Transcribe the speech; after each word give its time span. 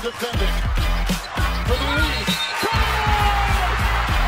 is 0.00 0.12
defending 0.12 0.54
for 1.66 1.76
the 1.76 1.88
lead. 2.00 2.26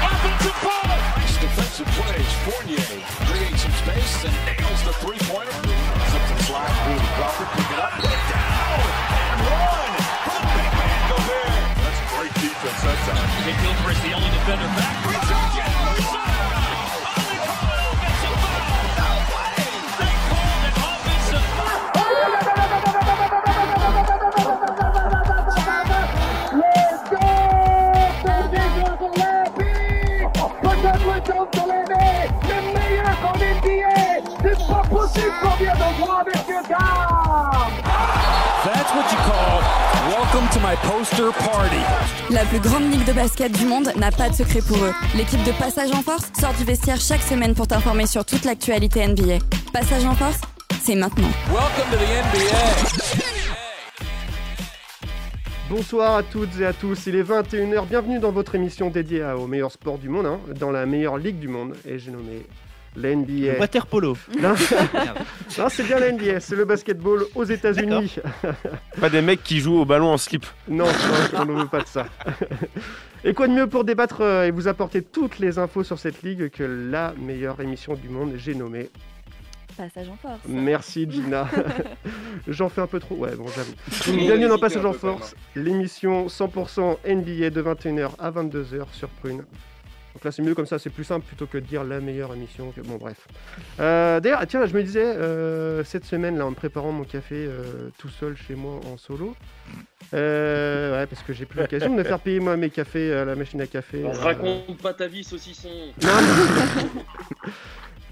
Offensive 0.04 0.58
foul. 0.60 0.88
Nice 1.16 1.36
defensive 1.40 1.86
plays. 1.96 2.32
Fournier 2.44 2.84
creates 3.28 3.62
some 3.62 3.72
space 3.72 4.24
and 4.24 4.34
nails 4.46 4.82
the 4.84 4.92
three-pointer. 5.00 5.52
Something 6.12 6.40
flat. 6.48 6.72
Ooh, 6.88 7.00
Crawford 7.16 7.50
pick 7.56 7.70
it 7.72 7.78
up, 7.78 7.92
put 7.92 8.12
it 8.12 8.24
down, 8.28 8.80
and 9.16 9.40
one 9.48 9.94
for 10.24 10.36
the 10.36 10.50
big 10.56 10.72
man 10.76 11.00
Gobert. 11.08 11.64
That's 11.80 12.00
great 12.12 12.34
defense 12.34 12.80
that 12.82 12.98
time. 13.08 13.28
Nick 13.46 13.56
Gilchrist, 13.62 14.02
the 14.02 14.12
only 14.12 14.30
defender 14.30 14.68
back. 14.76 15.31
My 40.72 40.78
poster 40.88 41.32
party. 41.32 41.76
La 42.30 42.44
plus 42.46 42.60
grande 42.60 42.90
ligue 42.90 43.04
de 43.04 43.12
basket 43.12 43.52
du 43.52 43.66
monde 43.66 43.92
n'a 43.96 44.10
pas 44.10 44.30
de 44.30 44.34
secret 44.34 44.60
pour 44.66 44.78
eux. 44.78 44.92
L'équipe 45.16 45.42
de 45.44 45.52
Passage 45.52 45.90
en 45.92 46.02
Force 46.02 46.30
sort 46.38 46.54
du 46.54 46.64
vestiaire 46.64 47.00
chaque 47.00 47.20
semaine 47.20 47.54
pour 47.54 47.66
t'informer 47.66 48.06
sur 48.06 48.24
toute 48.24 48.44
l'actualité 48.44 49.06
NBA. 49.06 49.38
Passage 49.72 50.04
en 50.06 50.14
Force, 50.14 50.40
c'est 50.80 50.94
maintenant. 50.94 51.28
Welcome 51.48 51.90
to 51.90 51.96
the 51.96 52.08
NBA. 52.08 53.22
Bonsoir 55.68 56.16
à 56.16 56.22
toutes 56.22 56.58
et 56.60 56.66
à 56.66 56.72
tous, 56.72 57.06
il 57.06 57.16
est 57.16 57.22
21h, 57.22 57.86
bienvenue 57.86 58.18
dans 58.18 58.30
votre 58.30 58.54
émission 58.54 58.90
dédiée 58.90 59.24
au 59.24 59.46
meilleur 59.46 59.72
sport 59.72 59.98
du 59.98 60.08
monde, 60.08 60.26
hein, 60.26 60.38
dans 60.58 60.70
la 60.70 60.84
meilleure 60.84 61.16
ligue 61.16 61.38
du 61.38 61.48
monde, 61.48 61.74
et 61.86 61.98
j'ai 61.98 62.10
nommé 62.10 62.46
l'NBA. 62.96 63.58
Water 63.58 63.86
polo. 63.86 64.16
Non, 64.40 64.54
non, 65.58 65.68
c'est 65.68 65.82
bien 65.84 65.98
la 65.98 66.12
NBA, 66.12 66.40
c'est 66.40 66.56
le 66.56 66.64
basketball 66.64 67.24
aux 67.34 67.44
États-Unis. 67.44 68.16
Pas 69.00 69.10
des 69.10 69.22
mecs 69.22 69.42
qui 69.42 69.60
jouent 69.60 69.80
au 69.80 69.84
ballon 69.84 70.08
en 70.08 70.18
slip. 70.18 70.46
Non, 70.68 70.86
non, 70.86 71.40
on 71.40 71.44
ne 71.44 71.62
veut 71.62 71.68
pas 71.68 71.80
de 71.80 71.88
ça. 71.88 72.06
Et 73.24 73.34
quoi 73.34 73.46
de 73.46 73.52
mieux 73.52 73.68
pour 73.68 73.84
débattre 73.84 74.20
euh, 74.22 74.46
et 74.46 74.50
vous 74.50 74.66
apporter 74.66 75.00
toutes 75.00 75.38
les 75.38 75.60
infos 75.60 75.84
sur 75.84 75.96
cette 75.96 76.22
ligue 76.24 76.50
que 76.50 76.64
la 76.64 77.14
meilleure 77.16 77.60
émission 77.60 77.94
du 77.94 78.08
monde, 78.08 78.32
j'ai 78.36 78.52
nommé. 78.52 78.90
Passage 79.76 80.08
en 80.08 80.16
Force. 80.16 80.40
Merci 80.48 81.06
Gina. 81.08 81.48
J'en 82.48 82.68
fais 82.68 82.80
un 82.80 82.88
peu 82.88 82.98
trop, 82.98 83.14
ouais, 83.14 83.36
bon, 83.36 83.46
j'avoue. 83.54 84.18
Bienvenue 84.18 84.48
dans 84.48 84.58
Passage 84.58 84.84
en 84.84 84.92
Force, 84.92 85.36
l'émission 85.54 86.26
100% 86.26 86.96
NBA 87.06 87.50
de 87.50 87.62
21h 87.62 88.10
à 88.18 88.30
22h 88.32 88.86
sur 88.92 89.08
Prune. 89.08 89.44
Donc 90.14 90.24
là, 90.24 90.32
c'est 90.32 90.42
mieux 90.42 90.54
comme 90.54 90.66
ça, 90.66 90.78
c'est 90.78 90.90
plus 90.90 91.04
simple 91.04 91.26
plutôt 91.26 91.46
que 91.46 91.58
de 91.58 91.64
dire 91.64 91.84
la 91.84 92.00
meilleure 92.00 92.34
émission. 92.34 92.70
Que... 92.72 92.80
Bon, 92.82 92.96
bref. 92.96 93.26
Euh, 93.80 94.20
D'ailleurs, 94.20 94.46
tiens, 94.46 94.66
je 94.66 94.74
me 94.74 94.82
disais, 94.82 95.04
euh, 95.04 95.82
cette 95.84 96.04
semaine, 96.04 96.36
là, 96.36 96.46
en 96.46 96.50
me 96.50 96.54
préparant 96.54 96.92
mon 96.92 97.04
café 97.04 97.46
euh, 97.48 97.88
tout 97.98 98.10
seul 98.10 98.36
chez 98.36 98.54
moi 98.54 98.80
en 98.92 98.98
solo, 98.98 99.34
ouais, 100.12 101.06
parce 101.06 101.22
que 101.26 101.32
j'ai 101.32 101.46
plus 101.46 101.60
l'occasion 101.60 101.90
de 101.90 101.96
me 101.96 102.04
faire 102.04 102.20
payer 102.20 102.40
moi 102.40 102.56
mes 102.56 102.70
cafés 102.70 103.12
à 103.12 103.24
la 103.24 103.34
machine 103.34 103.60
à 103.62 103.66
café. 103.66 104.04
Raconte 104.06 104.80
pas 104.82 104.92
ta 104.92 105.06
vie, 105.06 105.24
saucisson. 105.24 105.68
non, 106.02 106.10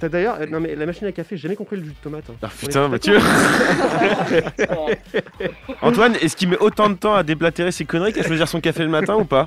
T'as 0.01 0.09
d'ailleurs, 0.09 0.39
euh, 0.41 0.47
non 0.47 0.61
mais 0.61 0.75
la 0.75 0.87
machine 0.87 1.07
à 1.07 1.13
café, 1.13 1.37
j'ai 1.37 1.43
jamais 1.43 1.57
compris 1.57 1.77
le 1.77 1.85
jus 1.85 1.91
de 1.91 1.95
tomate. 2.03 2.25
hein. 2.31 2.35
Ah 2.43 2.49
putain, 2.59 2.87
est 2.87 2.89
Mathieu. 2.89 3.19
Antoine, 5.83 6.17
est-ce 6.17 6.37
qu'il 6.37 6.49
met 6.49 6.59
autant 6.59 6.89
de 6.89 6.95
temps 6.95 7.15
à 7.15 7.23
déblatérer 7.23 7.71
ses 7.71 7.85
conneries 7.85 8.13
qu'à 8.15 8.23
choisir 8.23 8.49
son 8.49 8.61
café 8.61 8.83
le 8.83 8.89
matin 8.89 9.17
ou 9.17 9.25
pas? 9.25 9.47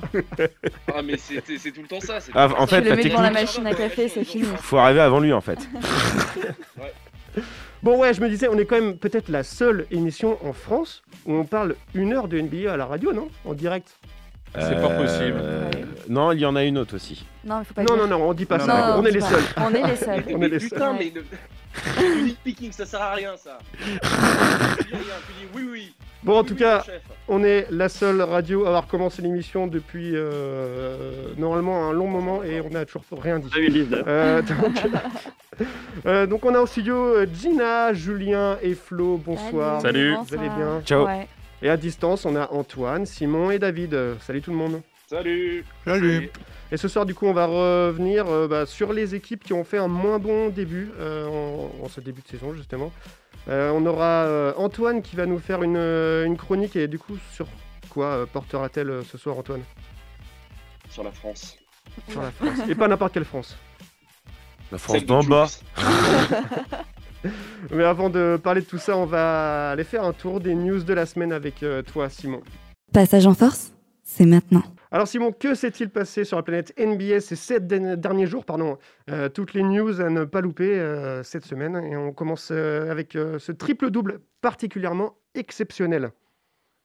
Ah, 0.94 1.02
mais 1.02 1.16
c'est 1.18 1.72
tout 1.72 1.82
le 1.82 1.88
temps 1.88 2.00
ça. 2.00 2.20
c'est 2.20 2.30
Ah, 2.34 2.46
en 2.46 2.50
temps 2.50 2.66
fait, 2.68 2.82
Tu 2.82 3.08
le 3.08 3.14
la 3.14 3.22
la 3.22 3.30
machine 3.32 3.66
à 3.66 3.74
café, 3.74 4.08
c'est 4.08 4.24
fini. 4.24 4.44
faut 4.60 4.78
arriver 4.78 5.00
avant 5.00 5.20
lui 5.20 5.32
en 5.32 5.40
fait. 5.40 5.58
Bon 7.82 7.98
ouais, 7.98 8.14
je 8.14 8.20
me 8.22 8.30
disais, 8.30 8.48
on 8.48 8.56
est 8.56 8.64
quand 8.64 8.80
même 8.80 8.96
peut-être 8.96 9.28
la 9.28 9.42
seule 9.42 9.84
émission 9.90 10.38
en 10.42 10.54
France 10.54 11.02
où 11.26 11.34
on 11.34 11.44
parle 11.44 11.74
une 11.94 12.14
heure 12.14 12.28
de 12.28 12.40
NBA 12.40 12.72
à 12.72 12.78
la 12.78 12.86
radio, 12.86 13.12
non? 13.12 13.28
En 13.44 13.52
direct. 13.52 13.98
C'est 14.58 14.80
pas 14.80 14.90
possible. 14.90 15.40
Ouais. 15.40 15.84
Non, 16.08 16.32
il 16.32 16.40
y 16.40 16.46
en 16.46 16.54
a 16.56 16.62
une 16.64 16.78
autre 16.78 16.96
aussi. 16.96 17.24
Non, 17.44 17.60
il 17.60 17.64
faut 17.64 17.74
pas 17.74 17.82
Non, 17.82 17.94
dire. 17.96 18.06
non, 18.06 18.18
non, 18.18 18.28
on 18.28 18.32
dit 18.34 18.44
pas 18.46 18.58
Non, 18.58 18.66
ça. 18.66 18.96
non, 18.96 19.02
on 19.02 19.04
est 19.04 19.18
pas. 19.18 19.26
seuls. 19.26 19.42
On 19.56 19.70
est 19.74 19.86
les 19.88 19.96
seuls. 19.96 20.24
On 20.34 20.42
est 20.42 20.48
les 20.48 20.58
putain, 20.58 20.78
seuls. 20.78 20.96
mais 20.98 21.12
le... 21.14 22.24
du 22.26 22.32
picking, 22.44 22.70
ça 22.72 22.86
sert 22.86 23.02
à 23.02 23.14
rien, 23.14 23.32
ça. 23.36 23.58
tu 23.72 23.84
dis 23.86 23.98
rien, 24.92 25.00
tu 25.26 25.32
dis 25.40 25.48
oui, 25.56 25.68
oui. 25.70 25.94
Bon, 26.22 26.36
en 26.36 26.40
Oui, 26.40 26.46
tout 26.46 26.54
oui, 26.54 26.60
cas, 26.60 26.84
on 27.28 27.42
est 27.42 27.66
la 27.70 27.88
seule 27.88 28.22
radio 28.22 28.64
à 28.64 28.68
avoir 28.68 28.86
commencé 28.86 29.20
l'émission 29.22 29.66
depuis 29.66 30.12
euh, 30.14 31.34
normalement 31.36 31.88
un 31.88 31.92
long 31.92 32.06
moment 32.06 32.42
et 32.42 32.60
on 32.60 32.70
n'a 32.70 32.84
toujours 32.86 33.04
rien 33.20 33.38
dit. 33.40 33.50
Euh, 34.06 34.40
donc, 34.40 34.82
euh, 36.06 36.26
donc 36.26 36.44
on 36.46 36.54
a 36.54 36.60
au 36.60 36.66
studio 36.66 36.94
euh, 36.96 37.26
Gina, 37.32 37.92
Julien 37.92 38.56
et 38.62 38.74
Flo. 38.74 39.18
Bonsoir. 39.18 39.80
Salut. 39.82 40.14
Vous 40.26 40.34
allez 40.34 40.48
bien 40.48 40.80
Ciao. 40.84 41.04
Ouais. 41.06 41.26
Et 41.64 41.70
à 41.70 41.78
distance, 41.78 42.26
on 42.26 42.36
a 42.36 42.52
Antoine, 42.52 43.06
Simon 43.06 43.50
et 43.50 43.58
David. 43.58 43.98
Salut 44.20 44.42
tout 44.42 44.50
le 44.50 44.56
monde. 44.58 44.82
Salut. 45.06 45.64
Salut. 45.86 46.30
Et 46.70 46.76
ce 46.76 46.88
soir, 46.88 47.06
du 47.06 47.14
coup, 47.14 47.24
on 47.24 47.32
va 47.32 47.46
revenir 47.46 48.26
euh, 48.26 48.46
bah, 48.46 48.66
sur 48.66 48.92
les 48.92 49.14
équipes 49.14 49.42
qui 49.42 49.54
ont 49.54 49.64
fait 49.64 49.78
un 49.78 49.88
moins 49.88 50.18
bon 50.18 50.50
début 50.50 50.90
euh, 51.00 51.26
en, 51.26 51.70
en 51.82 51.88
ce 51.88 52.02
début 52.02 52.20
de 52.20 52.28
saison, 52.28 52.52
justement. 52.52 52.92
Euh, 53.48 53.70
on 53.74 53.86
aura 53.86 54.24
euh, 54.26 54.52
Antoine 54.58 55.00
qui 55.00 55.16
va 55.16 55.24
nous 55.24 55.38
faire 55.38 55.62
une, 55.62 55.78
une 55.78 56.36
chronique. 56.36 56.76
Et 56.76 56.86
du 56.86 56.98
coup, 56.98 57.16
sur 57.32 57.46
quoi 57.88 58.08
euh, 58.08 58.26
portera-t-elle 58.26 58.90
euh, 58.90 59.02
ce 59.02 59.16
soir, 59.16 59.38
Antoine? 59.38 59.62
Sur 60.90 61.02
la 61.02 61.12
France. 61.12 61.56
Sur 62.10 62.20
la 62.20 62.30
France. 62.30 62.58
Et 62.68 62.74
pas 62.74 62.88
n'importe 62.88 63.14
quelle 63.14 63.24
France. 63.24 63.56
La 64.70 64.76
France 64.76 65.06
d'en 65.06 65.22
bas. 65.22 65.46
Mais 67.70 67.84
avant 67.84 68.10
de 68.10 68.38
parler 68.42 68.60
de 68.60 68.66
tout 68.66 68.78
ça, 68.78 68.96
on 68.96 69.06
va 69.06 69.70
aller 69.70 69.84
faire 69.84 70.04
un 70.04 70.12
tour 70.12 70.40
des 70.40 70.54
news 70.54 70.82
de 70.82 70.92
la 70.94 71.06
semaine 71.06 71.32
avec 71.32 71.62
euh, 71.62 71.82
toi, 71.82 72.08
Simon. 72.08 72.40
Passage 72.92 73.26
en 73.26 73.34
Force, 73.34 73.72
c'est 74.02 74.26
maintenant. 74.26 74.62
Alors 74.94 75.08
Simon, 75.08 75.32
que 75.32 75.56
s'est-il 75.56 75.88
passé 75.90 76.22
sur 76.22 76.36
la 76.36 76.44
planète 76.44 76.72
NBA 76.78 77.18
ces 77.20 77.34
sept 77.34 77.66
derniers 77.66 78.28
jours 78.28 78.44
pardon, 78.44 78.78
Euh, 79.10 79.28
Toutes 79.28 79.52
les 79.52 79.64
news 79.64 80.00
à 80.00 80.08
ne 80.08 80.24
pas 80.24 80.40
louper 80.40 80.78
euh, 80.78 81.24
cette 81.24 81.44
semaine? 81.44 81.76
Et 81.90 81.96
on 81.96 82.12
commence 82.12 82.50
euh, 82.52 82.90
avec 82.92 83.14
ce 83.14 83.50
triple-double 83.50 84.20
particulièrement 84.40 85.16
exceptionnel. 85.34 86.10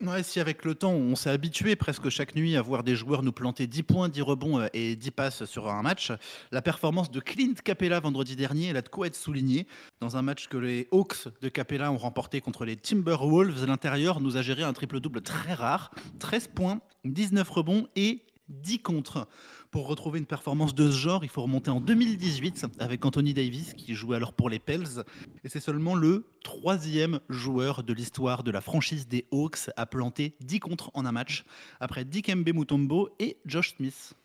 Ouais, 0.02 0.24
si 0.24 0.40
avec 0.40 0.64
le 0.64 0.76
temps, 0.76 0.94
on 0.94 1.18
s'est 1.18 1.30
habitué 1.30 1.76
presque 1.76 2.08
chaque 2.08 2.34
nuit 2.34 2.56
à 2.56 2.62
voir 2.62 2.86
des 2.86 2.96
joueurs 2.96 3.22
nous 3.22 3.34
planter 3.34 3.68
10 3.68 3.84
points, 3.84 4.08
10 4.08 4.22
rebonds 4.22 4.58
euh, 4.58 4.68
et 4.72 4.96
10 4.96 5.12
passes 5.12 5.44
sur 5.44 5.68
un 5.68 5.82
match, 5.82 6.14
la 6.54 6.62
performance 6.62 7.12
de 7.12 7.20
Clint 7.20 7.56
Capella 7.66 8.00
vendredi 8.00 8.38
dernier, 8.38 8.68
elle 8.68 8.78
a 8.78 8.82
de 8.82 8.88
quoi 8.88 9.08
être 9.08 9.18
soulignée. 9.18 9.68
Dans 10.00 10.16
un 10.16 10.22
match 10.22 10.48
que 10.48 10.56
les 10.56 10.88
Hawks 10.94 11.28
de 11.42 11.50
Capella 11.50 11.92
ont 11.92 11.98
remporté 11.98 12.40
contre 12.40 12.64
les 12.64 12.78
Timberwolves, 12.78 13.66
l'intérieur 13.66 14.22
nous 14.22 14.38
a 14.38 14.42
géré 14.42 14.64
un 14.64 14.72
triple-double 14.72 15.20
très 15.22 15.54
rare, 15.54 15.92
13 16.20 16.48
points, 16.56 16.80
19 17.04 17.50
rebonds 17.50 17.90
et 17.98 18.22
10 18.48 18.80
contre. 18.80 19.28
Pour 19.72 19.88
retrouver 19.88 20.18
une 20.18 20.26
performance 20.26 20.74
de 20.74 20.90
ce 20.90 20.98
genre, 20.98 21.24
il 21.24 21.30
faut 21.30 21.44
remonter 21.44 21.70
en 21.70 21.80
2018 21.80 22.66
avec 22.80 23.06
Anthony 23.06 23.36
Davis 23.36 23.76
qui 23.76 23.94
jouait 23.94 24.16
alors 24.16 24.34
pour 24.34 24.50
les 24.50 24.58
Pels. 24.58 25.04
Et 25.44 25.50
c'est 25.50 25.60
seulement 25.60 25.94
le 25.94 26.26
troisième 26.44 27.20
joueur 27.30 27.84
de 27.84 27.94
l'histoire 27.94 28.44
de 28.44 28.50
la 28.50 28.62
franchise 28.62 29.08
des 29.08 29.28
Hawks 29.32 29.70
à 29.78 29.86
planter 29.86 30.34
10 30.42 30.60
contre 30.60 30.90
en 30.96 31.06
un 31.06 31.12
match, 31.12 31.46
après 31.80 32.04
Dikembe 32.04 32.50
Mutombo 32.52 33.10
et 33.20 33.38
Josh 33.46 33.76
Smith. 33.76 34.16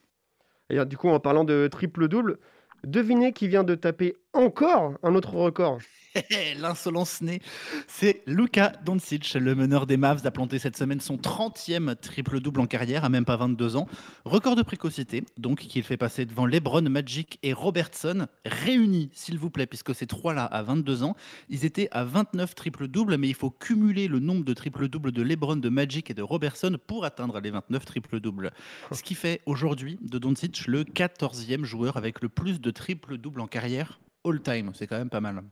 Et 0.71 0.79
euh, 0.79 0.87
du 0.87 0.97
coup, 0.97 1.11
en 1.11 1.21
parlant 1.21 1.45
de 1.45 1.69
triple-double, 1.71 2.39
devinez 2.83 3.35
qui 3.35 3.47
vient 3.47 3.65
de 3.65 3.75
taper 3.75 4.17
encore 4.33 4.95
un 5.03 5.15
autre 5.15 5.35
record? 5.35 5.79
L'insolence 6.61 7.21
née, 7.23 7.41
c'est 7.89 8.23
Luka 8.27 8.73
Doncic, 8.85 9.35
le 9.35 9.55
meneur 9.55 9.87
des 9.87 9.97
Mavs, 9.97 10.25
a 10.25 10.31
planté 10.31 10.59
cette 10.59 10.77
semaine 10.77 11.01
son 11.01 11.17
30e 11.17 11.97
triple-double 11.97 12.61
en 12.61 12.67
carrière, 12.67 13.05
à 13.05 13.09
même 13.09 13.25
pas 13.25 13.37
22 13.37 13.77
ans. 13.77 13.89
Record 14.25 14.57
de 14.57 14.63
précocité, 14.63 15.25
donc, 15.39 15.61
qu'il 15.61 15.83
fait 15.83 15.97
passer 15.97 16.25
devant 16.25 16.47
LeBron, 16.47 16.83
Magic 16.83 17.39
et 17.43 17.53
Robertson, 17.53 18.27
réunis, 18.45 19.11
s'il 19.13 19.39
vous 19.39 19.51
plaît, 19.51 19.67
puisque 19.67 19.95
ces 19.95 20.07
trois-là, 20.07 20.45
à 20.45 20.63
22 20.63 21.03
ans, 21.03 21.17
ils 21.49 21.65
étaient 21.65 21.89
à 21.91 22.05
29 22.05 22.55
triple-doubles, 22.55 23.17
mais 23.17 23.29
il 23.29 23.35
faut 23.35 23.51
cumuler 23.51 24.07
le 24.07 24.21
nombre 24.21 24.45
de 24.45 24.55
triple-doubles 24.55 25.13
de 25.13 25.23
LeBron, 25.23 25.57
de 25.57 25.69
Magic 25.69 26.11
et 26.11 26.15
de 26.15 26.23
Robertson 26.23 26.79
pour 26.87 27.05
atteindre 27.05 27.41
les 27.41 27.51
29 27.51 27.85
triple-doubles. 27.85 28.53
Ce 28.93 29.03
qui 29.03 29.15
fait 29.15 29.41
aujourd'hui 29.47 29.99
de 30.01 30.19
Doncic 30.19 30.67
le 30.67 30.85
14e 30.85 31.65
joueur 31.65 31.97
avec 31.97 32.21
le 32.23 32.29
plus 32.29 32.61
de 32.61 32.71
triple-doubles 32.71 33.41
en 33.41 33.47
carrière 33.47 34.01
all-time. 34.25 34.71
C'est 34.75 34.87
quand 34.87 34.99
même 34.99 35.11
pas 35.11 35.21
mal. 35.21 35.43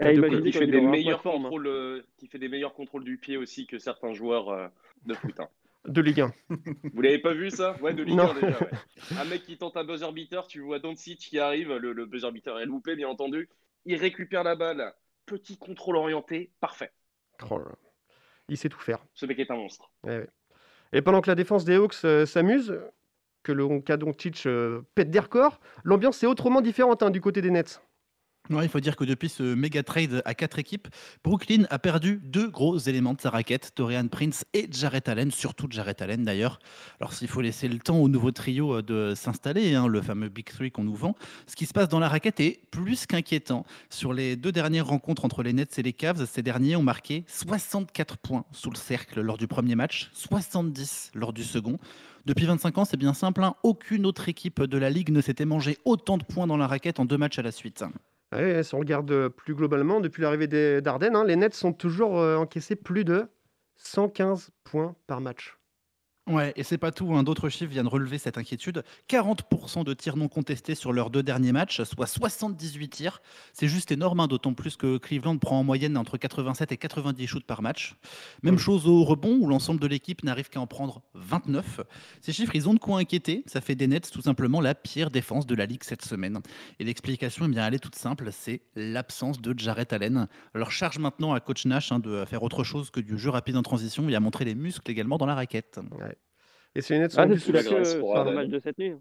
Eh, 0.00 0.14
imaginez 0.14 0.42
qui 0.42 0.52
quand 0.52 0.58
fait 0.60 0.64
il 0.66 0.70
des 0.70 0.80
meilleurs 0.80 1.18
de 1.18 1.22
forme, 1.22 1.42
hein. 1.42 1.48
contrôles, 1.48 1.66
euh, 1.66 2.02
qui 2.18 2.26
fait 2.28 2.38
des 2.38 2.48
meilleurs 2.48 2.74
contrôles 2.74 3.04
du 3.04 3.18
pied 3.18 3.36
aussi 3.36 3.66
que 3.66 3.78
certains 3.78 4.12
joueurs 4.12 4.48
euh, 4.50 4.68
de 5.06 5.14
foot. 5.14 5.38
hein. 5.40 5.48
de 5.86 6.00
Ligue 6.00 6.20
1. 6.22 6.32
Vous 6.94 7.00
l'avez 7.02 7.18
pas 7.18 7.34
vu 7.34 7.50
ça? 7.50 7.76
Ouais, 7.80 7.94
de 7.94 8.02
Ligue 8.02 8.16
Non. 8.16 8.30
1 8.30 8.34
déjà. 8.34 8.58
ouais. 8.60 8.70
Un 9.18 9.24
mec 9.24 9.42
qui 9.44 9.56
tente 9.58 9.76
un 9.76 9.84
buzzer 9.84 10.10
beater, 10.12 10.46
tu 10.46 10.60
vois 10.60 10.78
Doncic 10.78 11.18
qui 11.18 11.38
arrive, 11.38 11.72
le, 11.74 11.92
le 11.92 12.06
buzzer 12.06 12.30
beater 12.32 12.58
est 12.60 12.66
loupé 12.66 12.96
bien 12.96 13.08
entendu. 13.08 13.48
Il 13.86 13.96
récupère 13.96 14.42
la 14.44 14.56
balle, 14.56 14.92
petit 15.26 15.56
contrôle 15.58 15.96
orienté, 15.96 16.50
parfait. 16.60 16.92
Oh. 17.50 17.60
Il 18.48 18.56
sait 18.56 18.68
tout 18.68 18.80
faire. 18.80 18.98
Ce 19.14 19.26
mec 19.26 19.38
est 19.38 19.50
un 19.50 19.56
monstre. 19.56 19.90
Eh 20.04 20.08
ouais. 20.10 20.28
Et 20.92 21.02
pendant 21.02 21.20
que 21.20 21.30
la 21.30 21.34
défense 21.36 21.64
des 21.64 21.76
Hawks 21.76 22.04
euh, 22.04 22.26
s'amuse, 22.26 22.78
que 23.42 23.52
le 23.52 23.96
Doncic 23.96 24.44
euh, 24.46 24.82
pète 24.94 25.10
des 25.10 25.20
records, 25.20 25.60
l'ambiance 25.84 26.22
est 26.22 26.26
autrement 26.26 26.60
différente 26.60 27.02
hein, 27.02 27.10
du 27.10 27.20
côté 27.20 27.40
des 27.42 27.50
Nets. 27.50 27.80
Il 28.50 28.68
faut 28.68 28.80
dire 28.80 28.96
que 28.96 29.04
depuis 29.04 29.28
ce 29.28 29.42
méga 29.54 29.84
trade 29.84 30.22
à 30.24 30.34
quatre 30.34 30.58
équipes, 30.58 30.88
Brooklyn 31.22 31.66
a 31.70 31.78
perdu 31.78 32.20
deux 32.24 32.48
gros 32.48 32.78
éléments 32.78 33.14
de 33.14 33.20
sa 33.20 33.30
raquette, 33.30 33.72
Dorian 33.76 34.08
Prince 34.08 34.44
et 34.54 34.68
Jarrett 34.70 35.08
Allen, 35.08 35.30
surtout 35.30 35.68
Jarrett 35.70 36.02
Allen 36.02 36.24
d'ailleurs. 36.24 36.58
Alors 37.00 37.12
s'il 37.12 37.28
faut 37.28 37.42
laisser 37.42 37.68
le 37.68 37.78
temps 37.78 37.98
au 37.98 38.08
nouveau 38.08 38.32
trio 38.32 38.78
euh, 38.78 38.82
de 38.82 39.14
s'installer, 39.14 39.74
hein, 39.74 39.86
le 39.86 40.02
fameux 40.02 40.28
Big 40.28 40.46
Three 40.46 40.72
qu'on 40.72 40.82
nous 40.82 40.96
vend, 40.96 41.14
ce 41.46 41.54
qui 41.54 41.64
se 41.64 41.72
passe 41.72 41.88
dans 41.88 42.00
la 42.00 42.08
raquette 42.08 42.40
est 42.40 42.60
plus 42.72 43.06
qu'inquiétant. 43.06 43.64
Sur 43.88 44.12
les 44.12 44.34
deux 44.34 44.52
dernières 44.52 44.86
rencontres 44.86 45.24
entre 45.24 45.44
les 45.44 45.52
Nets 45.52 45.78
et 45.78 45.82
les 45.82 45.92
Cavs, 45.92 46.26
ces 46.26 46.42
derniers 46.42 46.74
ont 46.74 46.82
marqué 46.82 47.24
64 47.28 48.16
points 48.16 48.44
sous 48.50 48.70
le 48.70 48.76
cercle 48.76 49.20
lors 49.20 49.38
du 49.38 49.46
premier 49.46 49.76
match, 49.76 50.10
70 50.12 51.12
lors 51.14 51.32
du 51.32 51.44
second. 51.44 51.78
Depuis 52.26 52.46
25 52.46 52.78
ans, 52.78 52.84
c'est 52.84 52.96
bien 52.96 53.14
simple, 53.14 53.42
hein, 53.44 53.54
aucune 53.62 54.04
autre 54.04 54.28
équipe 54.28 54.62
de 54.62 54.78
la 54.78 54.90
Ligue 54.90 55.10
ne 55.10 55.20
s'était 55.20 55.46
mangé 55.46 55.78
autant 55.84 56.18
de 56.18 56.24
points 56.24 56.46
dans 56.46 56.56
la 56.56 56.66
raquette 56.66 57.00
en 57.00 57.04
deux 57.04 57.16
matchs 57.16 57.38
à 57.38 57.42
la 57.42 57.52
suite. 57.52 57.84
Ouais, 58.32 58.62
si 58.62 58.74
on 58.74 58.78
regarde 58.78 59.10
euh, 59.10 59.28
plus 59.28 59.54
globalement, 59.54 60.00
depuis 60.00 60.22
l'arrivée 60.22 60.46
des 60.46 60.80
d'Ardennes, 60.80 61.16
hein, 61.16 61.24
les 61.24 61.36
Nets 61.36 61.54
sont 61.54 61.72
toujours 61.72 62.18
euh, 62.20 62.36
encaissés 62.36 62.76
plus 62.76 63.04
de 63.04 63.28
115 63.76 64.50
points 64.64 64.94
par 65.06 65.20
match. 65.20 65.59
Ouais, 66.30 66.52
et 66.54 66.62
c'est 66.62 66.78
pas 66.78 66.92
tout. 66.92 67.12
hein. 67.14 67.24
D'autres 67.24 67.48
chiffres 67.48 67.72
viennent 67.72 67.88
relever 67.88 68.16
cette 68.18 68.38
inquiétude. 68.38 68.84
40% 69.08 69.82
de 69.84 69.94
tirs 69.94 70.16
non 70.16 70.28
contestés 70.28 70.76
sur 70.76 70.92
leurs 70.92 71.10
deux 71.10 71.24
derniers 71.24 71.50
matchs, 71.50 71.82
soit 71.82 72.06
78 72.06 72.88
tirs. 72.88 73.20
C'est 73.52 73.66
juste 73.66 73.90
énorme, 73.90 74.20
hein, 74.20 74.28
d'autant 74.28 74.54
plus 74.54 74.76
que 74.76 74.96
Cleveland 74.98 75.38
prend 75.38 75.58
en 75.58 75.64
moyenne 75.64 75.96
entre 75.96 76.18
87 76.18 76.70
et 76.70 76.76
90 76.76 77.26
shoots 77.26 77.44
par 77.44 77.62
match. 77.62 77.96
Même 78.44 78.58
chose 78.58 78.86
au 78.86 79.02
rebond, 79.02 79.38
où 79.40 79.48
l'ensemble 79.48 79.80
de 79.80 79.88
l'équipe 79.88 80.22
n'arrive 80.22 80.48
qu'à 80.48 80.60
en 80.60 80.68
prendre 80.68 81.02
29. 81.14 81.80
Ces 82.20 82.32
chiffres, 82.32 82.54
ils 82.54 82.68
ont 82.68 82.74
de 82.74 82.78
quoi 82.78 82.98
inquiéter. 83.00 83.42
Ça 83.46 83.60
fait 83.60 83.74
des 83.74 83.88
Nets 83.88 84.10
tout 84.12 84.22
simplement 84.22 84.60
la 84.60 84.76
pire 84.76 85.10
défense 85.10 85.46
de 85.46 85.56
la 85.56 85.66
ligue 85.66 85.82
cette 85.82 86.04
semaine. 86.04 86.38
Et 86.78 86.84
l'explication, 86.84 87.46
eh 87.46 87.48
bien, 87.48 87.66
elle 87.66 87.74
est 87.74 87.80
toute 87.80 87.96
simple, 87.96 88.28
c'est 88.30 88.62
l'absence 88.76 89.40
de 89.40 89.58
Jarrett 89.58 89.92
Allen. 89.92 90.28
Alors 90.54 90.70
charge 90.70 90.98
maintenant 90.98 91.32
à 91.32 91.40
coach 91.40 91.66
Nash 91.66 91.90
hein, 91.90 91.98
de 91.98 92.24
faire 92.24 92.44
autre 92.44 92.62
chose 92.62 92.90
que 92.90 93.00
du 93.00 93.18
jeu 93.18 93.30
rapide 93.30 93.56
en 93.56 93.62
transition 93.62 94.08
et 94.08 94.14
à 94.14 94.20
montrer 94.20 94.44
les 94.44 94.54
muscles 94.54 94.88
également 94.90 95.18
dans 95.18 95.26
la 95.26 95.34
raquette. 95.34 95.80
Et 96.76 96.80
les 96.88 96.98
Nets 96.98 97.12
sont 97.12 97.20
Ah, 97.20 97.24
en 97.24 97.28
plus- 97.28 97.48
euh, 97.50 98.00
pour 98.00 98.14
le 98.14 98.18
Arden. 98.20 98.34
match 98.34 98.48
de 98.48 98.58
cette 98.60 98.78
nuit. 98.78 98.92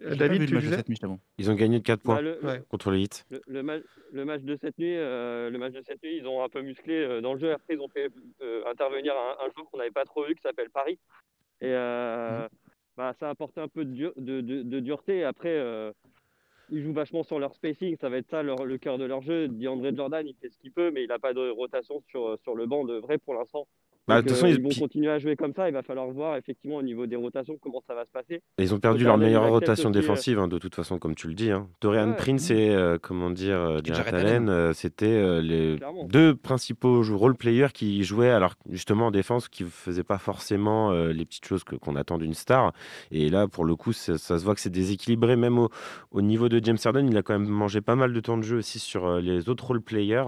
Euh, 0.00 0.02
pas 0.04 0.10
vu 0.10 0.16
David, 0.16 0.40
le 0.40 0.46
tu 0.46 0.54
match 0.54 0.62
de 0.62 0.66
disais 0.68 0.76
cette 0.78 0.88
nuit, 0.88 0.98
t'avoue. 0.98 1.20
Ils 1.38 1.50
ont 1.50 1.54
gagné 1.54 1.78
de 1.78 1.84
4 1.84 2.02
points 2.02 2.16
Bah, 2.16 2.22
le, 2.22 2.44
Ouais. 2.44 2.62
contre 2.68 2.90
les 2.90 3.02
Hits. 3.02 3.22
le, 3.30 3.40
le 3.46 3.62
ma- 3.62 3.78
le 4.12 4.24
match 4.24 4.42
de 4.42 4.56
cette 4.56 4.78
nuit, 4.78 4.96
euh, 4.96 5.50
le 5.50 5.58
match 5.58 5.72
de 5.74 5.82
cette 5.82 6.02
nuit, 6.02 6.16
ils 6.16 6.26
ont 6.26 6.42
un 6.42 6.48
peu 6.48 6.60
musclé 6.62 6.94
euh, 6.94 7.20
dans 7.20 7.34
le 7.34 7.40
jeu. 7.40 7.52
Après, 7.52 7.74
ils 7.74 7.80
ont 7.80 7.88
fait 7.88 8.10
euh, 8.42 8.64
intervenir 8.66 9.14
un, 9.14 9.44
un 9.46 9.50
joueur 9.54 9.70
qu'on 9.70 9.78
n'avait 9.78 9.90
pas 9.90 10.04
trop 10.04 10.24
vu 10.24 10.34
qui 10.34 10.42
s'appelle 10.42 10.70
Paris. 10.70 10.98
Et 11.60 11.66
euh, 11.68 12.48
bah, 12.96 13.14
ça 13.20 13.28
a 13.28 13.30
apporté 13.30 13.60
un 13.60 13.68
peu 13.68 13.84
de, 13.84 13.92
dur- 13.92 14.14
de, 14.16 14.40
de- 14.40 14.62
de 14.62 14.80
dureté. 14.80 15.24
Après, 15.24 15.50
euh, 15.56 15.92
ils 16.70 16.82
jouent 16.82 16.94
vachement 16.94 17.22
sur 17.22 17.38
leur 17.38 17.54
spacing. 17.54 17.96
Ça 17.96 18.08
va 18.08 18.16
être 18.16 18.28
ça 18.30 18.42
leur- 18.42 18.64
le 18.64 18.78
cœur 18.78 18.96
de 18.98 19.04
leur 19.04 19.20
jeu. 19.22 19.46
DeAndre 19.48 19.94
Jordan, 19.94 20.26
il 20.26 20.34
fait 20.36 20.48
ce 20.48 20.58
qu'il 20.58 20.72
peut, 20.72 20.90
mais 20.90 21.04
il 21.04 21.08
n'a 21.08 21.18
pas 21.18 21.32
de 21.34 21.50
rotation 21.50 22.02
sur, 22.08 22.38
sur 22.42 22.54
le 22.54 22.66
banc 22.66 22.84
de 22.84 22.94
vrai 22.98 23.18
pour 23.18 23.34
l'instant. 23.34 23.66
Bah, 24.08 24.16
Donc, 24.16 24.24
de 24.24 24.28
toute 24.30 24.36
façon, 24.38 24.46
euh, 24.46 24.50
ils- 24.50 24.56
ils 24.58 24.62
vont 24.62 24.80
continuer 24.80 25.10
à 25.10 25.18
jouer 25.20 25.36
comme 25.36 25.52
ça. 25.54 25.68
Il 25.68 25.72
va 25.74 25.82
falloir 25.82 26.08
voir 26.08 26.36
effectivement 26.36 26.76
au 26.76 26.82
niveau 26.82 27.06
des 27.06 27.14
rotations 27.14 27.56
comment 27.62 27.80
ça 27.86 27.94
va 27.94 28.04
se 28.04 28.10
passer. 28.10 28.42
Ils 28.58 28.74
ont 28.74 28.80
perdu 28.80 29.04
leur 29.04 29.16
meilleure 29.16 29.48
rotation 29.48 29.90
aussi, 29.90 29.98
euh, 29.98 30.00
défensive, 30.00 30.38
hein, 30.40 30.48
de 30.48 30.58
toute 30.58 30.74
façon, 30.74 30.98
comme 30.98 31.14
tu 31.14 31.28
le 31.28 31.34
dis. 31.34 31.52
Hein. 31.52 31.68
Dorian 31.80 32.08
Ouais. 32.10 32.16
Prince 32.16 32.50
et, 32.50 32.70
euh, 32.70 32.98
comment 33.00 33.30
dire, 33.30 33.54
euh, 33.56 33.78
Jarrett 33.84 34.12
Allen, 34.14 34.48
euh, 34.48 34.72
c'était 34.72 35.06
euh, 35.06 35.40
les 35.40 35.76
Clairement. 35.76 36.04
deux 36.06 36.34
principaux 36.34 37.02
role 37.16 37.36
players 37.36 37.68
qui 37.72 38.02
jouaient, 38.02 38.30
alors 38.30 38.54
justement 38.70 39.06
en 39.06 39.10
défense, 39.12 39.48
qui 39.48 39.62
ne 39.62 39.68
faisaient 39.68 40.02
pas 40.02 40.18
forcément 40.18 40.90
euh, 40.90 41.12
les 41.12 41.24
petites 41.24 41.46
choses 41.46 41.62
que- 41.62 41.76
qu'on 41.76 41.94
attend 41.94 42.18
d'une 42.18 42.34
star. 42.34 42.72
Et 43.12 43.28
là, 43.30 43.46
pour 43.46 43.64
le 43.64 43.76
coup, 43.76 43.92
ça, 43.92 44.18
ça 44.18 44.36
se 44.36 44.44
voit 44.44 44.56
que 44.56 44.60
c'est 44.60 44.70
déséquilibré, 44.70 45.36
même 45.36 45.58
au, 45.60 45.68
au 46.10 46.22
niveau 46.22 46.48
de 46.48 46.58
James 46.64 46.78
Harden. 46.84 47.06
Il 47.08 47.16
a 47.16 47.22
quand 47.22 47.38
même 47.38 47.48
mangé 47.48 47.80
pas 47.80 47.94
mal 47.94 48.12
de 48.12 48.20
temps 48.20 48.36
de 48.36 48.42
jeu 48.42 48.56
aussi 48.58 48.80
sur 48.80 49.06
euh, 49.06 49.20
les 49.20 49.48
autres 49.48 49.64
role 49.66 49.80
players, 49.80 50.24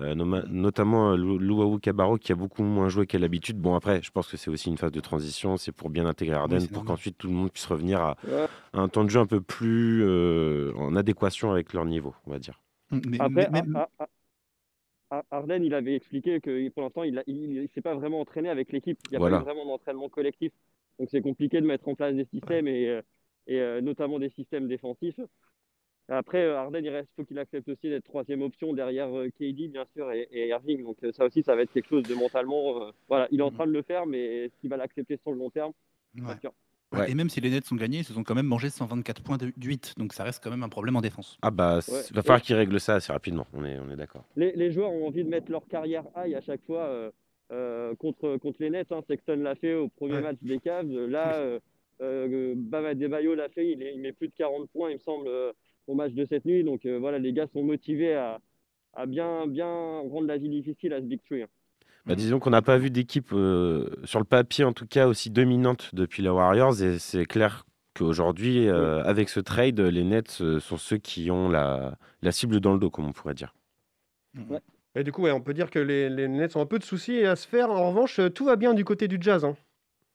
euh, 0.00 0.14
notamment 0.14 1.12
euh, 1.12 1.16
Luau 1.16 1.78
Cabarro, 1.78 2.18
qui 2.18 2.32
a 2.32 2.34
beaucoup 2.34 2.62
moins 2.62 2.88
joué 2.88 3.06
qu'à 3.06 3.18
l'habitude. 3.18 3.58
Bon, 3.58 3.74
après, 3.74 4.02
je 4.02 4.10
pense 4.10 4.28
que 4.28 4.36
c'est 4.36 4.50
aussi 4.50 4.68
une 4.68 4.76
phase 4.78 4.92
de 4.92 5.00
transition, 5.00 5.56
c'est 5.56 5.72
pour 5.72 5.90
bien 5.90 6.06
intégrer 6.06 6.34
Harden, 6.36 6.60
c'est 6.60 6.70
pour 6.72 6.84
qu'ensuite 6.84 7.16
tout 7.18 7.28
le 7.28 7.34
monde 7.34 7.50
puisse 7.52 7.66
revenir 7.66 8.00
à, 8.00 8.16
à 8.72 8.80
un 8.80 8.88
temps 8.88 9.04
de 9.04 9.10
jeu 9.10 9.20
un 9.20 9.26
peu 9.26 9.40
plus 9.40 10.02
euh, 10.04 10.72
en 10.76 10.96
adéquation 10.96 11.52
avec 11.52 11.72
leur 11.72 11.84
niveau, 11.84 12.14
on 12.26 12.30
va 12.30 12.38
dire. 12.38 12.60
Mais- 12.90 13.20
Après, 13.20 13.48
mais- 13.50 13.62
mais- 13.66 13.78
Ar- 15.10 15.24
Arden, 15.30 15.62
il 15.62 15.74
avait 15.74 15.94
expliqué 15.94 16.40
que 16.40 16.68
pour 16.70 16.82
l'instant, 16.82 17.02
il 17.04 17.14
ne 17.26 17.66
s'est 17.74 17.80
pas 17.82 17.94
vraiment 17.94 18.20
entraîné 18.20 18.48
avec 18.48 18.72
l'équipe. 18.72 18.98
Il 19.06 19.10
n'y 19.10 19.16
a 19.16 19.18
Voilà. 19.20 19.36
pas 19.36 19.42
eu 19.42 19.44
vraiment 19.44 19.66
d'entraînement 19.66 20.08
collectif. 20.08 20.50
Donc 20.98 21.08
c'est 21.10 21.20
compliqué 21.20 21.60
de 21.60 21.66
mettre 21.66 21.86
en 21.88 21.94
place 21.94 22.14
des 22.14 22.24
systèmes 22.26 22.66
et, 22.68 23.00
et 23.46 23.60
euh, 23.60 23.80
notamment 23.80 24.18
des 24.18 24.30
systèmes 24.30 24.66
défensifs. 24.66 25.20
Après, 26.08 26.42
euh, 26.42 26.58
Arden, 26.58 26.84
il 26.84 26.90
reste, 26.90 27.08
faut 27.16 27.24
qu'il 27.24 27.38
accepte 27.38 27.68
aussi 27.68 27.88
d'être 27.88 28.04
troisième 28.04 28.42
option 28.42 28.72
derrière 28.74 29.08
euh, 29.16 29.28
KD, 29.30 29.68
bien 29.72 29.84
sûr, 29.94 30.10
et, 30.12 30.28
et 30.32 30.48
Irving. 30.48 30.82
Donc 30.84 30.96
euh, 31.02 31.12
ça 31.12 31.24
aussi, 31.24 31.42
ça 31.42 31.56
va 31.56 31.62
être 31.62 31.72
quelque 31.72 31.88
chose 31.88 32.02
de 32.02 32.14
mentalement. 32.14 32.82
euh, 32.82 32.90
voilà, 33.08 33.26
il 33.30 33.40
est 33.40 33.42
en 33.44 33.50
train 33.50 33.66
de 33.66 33.72
le 33.72 33.82
faire, 33.82 34.04
mais 34.06 34.44
est-ce 34.44 34.52
qu'il 34.60 34.68
va 34.70 34.76
l'accepter 34.76 35.16
sur 35.22 35.32
le 35.32 35.38
long 35.38 35.50
terme 35.50 35.72
Ouais. 36.16 36.22
Pas 36.26 36.38
sûr. 36.38 36.52
Ouais. 36.92 37.10
Et 37.10 37.14
même 37.14 37.28
si 37.28 37.40
les 37.40 37.50
Nets 37.50 37.72
ont 37.72 37.76
gagné, 37.76 37.98
ils 37.98 38.04
se 38.04 38.12
sont 38.12 38.22
quand 38.22 38.36
même 38.36 38.46
mangé 38.46 38.68
124 38.70 39.22
points 39.24 39.36
de 39.38 39.50
8. 39.64 39.94
Donc 39.96 40.12
ça 40.12 40.22
reste 40.22 40.44
quand 40.44 40.50
même 40.50 40.62
un 40.62 40.68
problème 40.68 40.94
en 40.94 41.00
défense. 41.00 41.38
Ah 41.42 41.50
bah, 41.50 41.78
Ouais. 41.88 42.00
il 42.10 42.14
va 42.14 42.22
falloir 42.22 42.40
qu'ils 42.42 42.54
règlent 42.54 42.78
ça 42.78 42.94
assez 42.96 43.12
rapidement, 43.12 43.46
on 43.52 43.64
est, 43.64 43.78
on 43.80 43.90
est 43.90 43.96
d'accord. 43.96 44.24
les, 44.36 44.52
les 44.52 44.70
joueurs 44.70 44.92
ont 44.92 45.06
envie 45.08 45.24
de 45.24 45.28
mettre 45.28 45.50
leur 45.50 45.66
carrière 45.66 46.04
high 46.16 46.34
à 46.34 46.40
chaque 46.40 46.62
fois 46.66 46.82
euh, 46.84 47.10
euh, 47.50 47.94
contre, 47.96 48.36
contre 48.36 48.58
les 48.60 48.70
Nets. 48.70 48.92
Hein. 48.92 49.00
Sexton 49.08 49.36
l'a 49.42 49.54
fait 49.56 49.74
au 49.74 49.88
premier 49.88 50.14
Ouais. 50.14 50.20
match 50.20 50.36
des 50.42 50.58
Cavs. 50.58 50.86
Là, 51.06 51.34
euh, 51.38 51.58
euh, 52.00 52.52
Bam 52.56 52.84
Adebayo 52.84 53.34
l'a 53.34 53.48
fait. 53.48 53.72
Il, 53.72 53.82
est- 53.82 53.94
il 53.94 54.00
met 54.00 54.12
plus 54.12 54.28
de 54.28 54.34
40 54.36 54.68
points, 54.70 54.90
il 54.90 54.94
me 54.94 55.00
semble, 55.00 55.26
euh, 55.26 55.52
au 55.86 55.94
match 55.94 56.12
de 56.12 56.24
cette 56.24 56.44
nuit. 56.44 56.64
Donc 56.64 56.86
euh, 56.86 56.98
voilà, 56.98 57.18
les 57.18 57.32
gars 57.32 57.46
sont 57.52 57.62
motivés 57.62 58.14
à, 58.14 58.40
à 58.94 59.06
bien, 59.06 59.46
bien 59.46 59.66
rendre 59.66 60.26
la 60.26 60.38
vie 60.38 60.48
difficile 60.48 60.92
à 60.92 61.00
ce 61.00 61.04
Big 61.06 61.20
Three. 61.24 61.42
hein. 61.42 61.48
Bah, 62.06 62.14
disons 62.14 62.38
qu'on 62.38 62.50
n'a 62.50 62.60
pas 62.60 62.76
vu 62.76 62.90
d'équipe, 62.90 63.32
euh, 63.32 63.88
sur 64.04 64.18
le 64.18 64.26
papier 64.26 64.64
en 64.64 64.74
tout 64.74 64.86
cas, 64.86 65.06
aussi 65.06 65.30
dominante 65.30 65.90
depuis 65.94 66.22
les 66.22 66.28
Warriors, 66.28 66.82
et 66.82 66.98
c'est 66.98 67.24
clair 67.24 67.64
qu'aujourd'hui, 67.94 68.68
euh, 68.68 69.02
avec 69.04 69.30
ce 69.30 69.40
trade, 69.40 69.80
les 69.80 70.04
Nets 70.04 70.38
euh, 70.42 70.60
sont 70.60 70.76
ceux 70.76 70.98
qui 70.98 71.30
ont 71.30 71.48
la, 71.48 71.96
la 72.20 72.32
cible 72.32 72.60
dans 72.60 72.74
le 72.74 72.78
dos, 72.78 72.90
comme 72.90 73.06
on 73.06 73.12
pourrait 73.12 73.34
dire. 73.34 73.54
Et 74.96 75.02
du 75.02 75.12
coup, 75.12 75.22
ouais, 75.22 75.30
on 75.32 75.40
peut 75.40 75.54
dire 75.54 75.70
que 75.70 75.78
les, 75.78 76.10
les 76.10 76.28
Nets 76.28 76.56
ont 76.56 76.60
un 76.60 76.66
peu 76.66 76.78
de 76.78 76.84
soucis 76.84 77.24
à 77.24 77.36
se 77.36 77.48
faire. 77.48 77.70
En 77.70 77.88
revanche, 77.88 78.20
tout 78.34 78.44
va 78.44 78.56
bien 78.56 78.74
du 78.74 78.84
côté 78.84 79.08
du 79.08 79.16
Jazz. 79.20 79.44
hein. 79.44 79.56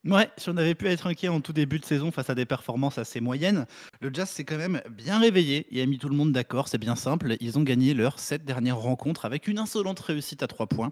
Ouais, 0.05 0.29
si 0.37 0.49
on 0.49 0.55
avait 0.55 0.75
pu 0.75 0.87
être 0.87 1.07
inquiet 1.07 1.27
en 1.27 1.41
tout 1.41 1.51
début 1.51 1.77
de 1.77 1.83
saison 1.83 2.09
face 2.09 2.29
à 2.29 2.35
des 2.35 2.45
performances 2.45 2.97
assez 2.97 3.19
moyennes, 3.19 3.65
le 3.99 4.09
Jazz 4.13 4.29
s'est 4.29 4.45
quand 4.45 4.57
même 4.57 4.81
bien 4.89 5.19
réveillé 5.19 5.67
et 5.71 5.81
a 5.81 5.85
mis 5.85 5.97
tout 5.97 6.07
le 6.07 6.15
monde 6.15 6.31
d'accord. 6.31 6.69
C'est 6.69 6.77
bien 6.77 6.95
simple, 6.95 7.35
ils 7.41 7.59
ont 7.59 7.63
gagné 7.63 7.93
leurs 7.93 8.17
sept 8.17 8.45
dernières 8.45 8.77
rencontres 8.77 9.25
avec 9.25 9.47
une 9.49 9.59
insolente 9.59 9.99
réussite 9.99 10.41
à 10.41 10.47
trois 10.47 10.67
points. 10.67 10.91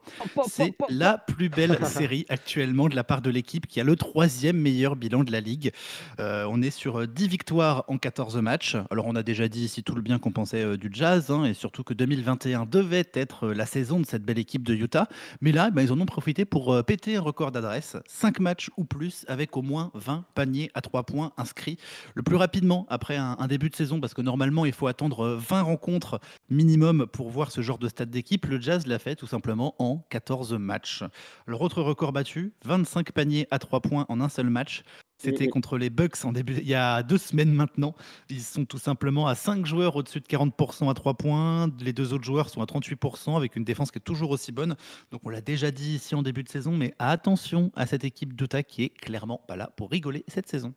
C'est 0.49 0.75
la 0.89 1.17
plus 1.17 1.47
belle 1.47 1.79
série 1.85 2.25
actuellement 2.27 2.89
de 2.89 2.97
la 2.97 3.05
part 3.05 3.21
de 3.21 3.29
l'équipe 3.29 3.65
qui 3.65 3.79
a 3.79 3.85
le 3.85 3.95
troisième 3.95 4.57
meilleur 4.57 4.97
bilan 4.97 5.23
de 5.23 5.31
la 5.31 5.39
ligue. 5.39 5.71
Euh, 6.19 6.45
on 6.49 6.61
est 6.61 6.71
sur 6.71 6.99
euh, 6.99 7.07
10 7.07 7.29
victoires 7.29 7.85
en 7.87 7.97
14 7.97 8.35
matchs. 8.37 8.75
Alors 8.91 9.05
on 9.07 9.15
a 9.15 9.23
déjà 9.23 9.47
dit 9.47 9.63
ici 9.63 9.83
tout 9.83 9.95
le 9.95 10.01
bien 10.01 10.19
qu'on 10.19 10.33
pensait 10.33 10.63
euh, 10.63 10.75
du 10.75 10.89
Jazz 10.91 11.31
hein, 11.31 11.45
et 11.45 11.53
surtout 11.53 11.83
que 11.83 11.93
2021 11.93 12.65
devait 12.65 13.09
être 13.13 13.47
euh, 13.47 13.53
la 13.53 13.65
saison 13.65 14.01
de 14.01 14.05
cette 14.05 14.23
belle 14.23 14.39
équipe 14.39 14.63
de 14.63 14.73
Utah. 14.73 15.07
Mais 15.39 15.51
là, 15.51 15.69
bah, 15.71 15.81
ils 15.81 15.93
en 15.93 15.99
ont 16.01 16.05
profité 16.05 16.43
pour 16.43 16.73
euh, 16.73 16.83
péter 16.83 17.15
un 17.15 17.21
record 17.21 17.51
d'adresse. 17.51 17.95
5 18.07 18.39
matchs 18.39 18.69
ou 18.75 18.83
plus 18.83 18.96
avec 19.27 19.55
au 19.57 19.61
moins 19.61 19.91
20 19.93 20.25
paniers 20.33 20.71
à 20.73 20.81
3 20.81 21.03
points 21.03 21.31
inscrits. 21.37 21.77
Le 22.15 22.23
plus 22.23 22.35
rapidement 22.35 22.85
après 22.89 23.17
un, 23.17 23.35
un 23.39 23.47
début 23.47 23.69
de 23.69 23.75
saison, 23.75 23.99
parce 23.99 24.13
que 24.13 24.21
normalement 24.21 24.65
il 24.65 24.73
faut 24.73 24.87
attendre 24.87 25.21
euh, 25.21 25.37
20 25.37 25.61
rencontres 25.61 26.19
minimum 26.49 27.07
pour 27.07 27.29
voir 27.29 27.51
ce 27.51 27.61
genre 27.61 27.77
de 27.77 27.87
stade 27.87 28.09
d'équipe. 28.09 28.45
Le 28.45 28.59
Jazz 28.59 28.87
l'a 28.87 28.99
fait 28.99 29.15
tout 29.15 29.27
simplement 29.27 29.75
en 29.79 29.99
14 30.09 30.53
matchs. 30.53 31.03
Leur 31.45 31.61
autre 31.61 31.81
record 31.81 32.11
battu, 32.11 32.53
25 32.65 33.11
paniers 33.11 33.47
à 33.51 33.59
3 33.59 33.81
points 33.81 34.05
en 34.09 34.21
un 34.21 34.29
seul 34.29 34.49
match. 34.49 34.83
C'était 35.19 35.47
contre 35.47 35.77
les 35.79 35.89
Bucks 35.89 36.23
en 36.25 36.31
début, 36.31 36.53
il 36.57 36.67
y 36.67 36.75
a 36.75 37.01
deux 37.01 37.17
semaines 37.17 37.51
maintenant. 37.51 37.95
Ils 38.29 38.41
sont 38.41 38.65
tout 38.65 38.77
simplement 38.77 39.25
à 39.27 39.33
5 39.33 39.65
joueurs 39.65 39.95
au-dessus 39.95 40.19
de 40.19 40.27
40% 40.27 40.89
à 40.89 40.93
3 40.93 41.15
points. 41.15 41.71
Les 41.81 41.91
deux 41.91 42.13
autres 42.13 42.23
joueurs 42.23 42.49
sont 42.49 42.61
à 42.61 42.65
38% 42.65 43.35
avec 43.35 43.55
une 43.55 43.63
défense 43.63 43.89
qui 43.89 43.97
est 43.97 44.01
toujours 44.01 44.29
aussi 44.29 44.51
bonne. 44.51 44.75
Donc 45.11 45.21
on 45.25 45.29
l'a 45.29 45.41
déjà 45.41 45.71
dit 45.71 45.95
ici 45.95 46.13
en 46.13 46.21
début 46.21 46.43
de 46.43 46.49
saison, 46.49 46.71
mais 46.77 46.93
attention 46.99 47.71
à 47.75 47.87
cette 47.87 48.03
équipe 48.03 48.33
d'Utah 48.35 48.61
qui 48.61 48.83
est 48.83 48.89
clairement 48.89 49.41
pas 49.47 49.55
là 49.55 49.71
pour 49.75 49.89
rigoler 49.89 50.23
cette 50.27 50.47
saison. 50.47 50.73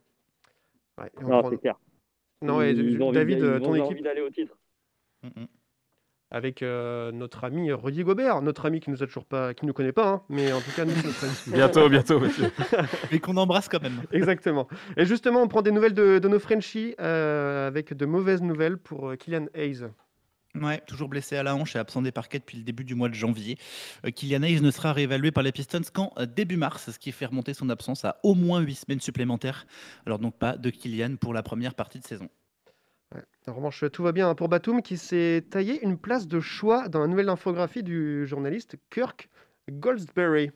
Ouais, 0.98 1.10
Non, 1.20 1.40
prend- 1.40 1.50
c'est 1.50 1.58
clair. 1.58 1.78
Non, 2.42 2.62
et 2.62 2.70
Ils 2.70 3.02
ont 3.02 3.08
envie 3.08 3.14
David, 3.18 3.42
euh, 3.42 3.60
ton 3.60 3.74
équipe 3.74 4.02
d'aller 4.02 4.22
au 4.22 4.30
titre. 4.30 4.56
Mhm. 5.22 5.46
Avec 6.30 6.62
euh, 6.62 7.10
notre 7.12 7.44
ami 7.44 7.72
Rudy 7.72 8.04
Gobert, 8.04 8.40
notre 8.42 8.66
ami 8.66 8.80
qui 8.80 8.90
nous 8.90 9.02
a 9.02 9.06
toujours 9.06 9.24
pas, 9.24 9.52
qui 9.52 9.66
nous 9.66 9.72
connaît 9.72 9.92
pas, 9.92 10.08
hein, 10.08 10.22
mais 10.28 10.52
en 10.52 10.60
tout 10.60 10.70
cas 10.76 10.84
nous 10.84 10.94
notre 10.94 11.24
ami. 11.24 11.34
Bientôt, 11.46 11.88
bientôt, 11.88 12.20
monsieur. 12.20 12.52
Mais 13.12 13.18
qu'on 13.18 13.36
embrasse 13.36 13.68
quand 13.68 13.82
même. 13.82 14.02
Exactement. 14.12 14.68
Et 14.96 15.04
justement, 15.04 15.42
on 15.42 15.48
prend 15.48 15.62
des 15.62 15.72
nouvelles 15.72 15.94
de, 15.94 16.18
de 16.18 16.28
nos 16.28 16.38
Frenchies 16.38 16.94
euh, 17.00 17.66
avec 17.66 17.94
de 17.94 18.06
mauvaises 18.06 18.42
nouvelles 18.42 18.78
pour 18.78 19.10
euh, 19.10 19.16
Kylian 19.16 19.46
Hayes. 19.54 19.86
Ouais, 20.54 20.80
toujours 20.86 21.08
blessé 21.08 21.36
à 21.36 21.44
la 21.44 21.54
hanche 21.54 21.76
et 21.76 21.78
absent 21.78 22.02
des 22.02 22.10
parquets 22.10 22.40
depuis 22.40 22.58
le 22.58 22.64
début 22.64 22.84
du 22.84 22.96
mois 22.96 23.08
de 23.08 23.14
janvier. 23.14 23.56
Kylian 24.04 24.42
Hayes 24.42 24.60
ne 24.60 24.70
sera 24.72 24.92
réévalué 24.92 25.30
par 25.30 25.44
les 25.44 25.52
Pistons 25.52 25.82
qu'en 25.92 26.12
début 26.26 26.56
mars, 26.56 26.90
ce 26.90 26.98
qui 26.98 27.12
fait 27.12 27.26
remonter 27.26 27.54
son 27.54 27.70
absence 27.70 28.04
à 28.04 28.18
au 28.24 28.34
moins 28.34 28.58
8 28.60 28.74
semaines 28.74 29.00
supplémentaires. 29.00 29.64
Alors 30.06 30.18
donc 30.18 30.36
pas 30.36 30.56
de 30.56 30.70
Kylian 30.70 31.16
pour 31.20 31.34
la 31.34 31.44
première 31.44 31.74
partie 31.74 32.00
de 32.00 32.04
saison. 32.04 32.28
En 33.46 33.54
revanche, 33.54 33.84
tout 33.92 34.02
va 34.02 34.12
bien 34.12 34.28
hein, 34.28 34.34
pour 34.34 34.48
Batum 34.48 34.82
qui 34.82 34.96
s'est 34.96 35.44
taillé 35.50 35.82
une 35.82 35.98
place 35.98 36.28
de 36.28 36.40
choix 36.40 36.88
dans 36.88 37.00
la 37.00 37.08
nouvelle 37.08 37.28
infographie 37.28 37.82
du 37.82 38.26
journaliste 38.26 38.76
Kirk 38.90 39.28
Goldsberry. 39.68 40.50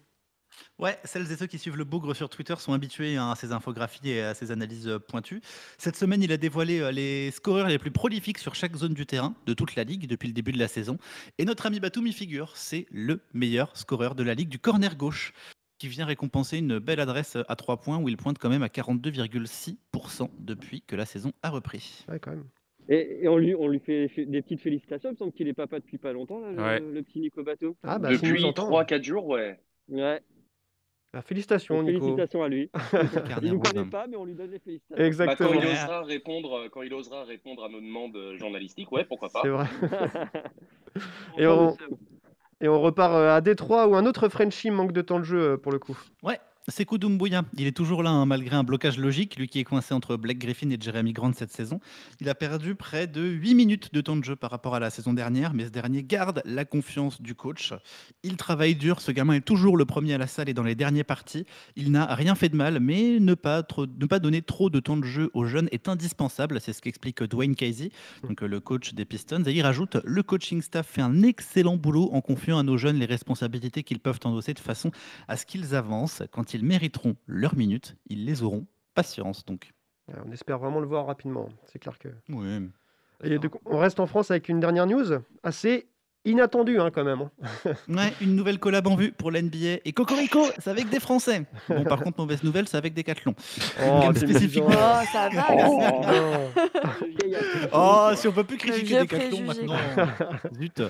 Ouais, 0.79 0.99
celles 1.05 1.31
et 1.31 1.37
ceux 1.37 1.47
qui 1.47 1.59
suivent 1.59 1.77
le 1.77 1.85
bougre 1.85 2.15
sur 2.15 2.29
Twitter 2.29 2.55
sont 2.59 2.73
habitués 2.73 3.17
hein, 3.17 3.31
à 3.31 3.35
ces 3.35 3.53
infographies 3.53 4.11
et 4.11 4.23
à 4.23 4.35
ces 4.35 4.51
analyses 4.51 4.89
euh, 4.89 4.99
pointues. 4.99 5.41
Cette 5.79 5.97
semaine, 5.97 6.23
il 6.23 6.33
a 6.33 6.37
dévoilé 6.37 6.81
euh, 6.81 6.91
les 6.91 7.31
scoreurs 7.31 7.69
les 7.69 7.79
plus 7.79 7.91
prolifiques 7.91 8.39
sur 8.39 8.55
chaque 8.55 8.77
zone 8.77 8.95
du 8.95 9.07
terrain 9.07 9.35
de 9.47 9.55
toute 9.55 9.75
la 9.77 9.85
ligue 9.85 10.07
depuis 10.07 10.29
le 10.29 10.35
début 10.35 10.53
de 10.53 10.59
la 10.59 10.69
saison. 10.69 10.99
Et 11.39 11.45
notre 11.45 11.67
ami 11.67 11.81
Batum 11.81 12.07
y 12.07 12.13
figure, 12.13 12.57
c'est 12.57 12.87
le 12.91 13.21
meilleur 13.33 13.77
scoreur 13.77 14.15
de 14.15 14.23
la 14.23 14.35
ligue 14.35 14.49
du 14.49 14.59
corner 14.59 14.97
gauche 14.97 15.33
qui 15.85 15.91
vient 15.91 16.07
récompenser 16.07 16.59
une 16.59 16.79
belle 16.79 16.99
adresse 17.01 17.37
à 17.47 17.57
3 17.57 17.77
points 17.77 17.99
où 17.99 18.09
il 18.09 18.17
pointe 18.17 18.39
quand 18.39 18.49
même 18.49 18.63
à 18.63 18.69
42,6% 18.69 20.31
depuis 20.39 20.81
que 20.81 20.97
la 20.97 21.05
saison 21.05 21.33
a 21.43 21.51
repris. 21.51 22.07
Ouais, 22.09 22.19
quand 22.19 22.31
même. 22.31 22.45
Et, 22.89 23.25
et 23.25 23.29
on, 23.29 23.37
lui, 23.37 23.55
on 23.55 23.69
lui 23.69 23.81
fait 23.81 24.09
des 24.25 24.41
petites 24.41 24.61
félicitations. 24.63 25.11
Il 25.11 25.13
me 25.13 25.17
semble 25.19 25.33
qu'il 25.33 25.47
est 25.47 25.53
papa 25.55 25.79
depuis 25.81 25.99
pas 25.99 26.13
longtemps, 26.15 26.41
là, 26.41 26.53
le, 26.53 26.63
Ouais. 26.63 26.81
le 26.81 27.03
petit 27.03 27.21
Nico 27.21 27.43
Bateau. 27.43 27.77
Ah, 27.83 27.99
bah, 27.99 28.11
Depuis 28.11 28.33
nous 28.33 28.45
entend. 28.47 28.71
3-4 28.71 29.03
jours, 29.03 29.27
ouais. 29.27 29.59
Ouais. 29.89 30.21
Bah, 31.13 31.21
félicitations, 31.23 31.83
Nico. 31.83 31.99
Félicitations 32.01 32.43
à 32.43 32.49
lui. 32.49 32.71
Il 33.43 33.53
nous 33.53 33.59
rouge. 33.59 33.73
connaît 33.73 33.91
pas, 33.91 34.07
mais 34.07 34.17
on 34.17 34.25
lui 34.25 34.35
donne 34.35 34.51
les 34.53 34.59
félicitations. 34.59 34.97
Bah, 34.97 35.03
quand, 35.03 35.05
Exactement. 35.07 35.53
il 35.53 35.67
osera 35.67 36.03
répondre, 36.03 36.69
quand 36.73 36.83
il 36.83 36.95
osera 36.95 37.25
répondre 37.25 37.63
à 37.65 37.69
nos 37.69 37.81
demandes 37.81 38.17
euh, 38.17 38.37
journalistiques, 38.39 38.91
ouais, 38.91 39.05
pourquoi 39.05 39.29
pas. 39.29 39.41
C'est 39.43 39.49
vrai. 39.51 39.67
Et 41.39 41.47
on- 41.47 41.77
le. 41.79 41.97
Et 42.61 42.69
on 42.69 42.81
repart 42.81 43.15
euh, 43.15 43.37
à 43.37 43.41
Détroit 43.41 43.87
où 43.89 43.97
un 43.97 44.07
autre 44.07 44.29
Frenchie 44.29 44.71
manque 44.71 44.93
de 44.93 45.03
temps 45.03 45.19
de 45.19 45.25
jeu 45.25 45.41
euh, 45.41 45.57
pour 45.57 45.73
le 45.73 45.79
coup. 45.79 45.99
Ouais, 46.23 46.41
c'est 46.69 46.89
Doumbouya. 46.95 47.45
Il 47.59 47.67
est 47.67 47.77
toujours 47.77 48.03
là 48.03 48.11
hein, 48.11 48.25
malgré 48.25 48.57
un 48.57 48.65
blocage 48.65 48.99
logique, 48.99 49.37
lui 49.37 49.49
qui 49.49 49.59
est 49.59 49.65
coincé 49.65 49.93
entre 49.93 50.17
Blake 50.17 50.39
Griffin 50.39 50.71
et 50.71 50.79
Jeremy 50.81 51.13
Grant 51.13 51.33
cette 51.35 51.53
saison. 51.53 51.81
Il 52.21 52.29
a 52.29 52.35
perdu 52.35 52.75
près 52.75 53.07
de 53.07 53.23
8 53.23 53.55
minutes 53.55 53.93
de 53.93 54.01
temps 54.01 54.17
de 54.17 54.25
jeu 54.25 54.37
par 54.37 54.51
rapport 54.51 54.75
à 54.75 54.81
la 54.81 54.91
saison 54.91 55.13
dernière, 55.13 55.53
mais 55.53 55.67
ce 55.67 55.71
dernier 55.71 56.03
garde 56.03 56.41
la 56.45 56.65
confiance 56.65 57.21
du 57.21 57.35
coach. 57.35 57.75
Il 58.23 58.37
travaille 58.37 58.77
dur, 58.77 59.01
ce 59.01 59.11
gamin 59.11 59.35
est 59.35 59.41
toujours 59.41 59.77
le 59.77 59.85
premier 59.85 60.15
à 60.15 60.19
la 60.19 60.27
salle 60.27 60.49
et 60.49 60.55
dans 60.55 60.63
les 60.63 60.75
derniers 60.75 61.05
parties. 61.05 61.45
Il 61.77 61.91
n'a 61.91 62.15
rien 62.15 62.35
fait 62.35 62.49
de 62.49 62.57
mal, 62.57 62.81
mais 62.81 63.19
ne 63.21 63.35
pas, 63.35 63.63
ne 63.99 64.07
pas 64.07 64.19
donner 64.19 64.41
trop 64.41 64.71
de 64.71 64.81
temps 64.81 64.97
de 64.97 65.05
jeu 65.05 65.31
aux 65.35 65.45
jeunes 65.45 65.69
est 65.73 65.89
indispensable. 65.89 66.61
C'est 66.61 66.73
ce 66.73 66.81
qu'explique 66.81 67.23
Dwayne 67.25 67.57
Casey, 67.57 67.91
donc 68.23 68.41
le 68.41 68.61
coach 68.61 68.95
des 68.95 69.05
Pistons. 69.05 69.43
Et 69.45 69.53
il 69.53 69.63
rajoute 69.63 69.99
le 70.05 70.23
coaching 70.23 70.63
staff 70.63 70.87
fait 70.87 71.03
un 71.03 71.23
excellent 71.23 71.77
boulot 71.77 72.11
en 72.13 72.21
confiant 72.21 72.59
à 72.59 72.63
nos 72.63 72.79
jeunes 72.79 72.99
les 72.99 73.07
responsabilités 73.07 73.83
qu'ils 73.83 74.01
peuvent 74.01 74.21
endosser 74.25 74.55
de 74.55 74.61
façon 74.61 74.93
à 75.29 75.37
ce 75.37 75.45
qu'ils 75.45 75.75
avancent. 75.75 76.23
Quand 76.31 76.54
ils 76.55 76.65
mériteront 76.65 77.17
leurs 77.27 77.57
minutes, 77.57 77.97
ils 78.07 78.25
les 78.25 78.43
auront. 78.43 78.67
Patience 78.95 79.45
donc. 79.45 79.73
On 80.27 80.31
espère 80.31 80.59
vraiment 80.59 80.81
le 80.81 80.87
voir 80.87 81.07
rapidement. 81.07 81.49
C'est 81.65 81.79
clair 81.79 81.99
que. 81.99 82.09
Oui. 82.29 82.71
Et 83.23 83.39
donc, 83.39 83.57
on 83.65 83.79
reste 83.79 84.01
en 84.01 84.07
France 84.07 84.31
avec 84.31 84.49
une 84.49 84.61
dernière 84.61 84.87
news 84.87 85.21
assez 85.43 85.89
inattendue 86.25 86.81
hein, 86.81 86.91
quand 86.93 87.05
même. 87.05 87.23
hein. 87.23 87.73
Ouais, 87.89 88.13
une 88.21 88.35
nouvelle 88.35 88.59
collab 88.59 88.87
en 88.87 88.97
vue 88.97 89.13
pour 89.13 89.31
l'NBA. 89.31 89.79
Et 89.85 89.93
Cocorico, 89.93 90.47
c'est 90.59 90.71
avec 90.71 90.89
des 90.89 91.01
Français. 91.01 91.45
Bon, 91.69 91.85
par 91.85 92.01
contre, 92.03 92.19
mauvaise 92.21 92.43
nouvelle, 92.43 92.67
c'est 92.69 92.77
avec 92.77 92.95
des 92.95 93.03
Decathlon. 93.03 93.35
Oh, 93.83 94.01
gamme 94.01 94.15
c'est 94.17 94.27
spécifique. 94.29 94.65
méchant. 94.65 94.79
Oh, 94.81 95.05
ça 95.13 95.29
va. 95.29 95.47
Oh. 95.67 95.83
Oh, 97.73 98.11
si 98.15 98.29
on 98.29 98.33
peut 98.33 98.45
plus 98.45 98.57
critiquer 98.59 99.01
Decathlon 99.01 99.41
maintenant. 99.43 99.77
Zut. 100.55 100.83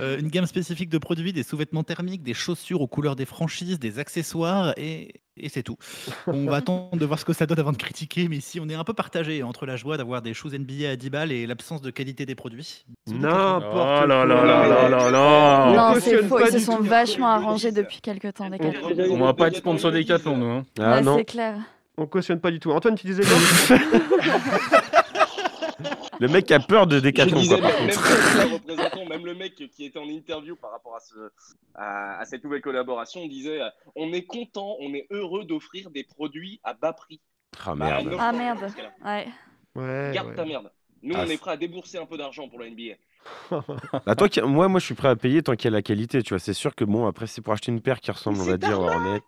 Euh, 0.00 0.18
une 0.18 0.28
gamme 0.28 0.46
spécifique 0.46 0.88
de 0.88 0.98
produits, 0.98 1.32
des 1.32 1.42
sous-vêtements 1.42 1.84
thermiques, 1.84 2.22
des 2.22 2.34
chaussures 2.34 2.80
aux 2.80 2.86
couleurs 2.86 3.16
des 3.16 3.26
franchises, 3.26 3.78
des 3.78 3.98
accessoires 3.98 4.72
et, 4.76 5.12
et 5.36 5.48
c'est 5.48 5.62
tout. 5.62 5.76
On 6.26 6.46
va 6.46 6.56
attendre 6.56 6.96
de 6.96 7.04
voir 7.06 7.18
ce 7.18 7.24
que 7.24 7.32
ça 7.32 7.46
donne 7.46 7.58
avant 7.58 7.72
de 7.72 7.76
critiquer, 7.76 8.28
mais 8.28 8.36
ici 8.36 8.60
on 8.60 8.68
est 8.68 8.74
un 8.74 8.84
peu 8.84 8.92
partagé 8.94 9.42
entre 9.42 9.66
la 9.66 9.76
joie 9.76 9.96
d'avoir 9.96 10.22
des 10.22 10.34
shoes 10.34 10.50
NBA 10.56 10.90
à 10.90 10.96
10 10.96 11.10
balles 11.10 11.32
et 11.32 11.46
l'absence 11.46 11.80
de 11.80 11.90
qualité 11.90 12.26
des 12.26 12.34
produits. 12.34 12.84
N'importe 13.08 14.02
Oh 14.04 14.06
là 14.06 14.24
là 14.24 14.36
quoi. 14.36 14.46
là 14.46 14.88
là 14.88 14.88
là 14.88 15.10
On 15.10 15.10
là 15.10 15.72
Non, 15.94 16.00
c'est 16.00 16.22
faux. 16.24 16.38
Ils 16.40 16.52
se 16.52 16.58
sont 16.58 16.76
tout. 16.76 16.84
vachement 16.84 17.28
arrangés 17.28 17.72
depuis 17.72 18.00
quelques 18.00 18.34
temps, 18.34 18.48
les. 18.48 18.58
On 19.10 19.18
va 19.24 19.34
pas 19.34 19.48
être 19.48 19.56
sponsor 19.56 19.92
des 19.92 20.04
nous. 20.36 20.46
Hein. 20.46 20.64
Ah 20.78 20.96
Ouais, 20.96 21.02
non, 21.02 21.16
c'est 21.18 21.24
clair. 21.24 21.56
On 21.96 22.06
cautionne 22.06 22.40
pas 22.40 22.50
du 22.50 22.58
tout. 22.58 22.72
Antoine, 22.72 22.96
tu 22.96 23.06
disais 23.06 23.22
quoi? 23.22 23.76
le 26.26 26.32
mec 26.32 26.50
a 26.50 26.60
peur 26.60 26.86
de 26.86 26.96
Je 26.96 27.02
Decathlon. 27.02 27.38
disais, 27.38 27.60
quoi, 27.60 27.68
par 27.70 27.78
même, 27.80 27.86
même 27.86 27.96
contre. 27.96 28.36
le 28.48 28.54
représentant, 28.54 29.06
même 29.06 29.26
le 29.26 29.34
mec 29.34 29.54
qui 29.54 29.84
était 29.84 29.98
en 29.98 30.08
interview 30.08 30.56
par 30.56 30.70
rapport 30.70 30.96
à, 30.96 31.00
ce, 31.00 31.14
à, 31.74 32.18
à 32.20 32.24
cette 32.24 32.44
nouvelle 32.44 32.60
collaboration, 32.62 33.26
disait 33.26 33.60
euh, 33.60 33.68
on 33.96 34.12
est 34.12 34.24
content, 34.24 34.76
on 34.80 34.92
est 34.94 35.06
heureux 35.10 35.44
d'offrir 35.44 35.90
des 35.90 36.04
produits 36.04 36.60
à 36.64 36.74
bas 36.74 36.92
prix. 36.92 37.20
Ah 37.64 37.74
Bah, 37.74 38.02
merde. 38.02 38.16
Ah 38.18 38.32
merde. 38.32 38.72
Ouais. 39.04 39.26
Ouais. 39.74 40.10
Garde 40.14 40.28
ouais. 40.28 40.34
ta 40.34 40.44
merde. 40.44 40.70
Nous, 41.02 41.14
Ah, 41.16 41.20
on 41.20 41.24
est 41.24 41.28
c'est- 41.32 41.38
prêt 41.38 41.50
à 41.52 41.56
débourser 41.56 41.98
un 41.98 42.06
peu 42.06 42.16
d'argent 42.16 42.48
pour 42.48 42.58
la 42.60 42.66
NBA. 42.70 42.94
Bah, 44.06 44.14
toi, 44.16 44.28
moi, 44.46 44.68
moi, 44.68 44.80
je 44.80 44.84
suis 44.86 44.94
prêt 44.94 45.08
à 45.08 45.16
payer 45.16 45.42
tant 45.42 45.54
qu'il 45.54 45.64
y 45.66 45.68
a 45.68 45.76
la 45.76 45.82
qualité. 45.82 46.22
Tu 46.22 46.30
vois, 46.34 46.38
c'est 46.38 46.52
sûr 46.54 46.74
que 46.74 46.84
bon, 46.84 47.06
après, 47.06 47.26
c'est 47.26 47.40
pour 47.40 47.52
acheter 47.54 47.72
une 47.72 47.80
paire 47.80 48.00
qui 48.00 48.10
ressemble, 48.10 48.38
on 48.40 48.44
va 48.44 48.56
dire, 48.56 48.78
Hornet. 48.80 49.20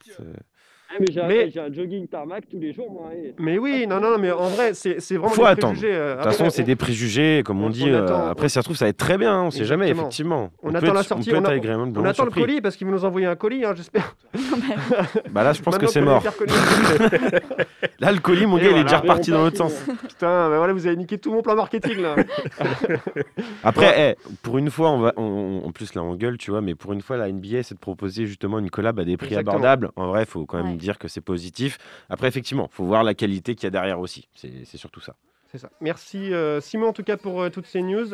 Ah, 0.89 0.95
mais 1.01 1.07
j'ai 1.11 1.21
un- 1.21 1.27
Mais- 1.27 1.51
jogging 1.75 2.07
tarmac 2.07 2.45
tous 2.49 2.59
les 2.61 2.73
jours, 2.73 2.91
moi. 2.91 3.11
et- 3.15 3.35
Mais 3.39 3.59
oui, 3.59 3.87
non, 3.89 4.01
non, 4.01 4.19
mais 4.19 4.31
en 4.31 4.49
vrai, 4.49 4.73
c'est 4.73 5.01
c'est 5.01 5.17
vraiment 5.17 5.31
Faut 5.35 5.43
des 5.43 5.49
attendre. 5.49 5.73
préjugés. 5.73 5.93
euh, 5.95 6.07
De 6.09 6.11
toute 6.13 6.21
après, 6.21 6.31
façon, 6.33 6.45
on- 6.47 6.51
c'est 6.51 6.63
des 6.63 6.77
préjugés, 6.77 7.43
comme 7.45 7.61
on, 7.63 7.67
on- 7.67 7.71
dit. 7.71 7.85
on 7.87 7.95
euh, 7.95 8.31
après, 8.31 8.49
si 8.49 8.55
ça 8.55 8.61
se 8.63 8.67
trouve, 8.67 8.77
ça 8.77 8.85
va 8.85 8.91
être 8.91 8.97
très 8.97 9.19
bien. 9.19 9.43
on 9.43 9.51
sait 9.51 9.65
jamais, 9.65 9.89
effectivement. 9.91 10.51
On 10.63 10.75
attend 10.75 10.93
la 10.93 11.03
sortie, 11.03 11.31
On 11.31 11.43
peut 11.43 11.49
on 11.97 12.05
attend 12.05 12.25
le 12.25 12.31
colis 12.31 12.61
parce 12.61 12.77
qu'ils 12.77 12.87
vont 12.87 12.93
nous 12.93 13.05
envoyer 13.05 13.27
un 13.27 13.35
colis, 13.37 13.65
hein, 13.65 13.73
j'espère. 13.77 14.15
Bah 15.31 15.43
là, 15.43 15.53
je 15.53 15.61
pense 15.63 15.77
que 15.79 15.87
c'est 15.87 16.01
mort. 16.01 16.23
Là, 17.99 18.13
le 18.13 18.19
colis, 18.19 18.47
mon 18.47 18.59
gars, 18.59 18.71
il 18.71 18.77
est 18.77 18.83
déjà 18.85 18.99
reparti 18.99 19.31
dans 19.31 19.43
l'autre 19.43 19.57
sens. 19.57 19.73
Putain, 20.09 20.51
bah 20.51 20.59
voilà, 20.59 20.73
vous 20.73 20.87
avez 20.87 20.97
niqué 20.97 21.19
tout 21.19 21.33
mon 21.33 21.41
plan 21.43 21.55
marketing 21.57 22.01
là. 22.03 22.15
Après, 23.65 24.17
eh, 24.21 24.35
pour 24.43 24.59
une 24.59 24.71
fois, 24.71 24.91
on 24.91 24.99
va, 25.01 25.13
en 25.17 25.71
plus 25.73 25.95
là 25.95 26.03
on 26.03 26.15
gueule, 26.15 26.37
tu 26.39 26.51
vois, 26.51 26.61
mais 26.61 26.75
pour 26.75 26.93
une 26.93 27.01
fois 27.01 27.17
la 27.17 27.29
NBA 27.31 27.63
c'est 27.63 27.75
de 27.75 27.81
proposer 27.81 28.27
justement 28.27 28.59
une 28.59 28.71
collab 28.71 28.99
à 29.01 29.05
des 29.05 29.17
prix 29.17 29.37
abordables. 29.37 29.91
En 29.97 30.09
vrai, 30.09 30.23
il 30.23 30.27
faut 30.27 30.45
quand 30.47 30.63
même 30.63 30.76
Dire 30.77 30.99
que 30.99 31.09
c'est 31.09 31.21
positif. 31.21 31.79
Après, 32.09 32.29
effectivement, 32.29 32.69
faut 32.73 32.85
voir 32.85 33.03
la 33.03 33.15
qualité 33.15 33.55
qu'il 33.55 33.65
y 33.65 33.67
a 33.69 33.71
derrière 33.71 34.01
aussi. 34.01 34.29
C'est 34.35 34.77
surtout 34.77 35.01
ça. 35.01 35.15
C'est 35.51 35.59
ça. 35.59 35.71
Merci 35.81 36.35
euh, 36.35 36.61
Simon 36.61 36.89
en 36.89 36.93
tout 36.93 37.05
cas 37.05 37.17
pour 37.17 37.41
euh, 37.41 37.51
toutes 37.51 37.67
ces 37.67 37.83
news. 37.83 38.09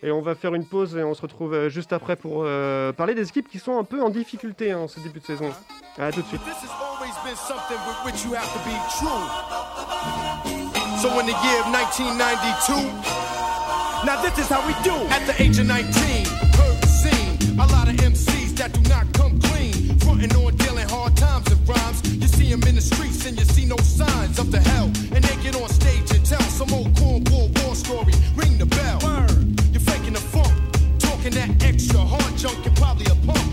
Et 0.00 0.12
on 0.12 0.20
va 0.20 0.36
faire 0.36 0.54
une 0.54 0.64
pause 0.64 0.96
et 0.96 1.02
on 1.02 1.12
se 1.12 1.22
retrouve 1.22 1.54
euh, 1.54 1.68
juste 1.68 1.92
après 1.92 2.14
pour 2.14 2.44
euh, 2.44 2.92
parler 2.92 3.14
des 3.14 3.28
équipes 3.28 3.48
qui 3.48 3.58
sont 3.58 3.78
un 3.78 3.84
peu 3.84 4.00
en 4.00 4.10
difficulté 4.10 4.70
hein, 4.70 4.78
en 4.78 4.88
ce 4.88 5.00
début 5.00 5.18
de 5.18 5.24
saison. 5.24 5.50
À 5.98 6.12
tout 6.12 6.22
de 6.22 6.26
suite. 6.26 6.40
So 11.00 11.08
in 11.20 11.26
the 11.26 11.32
year 11.44 11.60
of 11.60 11.70
1992, 11.70 12.74
now 14.04 14.20
this 14.20 14.36
is 14.36 14.48
how 14.48 14.60
we 14.66 14.74
do. 14.82 14.90
At 15.10 15.26
the 15.26 15.40
age 15.40 15.58
of 15.60 15.66
19, 15.66 16.26
heard 16.56 16.80
the 16.80 16.86
scene. 16.88 17.58
A 17.60 17.66
lot 17.66 17.88
of 17.88 17.94
MCs 17.94 18.56
that 18.56 18.72
do 18.72 18.80
not 18.88 19.06
come 19.12 19.38
clean. 19.40 19.97
Frontin' 20.08 20.34
on 20.36 20.56
dealing 20.56 20.88
hard 20.88 21.14
times 21.18 21.52
and 21.52 21.68
rhymes. 21.68 22.00
You 22.14 22.28
see 22.28 22.48
them 22.48 22.62
in 22.62 22.76
the 22.76 22.80
streets 22.80 23.26
and 23.26 23.38
you 23.38 23.44
see 23.44 23.66
no 23.66 23.76
signs 23.76 24.38
of 24.38 24.50
the 24.50 24.58
hell. 24.58 24.86
And 25.12 25.22
they 25.22 25.36
get 25.42 25.54
on 25.60 25.68
stage 25.68 26.10
and 26.16 26.24
tell 26.24 26.40
some 26.40 26.72
old 26.72 26.94
cornball 26.94 27.52
war 27.60 27.74
story. 27.74 28.14
Ring 28.34 28.56
the 28.56 28.64
bell. 28.64 28.98
You're 29.70 29.84
faking 29.84 30.14
the 30.14 30.24
funk. 30.32 30.54
Talking 30.98 31.32
that 31.32 31.62
extra 31.62 32.00
hard 32.00 32.34
junk, 32.38 32.56
you're 32.64 32.74
probably 32.76 33.04
a 33.12 33.16
punk. 33.28 33.52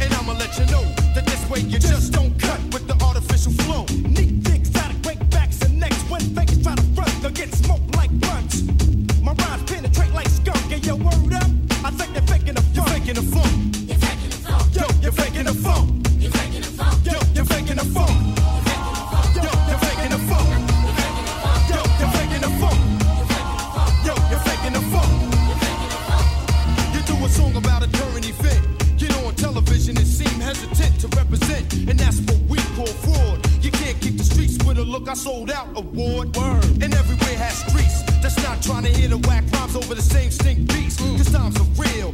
And 0.00 0.08
I'ma 0.14 0.32
let 0.40 0.56
you 0.58 0.64
know 0.72 0.84
that 1.14 1.26
this 1.26 1.44
way 1.50 1.60
you 1.60 1.78
just 1.78 2.14
don't 2.14 2.32
cut 2.40 2.60
with 2.72 2.88
the 2.88 2.96
artificial 3.04 3.52
flow. 3.64 3.84
Neat 4.08 4.42
dicks 4.42 4.74
out 4.74 4.90
of 4.90 5.02
break 5.02 5.20
backs 5.28 5.60
and 5.60 5.78
necks 5.78 6.00
when 6.08 6.22
fakers 6.32 6.62
try 6.62 6.76
to 6.76 6.86
front, 6.96 7.12
they'll 7.20 7.30
get 7.30 7.52
smoked 7.52 7.94
like 7.94 8.10
blunts. 8.24 8.62
My 9.20 9.34
rhymes 9.34 9.64
penetrate 9.70 10.14
like 10.14 10.28
skunk, 10.28 10.72
and 10.72 10.84
your 10.86 10.96
word 10.96 11.34
up. 11.34 11.50
I 11.84 11.90
think 11.90 12.14
they're 12.14 12.30
faking 12.32 12.54
the 12.54 12.62
funk. 12.62 12.88
You're 12.88 12.88
faking 12.88 13.14
the 13.20 13.22
funk. 13.22 13.52
You're 13.88 13.98
faking 13.98 14.30
the 14.30 14.40
funk. 14.48 14.74
Yo, 14.74 14.84
you're 15.02 15.12
faking 15.12 15.44
the 15.44 15.52
funk. 15.52 15.57
I 35.08 35.14
sold 35.14 35.50
out 35.50 35.68
award. 35.74 36.36
Word. 36.36 36.64
And 36.82 36.92
everywhere 36.94 37.36
has 37.38 37.58
streets. 37.58 38.02
That's 38.20 38.36
not 38.42 38.60
trying 38.60 38.84
to 38.84 38.90
hear 38.90 39.08
the 39.08 39.16
whack 39.26 39.44
rhymes 39.52 39.74
over 39.74 39.94
the 39.94 40.02
same 40.02 40.30
stink 40.30 40.68
beats. 40.68 40.96
Cause 40.98 41.32
times 41.32 41.56
are 41.56 41.64
real. 41.82 42.12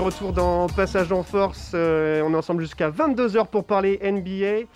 Retour 0.00 0.32
dans 0.32 0.66
Passage 0.68 1.12
en 1.12 1.22
Force, 1.22 1.72
euh, 1.74 2.22
on 2.22 2.32
est 2.32 2.36
ensemble 2.36 2.62
jusqu'à 2.62 2.90
22h 2.90 3.48
pour 3.48 3.64
parler 3.64 3.98
NBA. 4.02 4.66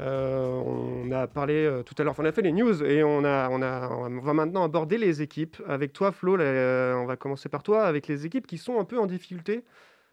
Euh, 0.00 0.48
on 0.64 1.10
a 1.12 1.26
parlé 1.26 1.54
euh, 1.54 1.82
tout 1.82 1.94
à 1.98 2.02
l'heure, 2.04 2.14
on 2.18 2.24
a 2.24 2.32
fait 2.32 2.42
les 2.42 2.52
news 2.52 2.82
et 2.82 3.04
on, 3.04 3.24
a, 3.24 3.48
on, 3.50 3.62
a, 3.62 3.88
on 3.90 4.20
va 4.20 4.32
maintenant 4.34 4.64
aborder 4.64 4.98
les 4.98 5.22
équipes. 5.22 5.56
Avec 5.68 5.92
toi, 5.92 6.10
Flo, 6.12 6.36
là, 6.36 6.94
on 6.98 7.06
va 7.06 7.16
commencer 7.16 7.48
par 7.48 7.62
toi, 7.62 7.84
avec 7.84 8.08
les 8.08 8.26
équipes 8.26 8.46
qui 8.46 8.58
sont 8.58 8.80
un 8.80 8.84
peu 8.84 8.98
en 8.98 9.06
difficulté 9.06 9.64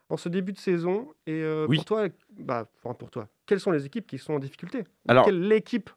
en 0.10 0.18
ce 0.18 0.30
début 0.30 0.54
de 0.54 0.60
saison. 0.60 1.08
Et 1.26 1.44
Oui. 1.68 1.78
pour 1.78 1.86
toi, 1.86 2.08
bah, 2.38 2.66
pour 2.82 3.10
toi, 3.10 3.28
quelles 3.46 3.60
sont 3.60 3.72
les 3.72 3.86
équipes 3.86 4.06
qui 4.08 4.18
sont 4.18 4.34
en 4.34 4.40
difficulté? 4.40 4.84
Alors- 5.08 5.26
Quelle 5.26 5.44
est 5.44 5.48
l'équipe 5.48 5.90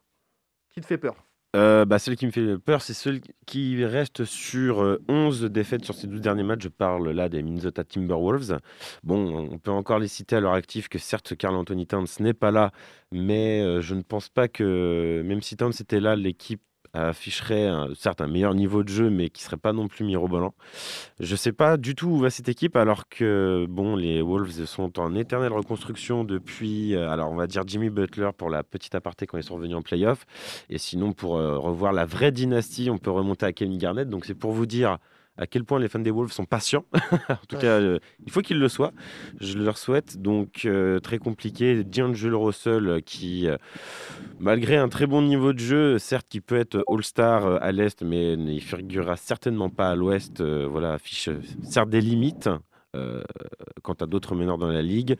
qui 0.70 0.80
te 0.80 0.86
fait 0.86 0.98
peur? 0.98 1.16
Euh, 1.54 1.84
bah, 1.84 1.98
celle 1.98 2.16
qui 2.16 2.24
me 2.24 2.30
fait 2.30 2.56
peur, 2.58 2.80
c'est 2.80 2.94
celle 2.94 3.20
qui 3.46 3.84
reste 3.84 4.24
sur 4.24 4.82
euh, 4.82 5.02
11 5.08 5.42
défaites 5.44 5.84
sur 5.84 5.94
ces 5.94 6.06
12 6.06 6.22
derniers 6.22 6.42
matchs. 6.44 6.62
Je 6.62 6.68
parle 6.68 7.10
là 7.10 7.28
des 7.28 7.42
Minnesota 7.42 7.84
Timberwolves. 7.84 8.58
Bon, 9.02 9.48
on 9.52 9.58
peut 9.58 9.70
encore 9.70 9.98
les 9.98 10.08
citer 10.08 10.36
à 10.36 10.40
leur 10.40 10.54
actif 10.54 10.88
que 10.88 10.98
certes, 10.98 11.36
Carl 11.36 11.54
Anthony 11.54 11.86
Towns 11.86 12.06
n'est 12.20 12.32
pas 12.32 12.50
là, 12.50 12.72
mais 13.10 13.60
euh, 13.60 13.82
je 13.82 13.94
ne 13.94 14.00
pense 14.02 14.30
pas 14.30 14.48
que, 14.48 15.22
même 15.26 15.42
si 15.42 15.56
Towns 15.56 15.74
était 15.78 16.00
là, 16.00 16.16
l'équipe 16.16 16.62
afficherait 16.94 17.66
un- 17.66 17.88
certes 17.94 18.20
un 18.20 18.26
meilleur 18.26 18.54
niveau 18.54 18.82
de 18.82 18.88
jeu, 18.88 19.10
mais 19.10 19.30
qui 19.30 19.42
serait 19.42 19.56
pas 19.56 19.72
non 19.72 19.88
plus 19.88 20.04
mirobolant. 20.04 20.54
Je 21.20 21.36
sais 21.36 21.52
pas 21.52 21.76
du 21.76 21.94
tout 21.94 22.08
où 22.08 22.18
va 22.18 22.30
cette 22.30 22.48
équipe, 22.48 22.76
alors 22.76 23.08
que 23.08 23.66
bon, 23.68 23.96
les 23.96 24.20
Wolves 24.22 24.64
sont 24.66 24.98
en 24.98 25.14
éternelle 25.14 25.52
reconstruction 25.52 26.24
depuis, 26.24 26.94
euh, 26.94 27.08
alors 27.10 27.30
on 27.30 27.36
va 27.36 27.46
dire 27.46 27.62
Jimmy 27.66 27.90
Butler 27.90 28.30
pour 28.36 28.50
la 28.50 28.62
petite 28.62 28.94
aparté 28.94 29.26
quand 29.26 29.38
ils 29.38 29.44
sont 29.44 29.54
revenus 29.54 29.76
en 29.76 29.82
playoff, 29.82 30.26
et 30.68 30.78
sinon 30.78 31.12
pour 31.12 31.36
euh, 31.36 31.58
revoir 31.58 31.92
la 31.92 32.04
vraie 32.04 32.32
dynastie, 32.32 32.90
on 32.90 32.98
peut 32.98 33.10
remonter 33.10 33.46
à 33.46 33.52
Kevin 33.52 33.78
Garnett. 33.78 34.08
Donc 34.08 34.24
c'est 34.24 34.34
pour 34.34 34.52
vous 34.52 34.66
dire 34.66 34.98
à 35.38 35.46
quel 35.46 35.64
point 35.64 35.78
les 35.80 35.88
fans 35.88 35.98
des 35.98 36.10
Wolves 36.10 36.32
sont 36.32 36.44
patients. 36.44 36.84
en 37.28 37.36
tout 37.48 37.56
Ouais. 37.56 37.62
cas, 37.62 37.80
euh, 37.80 37.98
il 38.26 38.30
faut 38.32 38.40
qu'ils 38.42 38.58
le 38.58 38.68
soient. 38.68 38.92
Je 39.40 39.58
leur 39.58 39.78
souhaite. 39.78 40.18
Donc 40.20 40.62
euh, 40.64 40.98
très 41.00 41.18
compliqué. 41.18 41.84
D'Angelo 41.84 42.40
Russell 42.44 43.02
qui, 43.04 43.48
euh, 43.48 43.56
malgré 44.38 44.76
un 44.76 44.88
très 44.88 45.06
bon 45.06 45.22
niveau 45.22 45.52
de 45.52 45.58
jeu, 45.58 45.98
certes 45.98 46.26
qui 46.28 46.40
peut 46.40 46.56
être 46.56 46.84
All-Star 46.88 47.62
à 47.62 47.72
l'Est, 47.72 48.02
mais 48.02 48.34
il 48.34 48.60
figurera 48.60 49.16
certainement 49.16 49.70
pas 49.70 49.90
à 49.90 49.94
l'Ouest. 49.94 50.42
voilà, 50.42 50.94
affiche 50.94 51.30
certes 51.62 51.90
des 51.90 52.00
limites. 52.00 52.48
Euh, 52.94 53.22
quant 53.82 53.94
à 53.94 54.06
d'autres 54.06 54.34
meneurs 54.34 54.58
dans 54.58 54.68
la 54.68 54.82
ligue. 54.82 55.16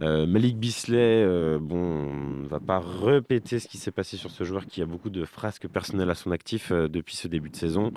Euh, 0.00 0.26
Malik 0.26 0.56
Bisley, 0.56 1.22
euh, 1.24 1.58
ne 1.58 2.46
va 2.46 2.60
pas 2.60 2.78
répéter 2.78 3.58
ce 3.58 3.66
qui 3.66 3.78
s'est 3.78 3.90
passé 3.90 4.16
sur 4.16 4.30
ce 4.30 4.44
joueur 4.44 4.64
qui 4.64 4.80
a 4.80 4.86
beaucoup 4.86 5.10
de 5.10 5.24
frasques 5.24 5.66
personnelles 5.66 6.08
à 6.08 6.14
son 6.14 6.30
actif 6.30 6.72
depuis 6.72 7.16
ce 7.16 7.26
début 7.26 7.50
de 7.50 7.56
saison. 7.56 7.92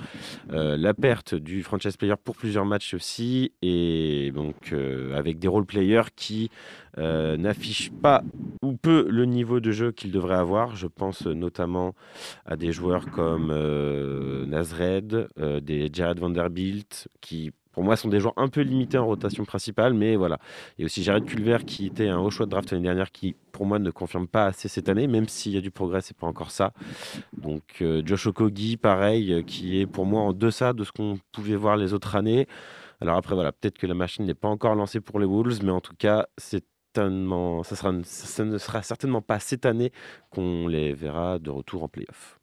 La 0.49 0.93
perte 0.93 1.35
du 1.35 1.63
franchise 1.63 1.95
player 1.95 2.15
pour 2.21 2.35
plusieurs 2.35 2.65
matchs 2.65 2.95
aussi, 2.95 3.53
et 3.61 4.31
donc 4.33 4.73
avec 5.15 5.39
des 5.39 5.47
role 5.47 5.65
players 5.65 6.09
qui 6.15 6.49
n'affichent 6.97 7.91
pas 7.91 8.23
ou 8.61 8.73
peu 8.73 9.07
le 9.09 9.25
niveau 9.25 9.59
de 9.59 9.71
jeu 9.71 9.91
qu'ils 9.91 10.11
devraient 10.11 10.35
avoir. 10.35 10.75
Je 10.75 10.87
pense 10.87 11.25
notamment 11.25 11.93
à 12.45 12.57
des 12.57 12.73
joueurs 12.73 13.09
comme 13.11 13.53
Nazred, 14.47 15.27
des 15.61 15.89
Jared 15.93 16.19
Vanderbilt, 16.19 17.07
qui 17.21 17.51
pour 17.73 17.83
moi 17.83 17.97
sont 17.97 18.07
des 18.07 18.19
joueurs 18.19 18.35
un 18.37 18.47
peu 18.47 18.61
limités 18.61 18.97
en 18.97 19.05
rotation 19.05 19.43
principale, 19.43 19.93
mais 19.93 20.15
voilà. 20.15 20.39
Et 20.79 20.85
aussi 20.85 21.03
Jared 21.03 21.25
Culver 21.25 21.57
qui 21.65 21.87
était 21.87 22.07
un 22.07 22.19
haut 22.19 22.29
choix 22.29 22.45
de 22.45 22.51
draft 22.51 22.71
l'année 22.71 22.83
dernière, 22.83 23.11
qui 23.11 23.35
pour 23.51 23.65
moi 23.65 23.79
ne 23.79 23.91
confirme 23.91 24.27
pas 24.27 24.45
assez 24.45 24.69
cette 24.69 24.89
année, 24.89 25.07
même 25.07 25.27
s'il 25.27 25.53
y 25.53 25.57
a 25.57 25.61
du 25.61 25.71
progrès, 25.71 26.01
c'est 26.01 26.15
pas 26.15 26.27
encore 26.27 26.51
ça. 26.51 26.71
Donc 27.35 27.63
euh, 27.81 28.01
Josh 28.05 28.27
Okogie, 28.27 28.77
pareil, 28.77 29.33
euh, 29.33 29.41
qui 29.41 29.79
est 29.79 29.87
pour 29.87 30.05
moi 30.05 30.21
en 30.21 30.33
deçà 30.33 30.73
de 30.73 30.83
ce 30.83 30.91
qu'on 30.91 31.19
pouvait 31.31 31.55
voir 31.55 31.75
les 31.75 31.93
autres 31.93 32.15
années. 32.15 32.47
Alors 33.01 33.17
après, 33.17 33.35
voilà, 33.35 33.51
peut-être 33.51 33.77
que 33.77 33.87
la 33.87 33.95
machine 33.95 34.25
n'est 34.25 34.33
pas 34.33 34.47
encore 34.47 34.75
lancée 34.75 35.01
pour 35.01 35.19
les 35.19 35.25
Wolves, 35.25 35.59
mais 35.63 35.71
en 35.71 35.81
tout 35.81 35.95
cas, 35.97 36.27
c'est 36.37 36.63
ça 36.95 37.09
ne 37.09 38.57
sera 38.57 38.83
certainement 38.83 39.21
pas 39.21 39.39
cette 39.39 39.65
année 39.65 39.91
qu'on 40.29 40.67
les 40.67 40.93
verra 40.93 41.39
de 41.39 41.49
retour 41.49 41.83
en 41.83 41.87
playoff. 41.87 42.39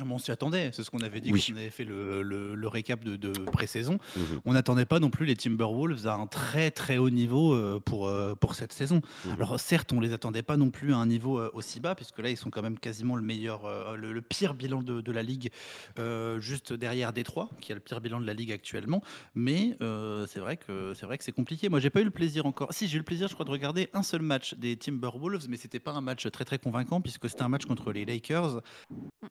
Ah, 0.00 0.04
on 0.08 0.18
s'y 0.18 0.30
attendait, 0.30 0.70
c'est 0.72 0.84
ce 0.84 0.90
qu'on 0.90 1.00
avait 1.00 1.20
dit 1.20 1.30
Oui. 1.32 1.44
quand 1.46 1.52
on 1.54 1.58
avait 1.58 1.68
fait 1.68 1.84
le, 1.84 2.22
le- 2.22 2.54
le 2.54 2.68
récap 2.68 3.04
de, 3.04 3.16
de 3.16 3.30
pré-saison. 3.50 3.98
Mhm. 4.16 4.40
On 4.46 4.54
n'attendait 4.54 4.86
pas 4.86 5.00
non 5.00 5.10
plus 5.10 5.26
les 5.26 5.36
Timberwolves 5.36 6.06
à 6.06 6.14
un 6.14 6.26
très 6.26 6.70
très 6.70 6.96
haut 6.96 7.10
niveau 7.10 7.52
euh, 7.52 7.78
pour, 7.78 8.08
euh, 8.08 8.34
pour 8.34 8.54
cette 8.54 8.72
saison. 8.72 9.02
Mhm. 9.26 9.32
Alors 9.32 9.60
certes, 9.60 9.92
on 9.92 10.00
les 10.00 10.14
attendait 10.14 10.42
pas 10.42 10.56
non 10.56 10.70
plus 10.70 10.94
à 10.94 10.96
un 10.96 11.04
niveau 11.04 11.38
euh, 11.38 11.50
aussi 11.52 11.78
bas, 11.78 11.94
puisque 11.94 12.18
là 12.20 12.30
ils 12.30 12.38
sont 12.38 12.48
quand 12.48 12.62
même 12.62 12.78
quasiment 12.78 13.16
le 13.16 13.22
meilleur, 13.22 13.62
le, 13.96 14.12
le 14.14 14.22
pire 14.22 14.54
bilan 14.54 14.82
de, 14.82 15.02
de 15.02 15.12
la 15.12 15.22
ligue, 15.22 15.50
euh, 15.98 16.40
juste 16.40 16.72
derrière 16.72 17.12
Détroit, 17.12 17.50
qui 17.60 17.72
a 17.72 17.74
le 17.74 17.80
pire 17.82 18.00
bilan 18.00 18.18
de 18.18 18.26
la 18.26 18.32
ligue 18.34 18.50
actuellement. 18.52 19.02
Mais 19.34 19.76
euh, 19.82 20.26
c'est 20.26 20.40
vrai 20.40 20.56
que 20.56 20.94
c'est 20.94 21.04
vrai 21.04 21.18
que 21.18 21.24
c'est 21.24 21.32
compliqué. 21.32 21.68
Moi, 21.68 21.80
j'ai 21.80 21.90
pas 21.90 22.00
eu 22.00 22.04
le 22.04 22.10
plaisir 22.10 22.46
encore. 22.46 22.72
Si 22.72 22.88
j'ai 22.88 22.94
eu 22.94 22.98
le 23.00 23.04
plaisir, 23.04 23.28
je 23.28 23.34
crois, 23.34 23.44
de 23.44 23.50
regarder 23.50 23.90
un 23.92 24.02
seul 24.02 24.22
match 24.22 24.54
des 24.54 24.76
Timberwolves, 24.76 25.46
mais 25.50 25.58
c'était 25.58 25.80
pas 25.80 25.92
un 25.92 26.00
match 26.00 26.26
très 26.30 26.46
très 26.46 26.58
convaincant, 26.58 27.02
puisque 27.02 27.28
c'était 27.28 27.42
un 27.42 27.48
match 27.50 27.66
contre 27.66 27.92
les 27.92 28.06
Lakers. 28.06 28.62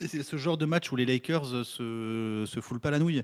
C'est 0.01 0.21
ce 0.21 0.37
genre 0.37 0.50
de 0.57 0.65
match 0.65 0.91
où 0.91 0.95
les 0.95 1.05
Lakers 1.05 1.45
se, 1.65 2.43
se 2.47 2.59
foulent 2.61 2.79
pas 2.79 2.91
la 2.91 2.99
nouille 2.99 3.23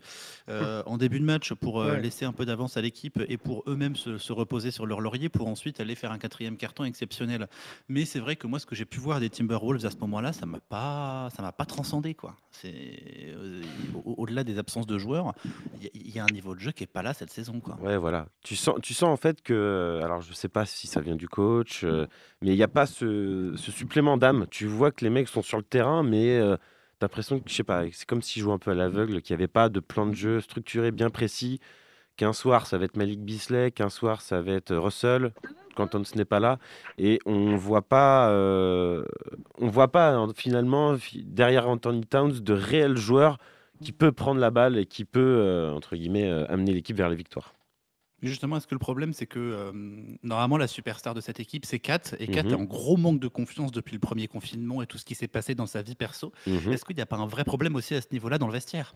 euh, 0.50 0.84
en 0.86 0.98
début 0.98 1.20
de 1.20 1.26
match 1.26 1.54
pour 1.54 1.82
euh, 1.82 1.94
Ouais. 1.94 2.02
laisser 2.02 2.26
un 2.26 2.34
peu 2.34 2.46
d'avance 2.46 2.78
à 2.78 2.82
l'équipe 2.82 3.20
et 3.28 3.38
pour 3.38 3.64
eux-mêmes 3.68 3.96
se, 3.96 4.18
se 4.18 4.34
reposer 4.34 4.72
sur 4.72 4.86
leur 4.86 5.02
laurier 5.02 5.30
pour 5.30 5.48
ensuite 5.48 5.80
aller 5.80 5.96
faire 5.96 6.12
un 6.12 6.18
quatrième 6.18 6.58
carton 6.58 6.84
exceptionnel. 6.84 7.48
Mais 7.90 8.06
c'est 8.06 8.20
vrai 8.20 8.36
que 8.36 8.48
moi, 8.48 8.60
ce 8.60 8.66
que 8.66 8.76
j'ai 8.76 8.86
pu 8.86 9.00
voir 9.00 9.20
des 9.20 9.30
Timberwolves 9.30 9.86
à 9.86 9.90
ce 9.92 9.98
moment-là, 9.98 10.34
ça 10.34 10.46
m'a 10.46 10.60
pas, 10.60 11.30
ça 11.36 11.42
m'a 11.42 11.52
pas 11.52 11.66
transcendé 11.66 12.14
quoi. 12.14 12.36
C'est 12.52 12.74
euh, 13.36 13.62
au- 14.06 14.16
au-delà 14.18 14.44
des 14.44 14.58
absences 14.58 14.88
de 14.88 14.98
joueurs, 14.98 15.34
il 15.80 15.84
y, 15.84 15.88
a- 15.88 15.90
il 15.94 16.12
y 16.16 16.20
a 16.20 16.24
un 16.24 16.34
niveau 16.34 16.56
de 16.56 16.60
jeu 16.60 16.72
qui 16.72 16.84
est 16.84 16.88
pas 16.88 17.02
là 17.04 17.14
cette 17.14 17.32
saison 17.32 17.60
quoi. 17.60 17.78
Ouais, 17.82 17.98
voilà. 17.98 18.28
Tu 18.44 18.56
sens, 18.56 18.76
tu 18.82 18.94
sens 18.94 19.10
en 19.10 19.18
fait 19.18 19.42
que, 19.42 20.00
alors 20.04 20.22
je 20.22 20.34
sais 20.34 20.50
pas 20.50 20.66
si 20.66 20.88
ça 20.88 21.02
vient 21.02 21.16
du 21.16 21.28
coach, 21.30 21.84
euh, 21.84 22.08
mais 22.42 22.50
il 22.54 22.56
n'y 22.58 22.64
a 22.64 22.68
pas 22.68 22.86
ce, 22.86 23.54
ce 23.56 23.72
supplément 23.72 24.18
d'âme. 24.18 24.46
Tu 24.50 24.66
vois 24.66 24.92
que 24.92 25.04
les 25.04 25.10
mecs 25.10 25.28
sont 25.28 25.42
sur 25.42 25.58
le 25.58 25.64
terrain, 25.64 26.04
mais 26.04 26.38
euh, 26.40 26.58
t'as 27.00 27.06
l'impression 27.06 27.40
que, 27.40 27.50
je 27.50 27.56
sais 27.56 27.64
pas, 27.64 27.84
c'est 27.92 28.06
comme 28.08 28.22
s'ils 28.22 28.42
jouaient 28.42 28.54
un 28.54 28.60
peu 28.60 28.72
à 28.72 28.76
l'aveugle, 28.76 29.22
qu'il 29.22 29.36
n'y 29.36 29.40
avait 29.42 29.48
pas 29.48 29.70
de 29.70 29.80
plan 29.80 30.06
de 30.06 30.16
jeu 30.16 30.42
structuré, 30.42 30.92
bien 30.92 31.10
précis. 31.10 31.60
Qu'un 32.16 32.34
soir, 32.34 32.66
ça 32.66 32.80
va 32.80 32.86
être 32.86 32.98
Malik 32.98 33.22
Bisley, 33.22 33.70
qu'un 33.70 33.90
soir, 33.90 34.22
ça 34.22 34.42
va 34.42 34.54
être 34.54 34.76
Russell, 34.76 35.34
quand 35.76 35.94
on 35.94 36.02
n'est 36.16 36.26
pas 36.26 36.40
là. 36.40 36.58
Et 36.98 37.20
on 37.28 37.56
voit 37.56 37.84
pas, 37.84 38.32
euh, 38.32 39.06
on 39.60 39.68
voit 39.68 39.92
pas 39.92 40.26
finalement, 40.36 40.98
fi- 40.98 41.24
derrière 41.24 41.70
Anthony 41.70 42.02
Towns, 42.08 42.40
de 42.40 42.54
réels 42.54 42.98
joueurs 42.98 43.38
qui 43.84 43.92
peut 43.92 44.12
prendre 44.12 44.42
la 44.42 44.50
balle 44.50 44.80
et 44.80 44.88
qui 44.88 45.06
peut, 45.06 45.20
euh, 45.20 45.72
entre 45.72 45.96
guillemets, 45.96 46.28
euh, 46.28 46.46
amener 46.50 46.74
l'équipe 46.74 46.98
vers 46.98 47.10
les 47.10 47.16
victoires. 47.16 47.54
Justement, 48.24 48.58
est-ce 48.58 48.66
que 48.66 48.74
le 48.74 48.80
problème, 48.80 49.14
c'est 49.14 49.28
que 49.28 49.38
euh, 49.40 49.72
normalement, 50.24 50.58
la 50.58 50.66
superstar 50.68 51.14
de 51.14 51.22
cette 51.22 51.40
équipe, 51.40 51.66
c'est 51.66 51.78
Kat, 51.80 52.00
et 52.20 52.28
Kat 52.28 52.44
Mhm. 52.44 52.50
est 52.50 52.56
en 52.56 52.64
gros 52.64 52.98
manque 52.98 53.20
de 53.20 53.28
confiance 53.28 53.72
depuis 53.72 53.94
le 53.94 54.00
premier 54.00 54.28
confinement 54.28 54.82
et 54.82 54.88
tout 54.88 54.98
ce 54.98 55.06
qui 55.06 55.14
s'est 55.14 55.28
passé 55.28 55.54
dans 55.54 55.68
sa 55.68 55.84
vie 55.84 55.94
perso. 55.96 56.32
Mhm. 56.48 56.74
Est-ce 56.74 56.84
qu'il 56.84 56.96
n'y 56.96 57.02
a 57.02 57.06
pas 57.06 57.18
un 57.18 57.28
vrai 57.28 57.44
problème 57.44 57.76
aussi 57.76 57.94
à 57.94 58.02
ce 58.02 58.08
niveau-là 58.12 58.40
dans 58.40 58.48
le 58.48 58.54
vestiaire? 58.54 58.96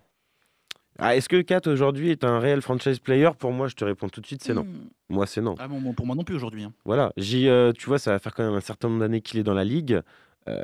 Ah, 0.99 1.15
Est-ce 1.15 1.29
que 1.29 1.41
Kat 1.41 1.61
aujourd'hui 1.67 2.09
est 2.09 2.23
un 2.23 2.39
réel 2.39 2.61
franchise 2.61 2.99
player? 2.99 3.29
Pour 3.37 3.51
moi, 3.51 3.67
je 3.67 3.75
te 3.75 3.85
réponds 3.85 4.09
tout 4.09 4.21
de 4.21 4.25
suite, 4.27 4.43
c'est 4.43 4.53
non. 4.53 4.63
Hmm. 4.63 4.89
Moi, 5.09 5.25
c'est 5.27 5.41
non. 5.41 5.55
Ah 5.59 5.67
bon, 5.67 5.79
bon, 5.81 5.93
pour 5.93 6.05
moi 6.05 6.15
non 6.15 6.23
plus 6.23 6.35
aujourd'hui. 6.35 6.63
hein. 6.63 6.73
Voilà, 6.85 7.13
euh, 7.17 7.73
tu 7.73 7.85
vois, 7.87 7.99
ça 7.99 8.11
va 8.11 8.19
faire 8.19 8.33
quand 8.33 8.43
même 8.43 8.53
un 8.55 8.59
certain 8.61 8.87
nombre 8.89 8.99
d'années 9.01 9.21
qu'il 9.21 9.39
est 9.39 9.43
dans 9.43 9.53
la 9.53 9.63
ligue. 9.63 10.01
Euh, 10.47 10.63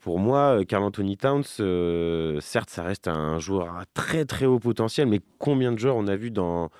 pour 0.00 0.18
moi, 0.20 0.64
Carl 0.64 0.84
Anthony 0.84 1.16
Towns, 1.16 1.42
euh, 1.58 2.40
certes, 2.40 2.70
ça 2.70 2.84
reste 2.84 3.08
un 3.08 3.38
joueur 3.40 3.76
à 3.76 3.84
très 3.94 4.24
très 4.24 4.46
haut 4.46 4.60
potentiel, 4.60 5.08
mais 5.08 5.20
combien 5.38 5.72
de 5.72 5.78
joueurs 5.78 5.96
on 5.96 6.06
a 6.06 6.14
vu 6.16 6.30
dans. 6.30 6.70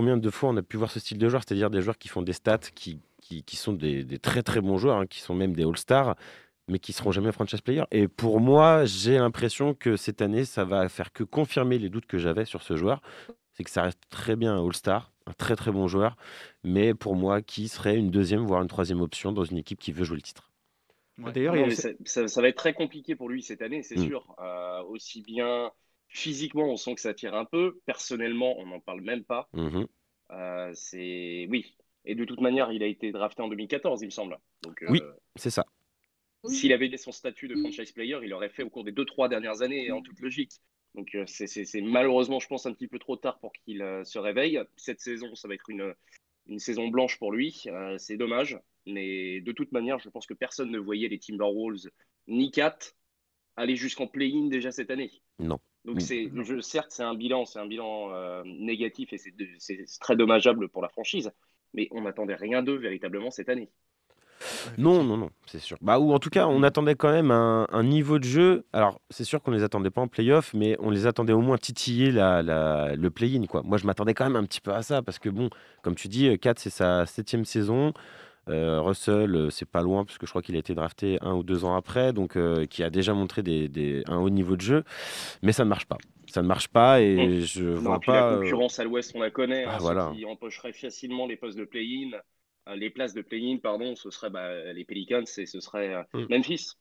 Combien 0.00 0.16
de 0.16 0.30
fois 0.30 0.48
on 0.48 0.56
a 0.56 0.62
pu 0.62 0.78
voir 0.78 0.90
ce 0.90 0.98
style 0.98 1.18
de 1.18 1.28
joueur 1.28 1.42
C'est-à-dire 1.42 1.68
des 1.68 1.82
joueurs 1.82 1.98
qui 1.98 2.08
font 2.08 2.22
des 2.22 2.32
stats, 2.32 2.56
qui, 2.74 3.00
qui, 3.20 3.42
qui 3.42 3.56
sont 3.56 3.74
des, 3.74 4.02
des 4.02 4.18
très 4.18 4.42
très 4.42 4.62
bons 4.62 4.78
joueurs, 4.78 4.96
hein, 4.96 5.06
qui 5.06 5.20
sont 5.20 5.34
même 5.34 5.52
des 5.52 5.62
All-Stars, 5.62 6.16
mais 6.68 6.78
qui 6.78 6.94
seront 6.94 7.12
jamais 7.12 7.32
franchise 7.32 7.60
player. 7.60 7.82
Et 7.90 8.08
pour 8.08 8.40
moi, 8.40 8.86
j'ai 8.86 9.18
l'impression 9.18 9.74
que 9.74 9.98
cette 9.98 10.22
année, 10.22 10.46
ça 10.46 10.64
va 10.64 10.88
faire 10.88 11.12
que 11.12 11.22
confirmer 11.22 11.76
les 11.78 11.90
doutes 11.90 12.06
que 12.06 12.16
j'avais 12.16 12.46
sur 12.46 12.62
ce 12.62 12.76
joueur. 12.78 13.02
C'est 13.52 13.62
que 13.62 13.68
ça 13.70 13.82
reste 13.82 14.00
très 14.08 14.36
bien 14.36 14.54
un 14.56 14.64
All-Star, 14.64 15.12
un 15.26 15.34
très 15.34 15.54
très 15.54 15.70
bon 15.70 15.86
joueur, 15.86 16.16
mais 16.64 16.94
pour 16.94 17.14
moi, 17.14 17.42
qui 17.42 17.68
serait 17.68 17.96
une 17.98 18.10
deuxième, 18.10 18.46
voire 18.46 18.62
une 18.62 18.68
troisième 18.68 19.02
option 19.02 19.32
dans 19.32 19.44
une 19.44 19.58
équipe 19.58 19.80
qui 19.80 19.92
veut 19.92 20.04
jouer 20.04 20.16
le 20.16 20.22
titre? 20.22 20.50
Ouais. 21.18 21.30
D'ailleurs, 21.32 21.54
Non, 21.54 21.60
il 21.60 21.60
y 21.60 21.64
a- 21.64 21.68
mais 21.68 21.74
ça, 21.74 21.90
ça- 22.06 22.26
ça 22.28 22.40
va 22.40 22.48
être 22.48 22.56
très 22.56 22.72
compliqué 22.72 23.14
pour 23.16 23.28
lui 23.28 23.42
cette 23.42 23.60
année, 23.60 23.82
c'est 23.82 23.96
Mm. 23.98 24.06
sûr. 24.06 24.34
Euh, 24.38 24.82
aussi 24.84 25.20
bien 25.20 25.70
physiquement, 26.10 26.64
on 26.70 26.76
sent 26.76 26.94
que 26.96 27.00
ça 27.00 27.14
tire 27.14 27.34
un 27.34 27.44
peu. 27.44 27.80
Personnellement, 27.86 28.58
on 28.58 28.66
n'en 28.66 28.80
parle 28.80 29.00
même 29.00 29.24
pas. 29.24 29.48
Mhm. 29.54 29.86
Euh, 30.32 30.70
c'est 30.74 31.46
oui. 31.50 31.74
Et 32.04 32.14
de 32.14 32.24
toute 32.24 32.40
manière, 32.40 32.70
il 32.72 32.82
a 32.82 32.86
été 32.86 33.12
drafté 33.12 33.42
en 33.42 33.48
2014, 33.48 34.02
il 34.02 34.06
me 34.06 34.10
semble. 34.10 34.38
Donc, 34.62 34.82
euh, 34.82 34.86
Oui. 34.90 35.00
C'est 35.36 35.50
ça. 35.50 35.64
s'il 36.44 36.72
avait 36.72 36.94
son 36.96 37.12
statut 37.12 37.48
de 37.48 37.56
franchise 37.56 37.92
player, 37.92 38.18
il 38.22 38.30
l'aurait 38.30 38.48
fait 38.48 38.62
au 38.62 38.70
cours 38.70 38.84
des 38.84 38.92
deux 38.92 39.04
trois 39.04 39.28
dernières 39.28 39.62
années, 39.62 39.90
en 39.90 40.02
toute 40.02 40.20
logique. 40.20 40.52
Donc, 40.94 41.14
euh, 41.14 41.24
c'est 41.26 41.80
malheureusement, 41.82 42.40
je 42.40 42.48
pense, 42.48 42.66
un 42.66 42.72
petit 42.72 42.88
peu 42.88 42.98
trop 42.98 43.16
tard 43.16 43.38
pour 43.38 43.52
qu'il 43.52 43.82
euh, 43.82 44.02
se 44.04 44.18
réveille. 44.18 44.60
Cette 44.76 45.00
saison, 45.00 45.34
ça 45.34 45.46
va 45.46 45.54
être 45.54 45.70
une, 45.70 45.94
une 46.46 46.58
saison 46.58 46.88
blanche 46.88 47.18
pour 47.18 47.32
lui. 47.32 47.62
Euh, 47.66 47.96
c'est 47.98 48.16
dommage. 48.16 48.58
Mais 48.86 49.40
de 49.42 49.52
toute 49.52 49.70
manière, 49.72 49.98
je 49.98 50.08
pense 50.08 50.26
que 50.26 50.34
personne 50.34 50.70
ne 50.70 50.78
voyait 50.78 51.08
les 51.08 51.18
Timberwolves 51.18 51.90
ni 52.26 52.50
Cat 52.50 52.78
aller 53.56 53.76
jusqu'en 53.76 54.06
play-in 54.06 54.46
déjà 54.46 54.72
cette 54.72 54.90
année. 54.90 55.12
Non. 55.38 55.58
Donc 55.84 56.00
Mm. 56.00 56.00
c'est, 56.02 56.30
je, 56.44 56.60
certes, 56.60 56.90
c'est 56.92 57.02
un 57.02 57.14
bilan, 57.14 57.46
c'est 57.46 57.58
un 57.58 57.66
bilan 57.66 58.12
euh, 58.12 58.42
négatif 58.44 59.12
et 59.12 59.18
c'est, 59.18 59.30
de- 59.36 59.48
c'est 59.58 59.84
très 60.00 60.16
dommageable 60.16 60.68
pour 60.68 60.82
la 60.82 60.88
franchise. 60.88 61.32
Mais 61.74 61.88
on 61.92 62.02
n'attendait 62.02 62.34
rien 62.34 62.62
d'eux 62.62 62.76
véritablement 62.76 63.30
cette 63.30 63.48
année. 63.48 63.70
Non, 64.78 65.04
non, 65.04 65.16
non, 65.16 65.30
c'est 65.46 65.58
sûr. 65.58 65.76
Bah, 65.80 65.98
ou 65.98 66.12
en 66.12 66.18
tout 66.18 66.30
cas, 66.30 66.46
on 66.46 66.62
attendait 66.62 66.94
quand 66.94 67.10
même 67.10 67.30
un, 67.30 67.66
un 67.70 67.82
niveau 67.82 68.18
de 68.18 68.24
jeu. 68.24 68.64
Alors, 68.72 69.00
c'est 69.10 69.24
sûr 69.24 69.42
qu'on 69.42 69.50
les 69.50 69.62
attendait 69.62 69.90
pas 69.90 70.00
en 70.00 70.08
playoff, 70.08 70.52
mais 70.54 70.76
on 70.80 70.90
les 70.90 71.06
attendait 71.06 71.32
au 71.32 71.40
moins 71.40 71.58
titiller 71.58 72.10
la, 72.10 72.42
la- 72.42 72.94
le 72.96 73.10
play-in. 73.10 73.46
Quoi. 73.46 73.62
Moi, 73.62 73.78
je 73.78 73.86
m'attendais 73.86 74.14
quand 74.14 74.24
même 74.24 74.36
un 74.36 74.44
petit 74.44 74.60
peu 74.60 74.72
à 74.72 74.82
ça, 74.82 75.02
parce 75.02 75.18
que, 75.18 75.28
bon, 75.28 75.50
comme 75.82 75.94
tu 75.94 76.08
dis, 76.08 76.38
4, 76.38 76.58
c'est 76.58 76.70
sa 76.70 77.06
septième 77.06 77.44
saison. 77.44 77.92
Euh, 78.48 78.80
Russell, 78.80 79.34
euh, 79.36 79.50
c'est 79.50 79.68
pas 79.68 79.82
loin, 79.82 80.04
parce 80.04 80.18
que 80.18 80.26
je 80.26 80.30
crois 80.32 80.42
qu'il 80.42 80.56
a 80.56 80.58
été 80.58 80.74
drafté 80.74 81.18
un 81.20 81.34
ou 81.34 81.42
deux 81.42 81.64
ans 81.64 81.76
après, 81.76 82.12
donc 82.12 82.36
euh, 82.36 82.66
qui 82.66 82.82
a 82.82 82.90
déjà 82.90 83.12
montré 83.14 83.42
des, 83.42 83.68
des- 83.68 84.02
un 84.06 84.16
haut 84.18 84.30
niveau 84.30 84.56
de 84.56 84.62
jeu. 84.62 84.84
Mais 85.42 85.52
ça 85.52 85.64
ne 85.64 85.68
marche 85.68 85.86
pas. 85.86 85.98
Ça 86.26 86.42
ne 86.42 86.46
marche 86.48 86.68
pas, 86.68 87.00
et 87.00 87.42
je 87.42 87.64
Non, 87.64 87.80
vois 87.80 88.00
puis 88.00 88.06
pas. 88.12 88.30
la 88.30 88.36
concurrence 88.38 88.78
à 88.78 88.84
l'ouest, 88.84 89.12
on 89.14 89.20
la 89.20 89.30
connaît. 89.30 89.64
Ah, 89.66 89.74
hein, 89.74 89.78
voilà. 89.80 90.12
Qui 90.14 90.24
empocheraient 90.24 90.72
facilement 90.72 91.26
les 91.26 91.36
postes 91.36 91.58
de 91.58 91.64
play-in, 91.64 92.16
euh, 92.68 92.76
les 92.76 92.88
places 92.90 93.14
de 93.14 93.22
play-in, 93.22 93.58
pardon, 93.58 93.94
ce 93.94 94.10
serait 94.10 94.30
bah, 94.30 94.72
les 94.72 94.84
Pelicans 94.84 95.24
et 95.38 95.46
ce 95.46 95.60
serait 95.60 95.94
euh, 95.94 96.02
Mm. 96.14 96.26
Memphis. 96.30 96.72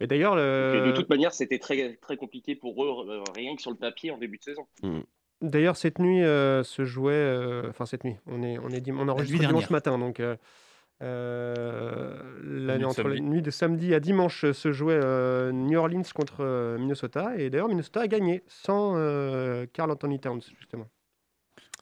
Et 0.00 0.06
d'ailleurs, 0.06 0.36
de 0.36 0.92
toute 0.94 1.08
manière, 1.10 1.32
c'était 1.34 1.58
très, 1.58 1.94
très 1.96 2.16
compliqué 2.16 2.54
pour 2.54 2.82
eux, 2.84 3.06
euh, 3.10 3.20
rien 3.34 3.54
que 3.56 3.60
sur 3.62 3.70
le 3.70 3.76
papier 3.76 4.10
en 4.12 4.18
début 4.18 4.38
de 4.38 4.44
saison. 4.44 4.66
D'ailleurs, 5.42 5.76
cette 5.76 5.98
nuit 5.98 6.22
euh, 6.22 6.62
se 6.62 6.84
jouait. 6.84 7.12
euh, 7.14 7.68
Enfin, 7.70 7.84
cette 7.86 8.04
nuit. 8.04 8.16
On 8.26 8.42
est, 8.42 8.58
on 8.58 8.68
est, 8.70 8.80
dim- 8.80 8.96
on 8.98 9.08
enregistre 9.08 9.46
dimanche 9.46 9.70
matin, 9.70 9.98
donc. 9.98 10.20
euh, 10.20 10.36
la- 11.02 12.76
nuit 12.78 12.84
entre 12.84 13.08
la 13.08 13.16
samedi. 13.16 13.22
nuit 13.22 13.42
de 13.42 13.50
samedi 13.50 13.94
à 13.94 14.00
dimanche 14.00 14.44
euh, 14.44 14.52
se 14.52 14.72
jouait 14.72 14.98
euh, 15.02 15.52
New 15.52 15.78
Orleans 15.78 16.02
contre 16.14 16.40
euh, 16.40 16.78
Minnesota. 16.78 17.36
Et 17.38 17.50
d'ailleurs, 17.50 17.68
Minnesota 17.68 18.00
a 18.02 18.08
gagné 18.08 18.42
sans 18.48 18.94
euh, 18.96 19.66
Carl 19.72 19.90
Anthony 19.90 20.20
Towns, 20.20 20.42
justement. 20.58 20.88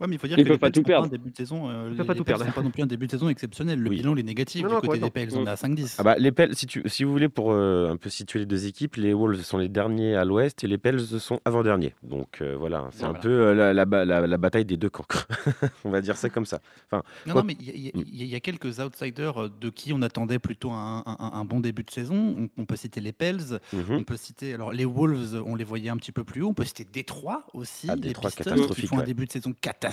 Ouais, 0.00 0.06
mais 0.06 0.14
il 0.14 0.18
faut 0.18 0.26
dire 0.28 0.38
Ils 0.38 0.44
que 0.44 0.48
peuvent 0.48 0.54
les 0.56 0.58
pas 0.58 0.70
tout 0.70 0.82
perdre. 0.82 1.08
début 1.08 1.30
de 1.30 1.36
saison. 1.36 1.68
euh, 1.68 1.84
Ils 1.86 1.90
les 1.90 1.96
peuvent 1.96 2.06
pas 2.06 2.14
tout 2.14 2.24
Pels 2.24 2.36
perdre. 2.36 2.52
pas 2.54 2.62
non 2.62 2.70
plus 2.70 2.82
un 2.82 2.86
début 2.86 3.06
de 3.06 3.10
saison 3.10 3.28
exceptionnel. 3.28 3.80
Le 3.80 3.90
Oui. 3.90 3.96
bilan 3.96 4.14
il 4.16 4.20
est 4.20 4.22
négatif 4.22 4.62
Non, 4.62 4.68
du 4.68 4.74
non, 4.74 4.80
côté 4.80 4.98
des. 5.00 5.10
Pels. 5.10 5.28
On 5.36 5.44
est 5.46 5.50
à 5.50 5.54
5-10. 5.56 5.96
Ah 5.98 6.02
bah, 6.04 6.14
les 6.18 6.32
Pels, 6.32 6.54
si, 6.54 6.66
tu, 6.66 6.82
si 6.86 7.04
vous 7.04 7.10
voulez, 7.12 7.28
pour 7.28 7.52
euh, 7.52 7.90
un 7.90 7.96
peu 7.96 8.08
situer 8.10 8.38
les 8.40 8.46
deux 8.46 8.66
équipes, 8.66 8.96
les 8.96 9.12
Wolves 9.12 9.42
sont 9.42 9.58
les 9.58 9.68
derniers 9.68 10.14
à 10.14 10.24
l'ouest 10.24 10.62
et 10.64 10.66
les 10.66 10.78
Pels 10.78 11.00
sont 11.00 11.40
avant-derniers. 11.44 11.94
Donc 12.02 12.40
euh, 12.42 12.54
voilà, 12.56 12.88
c'est 12.92 13.04
un 13.04 13.08
Voilà. 13.08 13.20
peu 13.20 13.28
euh, 13.28 13.54
la, 13.54 13.74
la 13.74 13.84
ba- 13.84 14.04
la- 14.04 14.26
la 14.26 14.36
bataille 14.36 14.64
des 14.64 14.76
deux 14.76 14.90
camps. 14.90 15.04
quoi. 15.08 15.22
On 15.84 15.90
va 15.90 16.00
dire 16.00 16.16
ça 16.16 16.28
comme 16.30 16.46
ça. 16.46 16.60
Enfin, 16.90 17.02
Non, 17.26 17.32
Quoi- 17.32 17.42
non, 17.42 17.46
mais 17.48 17.56
il 17.60 17.66
y, 17.66 17.70
a- 17.70 17.74
il 17.74 17.84
y 17.84 17.88
a- 17.88 18.04
il 18.24 18.26
y 18.26 18.34
a 18.34 18.40
quelques 18.40 18.78
outsiders 18.78 19.50
de 19.50 19.70
qui 19.70 19.92
on 19.92 20.02
attendait 20.02 20.38
plutôt 20.38 20.70
un, 20.70 21.02
un- 21.06 21.30
un 21.34 21.44
bon 21.44 21.60
début 21.60 21.82
de 21.82 21.90
saison. 21.90 22.36
On, 22.38 22.62
on 22.62 22.64
peut 22.66 22.76
citer 22.76 23.00
les 23.00 23.12
Pels, 23.12 23.58
mhm. 23.72 23.82
on 23.90 24.04
peut 24.04 24.16
citer 24.16 24.54
alors 24.54 24.72
les 24.72 24.84
Wolves, 24.84 25.42
on 25.44 25.54
les 25.56 25.64
voyait 25.64 25.90
un 25.90 25.96
petit 25.96 26.12
peu 26.12 26.24
plus 26.24 26.42
haut. 26.42 26.48
On 26.50 26.54
peut 26.54 26.64
citer 26.64 26.84
Détroit 26.84 27.44
aussi, 27.54 27.86
Ah, 27.90 27.94
les 27.96 28.02
Détroit, 28.02 28.30
Pistons 28.30 28.44
qui 28.44 28.50
catastrophique, 28.50 28.88
font 28.88 28.98
un 29.00 29.04
début 29.04 29.26
de 29.26 29.32
saison 29.32 29.52
catastrophique. 29.60 29.87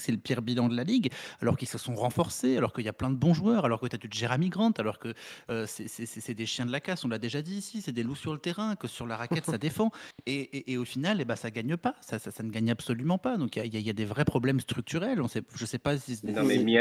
C'est 0.00 0.12
le 0.12 0.18
pire 0.18 0.42
bilan 0.42 0.68
de 0.68 0.76
la 0.76 0.84
ligue, 0.84 1.10
alors 1.40 1.56
qu'ils 1.56 1.68
se 1.68 1.78
sont 1.78 1.94
renforcés, 1.94 2.56
alors 2.56 2.72
qu'il 2.72 2.84
y 2.84 2.88
a 2.88 2.92
plein 2.92 3.10
de 3.10 3.16
bons 3.16 3.34
joueurs, 3.34 3.64
alors 3.64 3.80
que 3.80 3.86
tu 3.86 3.94
as 3.96 3.98
du 3.98 4.08
Jeremy 4.10 4.48
Grant, 4.48 4.72
alors 4.78 4.98
que 4.98 5.14
euh, 5.50 5.66
c'est- 5.66 6.34
des 6.34 6.46
chiens 6.46 6.66
de 6.66 6.72
la 6.72 6.80
casse. 6.80 7.04
On 7.04 7.08
l'a 7.08 7.18
déjà 7.18 7.42
dit 7.42 7.56
ici, 7.56 7.80
c'est 7.82 7.92
des 7.92 8.02
loups 8.02 8.14
sur 8.16 8.32
le 8.32 8.38
terrain, 8.38 8.76
que 8.76 8.88
sur 8.88 9.06
la 9.06 9.16
raquette 9.16 9.44
ça 9.46 9.58
défend. 9.58 9.90
Et, 10.26 10.34
et- 10.40 10.72
et 10.72 10.76
au 10.78 10.84
final, 10.84 11.20
eh 11.20 11.24
ben, 11.24 11.36
ça 11.36 11.50
gagne 11.50 11.76
pas. 11.76 11.94
Ça, 12.00 12.18
ça, 12.18 12.30
ça 12.30 12.42
ne 12.42 12.50
gagne 12.50 12.70
absolument 12.70 13.18
pas. 13.18 13.36
Donc 13.36 13.56
il 13.56 13.64
y 13.66 13.68
y, 13.68 13.76
a- 13.76 13.80
il 13.80 13.86
y 13.86 13.90
a 13.90 13.92
des 13.92 14.04
vrais 14.04 14.24
problèmes 14.24 14.60
structurels. 14.60 15.20
On 15.20 15.28
sait, 15.28 15.42
je 15.54 15.66
sais 15.66 15.78
pas 15.78 15.98
si 15.98 16.16
c'est 16.16 16.26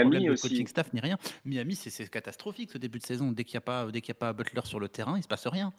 Miami 0.09 0.25
de 0.27 0.31
aussi. 0.33 0.49
coaching 0.49 0.67
staff 0.67 0.93
ni 0.93 0.99
rien. 0.99 1.17
Miami, 1.45 1.75
c'est 1.75 2.09
catastrophique 2.09 2.71
ce 2.71 2.77
début 2.77 2.99
de 2.99 3.05
saison. 3.05 3.31
Dès 3.31 3.43
qu'il 3.43 3.55
n'y 3.55 3.59
a 3.59 3.61
pas, 3.61 3.85
dès 3.91 4.01
qu'il 4.01 4.09
y 4.09 4.11
a 4.11 4.15
pas 4.15 4.33
Butler 4.33 4.61
sur 4.65 4.79
le 4.79 4.87
terrain, 4.89 5.17
il 5.17 5.23
se 5.23 5.27
passe 5.27 5.47
rien. 5.47 5.73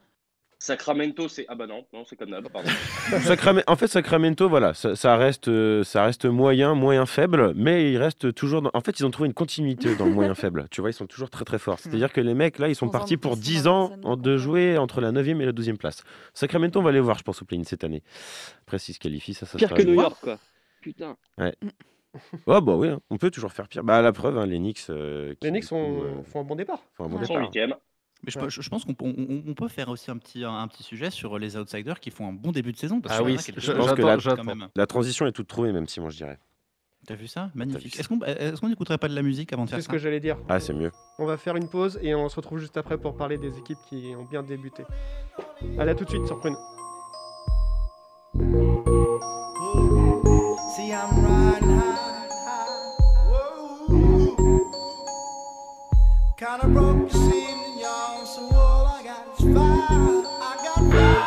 Sacramento, 0.63 1.27
c'est. 1.27 1.45
Ah 1.49 1.57
bah 1.57 1.67
non, 1.67 1.85
c'est 2.05 2.15
comme 2.15 2.31
d'hab, 2.31 2.49
pardon. 2.49 2.71
En 3.67 3.75
fait, 3.75 3.89
Sacramento, 3.89 4.49
voilà, 4.49 4.75
ça, 4.75 5.17
reste, 5.17 5.49
euh, 5.49 5.83
ça 5.83 6.05
reste 6.05 6.25
moyen, 6.25 6.77
moyen 6.77 7.05
faible, 7.05 7.53
mais 7.57 7.91
ils 7.91 7.99
restent 7.99 8.33
toujours. 8.33 8.71
En 8.73 8.81
fait, 8.81 9.01
ils 9.01 9.05
ont 9.05 9.11
trouvé 9.11 9.27
une 9.27 9.35
continuité 9.35 9.97
dans 9.97 10.05
le 10.05 10.13
moyen 10.13 10.37
faible. 10.37 10.69
Tu 10.71 10.81
vois, 10.81 10.91
ils 10.91 10.95
sont 10.95 11.09
toujours 11.09 11.31
très 11.31 11.45
très 11.45 11.59
forts. 11.59 11.81
C'est-à-dire 11.81 12.13
que 12.13 12.21
les 12.21 12.35
mecs, 12.35 12.61
là, 12.61 12.69
ils 12.69 12.77
sont 12.77 12.89
partis 12.89 13.17
pour 13.17 13.37
10 13.37 13.67
ans 13.67 13.97
en 14.05 14.17
de 14.17 14.37
jouer 14.37 14.79
entre 14.79 15.01
la 15.01 15.11
9e 15.11 15.41
et 15.41 15.47
la 15.47 15.53
12e 15.53 15.79
place. 15.79 16.05
Sacramento, 16.33 16.79
on 16.79 16.85
va 16.85 16.91
aller 16.91 17.01
voir, 17.01 17.19
je 17.19 17.25
pense, 17.25 17.43
au 17.43 17.45
play 17.45 17.61
cette 17.65 17.83
année. 17.83 18.05
Après, 18.63 18.79
s'ils 18.79 18.95
se 18.95 19.01
qualifient, 19.01 19.35
ça, 19.35 19.47
ça 19.47 19.59
Pire 19.59 19.75
que 19.75 19.83
New 19.83 19.95
York, 19.95 20.17
quoi. 20.21 20.39
Putain. 20.81 21.17
Ouais. 21.39 21.57
Oh 22.47 22.61
bah 22.61 22.77
oui, 22.77 22.89
hein. 22.89 23.01
on 23.11 23.17
peut 23.17 23.33
toujours 23.33 23.53
faire 23.53 23.67
pire. 23.67 23.83
Bah 23.83 24.01
la 24.01 24.13
preuve, 24.13 24.39
hein, 24.39 24.47
les 24.47 24.59
Knicks. 24.59 24.91
Euh, 24.91 25.35
les 25.43 25.51
Knicks 25.51 25.73
euh, 25.73 26.23
font 26.25 26.41
un 26.41 26.45
bon 26.45 26.55
départ. 26.55 26.85
Font 26.93 27.07
un 27.07 27.09
bon 27.09 27.19
départ. 27.19 27.43
Ils 27.43 27.61
sont 27.61 27.69
8 27.69 27.75
mais 28.25 28.31
je, 28.31 28.39
Ouais. 28.39 28.51
je- 28.51 28.61
je 28.63 28.69
pense 28.71 28.85
qu'on 28.85 28.95
peut- 28.95 29.05
on, 29.05 29.43
on 29.49 29.55
peut 29.55 29.67
faire 29.69 29.89
aussi 29.89 30.11
un 30.11 30.17
petit, 30.17 30.45
un, 30.45 30.69
petit 30.69 30.83
sujet 30.85 31.11
sur 31.11 31.39
les 31.39 31.57
outsiders 31.57 31.99
qui 31.99 32.11
font 32.11 32.29
un 32.29 32.33
bon 32.33 32.53
début 32.53 32.71
de 32.73 32.77
saison. 32.77 33.01
Parce 33.01 33.17
Ah 33.19 33.23
oui, 33.23 33.33
je 33.33 33.73
pense 33.73 33.93
que 33.95 34.35
quand 34.37 34.45
même. 34.45 34.69
La 34.77 34.87
transition 34.87 35.27
est 35.27 35.33
toute 35.33 35.49
trouvée, 35.49 35.73
même 35.73 35.89
Simon, 35.89 36.09
je 36.11 36.17
dirais. 36.19 36.39
T'as 37.05 37.17
vu 37.17 37.27
ça? 37.27 37.51
Magnifique. 37.57 37.99
Est-ce 37.99 38.07
qu'on 38.09 38.21
est 38.23 38.61
qu'on 38.61 38.69
n'écouterait 38.69 38.97
pas 38.99 39.09
de 39.09 39.15
la 39.17 39.23
musique 39.23 39.53
avant 39.53 39.65
de 39.65 39.71
C'est 39.71 39.75
faire 39.75 39.83
ce 39.83 39.87
ça? 39.89 39.93
que 39.93 39.99
j'allais 39.99 40.21
dire. 40.21 40.37
Ah, 40.49 40.61
c'est 40.61 40.73
mieux. 40.73 40.93
On 41.19 41.27
va 41.27 41.37
faire 41.37 41.57
une 41.57 41.69
pause 41.69 41.99
et 42.01 42.15
on 42.15 42.29
se 42.29 42.37
retrouve 42.37 42.61
juste 42.61 42.77
après 42.77 42.97
pour 42.97 43.17
parler 43.17 43.39
des 43.39 43.59
équipes 43.59 43.79
qui 43.89 44.15
ont 44.17 44.23
bien 44.25 44.45
débuté. 44.45 44.85
Allez, 45.81 45.91
à 45.91 45.95
tout 45.97 46.05
de 46.05 46.11
suite 46.11 46.25
sur 46.29 46.39
Prune. 46.39 46.55
See, 50.77 50.91
I'm 50.91 51.11
riding 51.25 51.71
high, 51.71 52.31
high. 52.47 52.69
Whoa. 53.29 54.71
Kinda 56.39 56.67
broke 56.69 57.11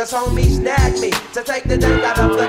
Cause 0.00 0.12
homies 0.14 0.56
snagged 0.56 0.98
me 1.02 1.10
to 1.10 1.42
take 1.44 1.64
the 1.64 1.76
dank 1.76 2.02
out 2.02 2.18
of 2.20 2.30
the. 2.38 2.48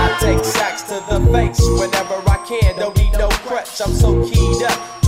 I 0.00 0.16
take 0.20 0.44
sacks 0.44 0.82
to 0.82 1.02
the 1.10 1.18
face 1.32 1.60
whenever 1.60 2.22
I 2.30 2.44
can. 2.46 2.76
Don't 2.78 2.96
need 2.96 3.14
no 3.14 3.28
crutch, 3.28 3.80
I'm 3.80 3.92
so 3.92 4.24
keyed 4.24 4.62
up. 4.62 5.07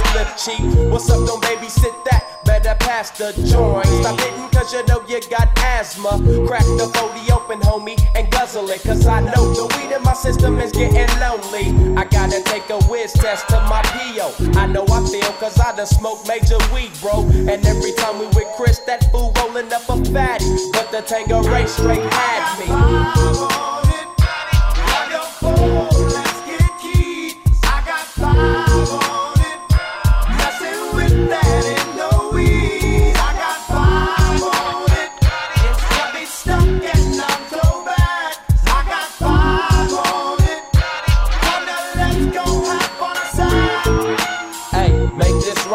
What's 0.21 1.09
up, 1.09 1.25
don't 1.25 1.41
babysit 1.43 2.05
that? 2.05 2.45
Better 2.45 2.75
pass 2.79 3.09
the 3.09 3.33
joint. 3.33 3.87
Stop 3.87 4.19
hitting 4.19 4.49
cause 4.49 4.71
you 4.71 4.85
know 4.85 5.03
you 5.07 5.19
got 5.31 5.49
asthma. 5.57 6.11
Crack 6.45 6.63
the 6.77 6.85
40 6.93 7.31
open, 7.31 7.59
homie, 7.61 7.99
and 8.15 8.29
guzzle 8.29 8.69
it. 8.69 8.83
Cause 8.83 9.07
I 9.07 9.21
know 9.21 9.51
the 9.51 9.65
weed 9.75 9.91
in 9.95 10.03
my 10.03 10.13
system 10.13 10.59
is 10.59 10.71
getting 10.71 11.09
lonely. 11.19 11.73
I 11.97 12.05
gotta 12.05 12.39
take 12.43 12.69
a 12.69 12.77
whiz 12.85 13.13
test 13.13 13.49
to 13.49 13.55
my 13.61 13.81
PO. 13.81 14.31
I 14.59 14.67
know 14.67 14.85
I 14.91 15.03
feel 15.09 15.33
cause 15.41 15.59
I 15.59 15.75
done 15.75 15.87
smoked 15.87 16.27
major 16.27 16.59
weed, 16.71 16.91
bro. 17.01 17.25
And 17.49 17.65
every 17.65 17.93
time 17.93 18.19
we 18.19 18.27
with 18.27 18.47
Chris, 18.57 18.77
that 18.85 19.11
fool 19.11 19.33
rolling 19.37 19.73
up 19.73 19.89
a 19.89 20.05
fatty. 20.13 20.45
But 20.71 20.91
the 20.91 21.01
Tango 21.01 21.41
Ray 21.41 21.65
straight 21.65 22.03
had 22.13 22.59
me. 22.59 22.67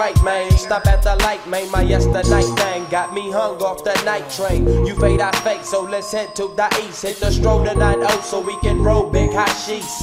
Right, 0.07 0.23
man. 0.23 0.56
Stop 0.67 0.85
at 0.89 1.01
the 1.01 1.15
light, 1.23 1.47
man. 1.47 1.71
My 1.71 1.83
yesterday 1.83 2.43
thing 2.43 2.87
got 2.91 3.15
me 3.15 3.31
hung 3.31 3.63
off 3.63 3.85
the 3.85 3.95
night 4.05 4.29
train. 4.29 4.67
You 4.85 4.97
fade, 4.97 5.21
I 5.21 5.31
fake, 5.43 5.63
so 5.63 5.83
let's 5.83 6.11
head 6.11 6.35
to 6.35 6.53
the 6.57 6.67
east. 6.85 7.03
Hit 7.03 7.21
the 7.21 7.31
stroll 7.31 7.65
to 7.65 7.73
9 7.73 8.03
so 8.23 8.41
we 8.41 8.59
can 8.59 8.83
roll 8.83 9.09
big 9.09 9.31
hot 9.33 9.55
sheets. 9.65 10.03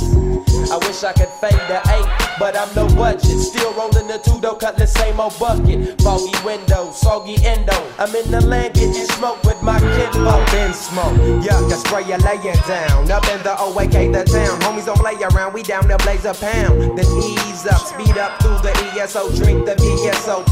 I 0.71 0.77
wish 0.87 1.03
I 1.03 1.11
could 1.11 1.27
fade 1.43 1.59
the 1.67 1.83
8, 1.83 2.39
but 2.39 2.55
I'm 2.55 2.73
no 2.75 2.87
budget. 2.95 3.37
Still 3.39 3.73
rolling 3.73 4.07
the 4.07 4.19
two 4.23 4.39
though, 4.39 4.55
cut 4.55 4.77
the 4.77 4.87
same 4.87 5.19
old 5.19 5.37
bucket. 5.37 5.99
Foggy 6.01 6.31
window, 6.45 6.91
soggy 6.91 7.35
endo. 7.43 7.75
I'm 7.99 8.15
in 8.15 8.31
the 8.31 8.39
land 8.39 8.73
getting 8.73 9.05
smoke 9.19 9.43
with 9.43 9.61
my 9.61 9.79
kid. 9.79 10.15
Up 10.23 10.53
in 10.53 10.73
smoke, 10.73 11.19
yuck, 11.43 11.71
I 11.71 11.75
spray 11.75 12.07
you 12.07 12.17
lay 12.23 12.39
down. 12.63 13.11
Up 13.11 13.27
in 13.27 13.43
the 13.43 13.53
OAK, 13.59 14.15
the 14.15 14.23
town. 14.23 14.61
Homies 14.61 14.85
don't 14.85 14.97
play 14.97 15.19
around, 15.19 15.53
we 15.53 15.61
down 15.63 15.89
to 15.89 15.97
blaze 15.97 16.23
a 16.23 16.33
pound. 16.33 16.97
Then 16.97 17.05
ease 17.19 17.67
up, 17.67 17.83
speed 17.83 18.17
up 18.17 18.41
through 18.41 18.63
the 18.63 18.71
ESO, 18.95 19.35
drink 19.35 19.65
the 19.65 19.75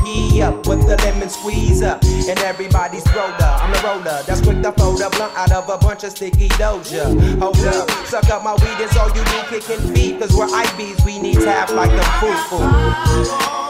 VSOP 0.02 0.42
up 0.42 0.68
with 0.68 0.88
the 0.88 0.98
lemon 0.98 1.30
squeeze 1.30 1.82
up. 1.82 2.04
And 2.04 2.40
everybody's 2.40 3.06
roller, 3.14 3.36
I'm 3.40 3.72
the 3.72 3.82
roller. 3.84 4.24
That's 4.24 4.42
quick 4.42 4.62
to 4.64 4.72
fold 4.74 5.02
a 5.02 5.10
blunt 5.10 5.36
out 5.36 5.52
of 5.52 5.70
a 5.70 5.78
bunch 5.78 6.04
of 6.04 6.12
sticky 6.12 6.50
doja. 6.50 7.40
Hold 7.40 7.58
up, 7.60 7.90
suck 8.08 8.30
up 8.30 8.44
my 8.44 8.54
weed, 8.54 8.84
it's 8.84 8.98
all 8.98 9.10
you 9.10 9.24
do, 9.24 9.42
kicking 9.50 9.94
feet. 9.94 10.20
Cause 10.20 10.34
we're 10.36 10.48
IBs, 10.48 11.06
we 11.06 11.20
need 11.20 11.36
tap 11.36 11.70
like 11.72 11.92
the 11.92 12.04
foo 12.20 12.58
foo. 12.58 13.61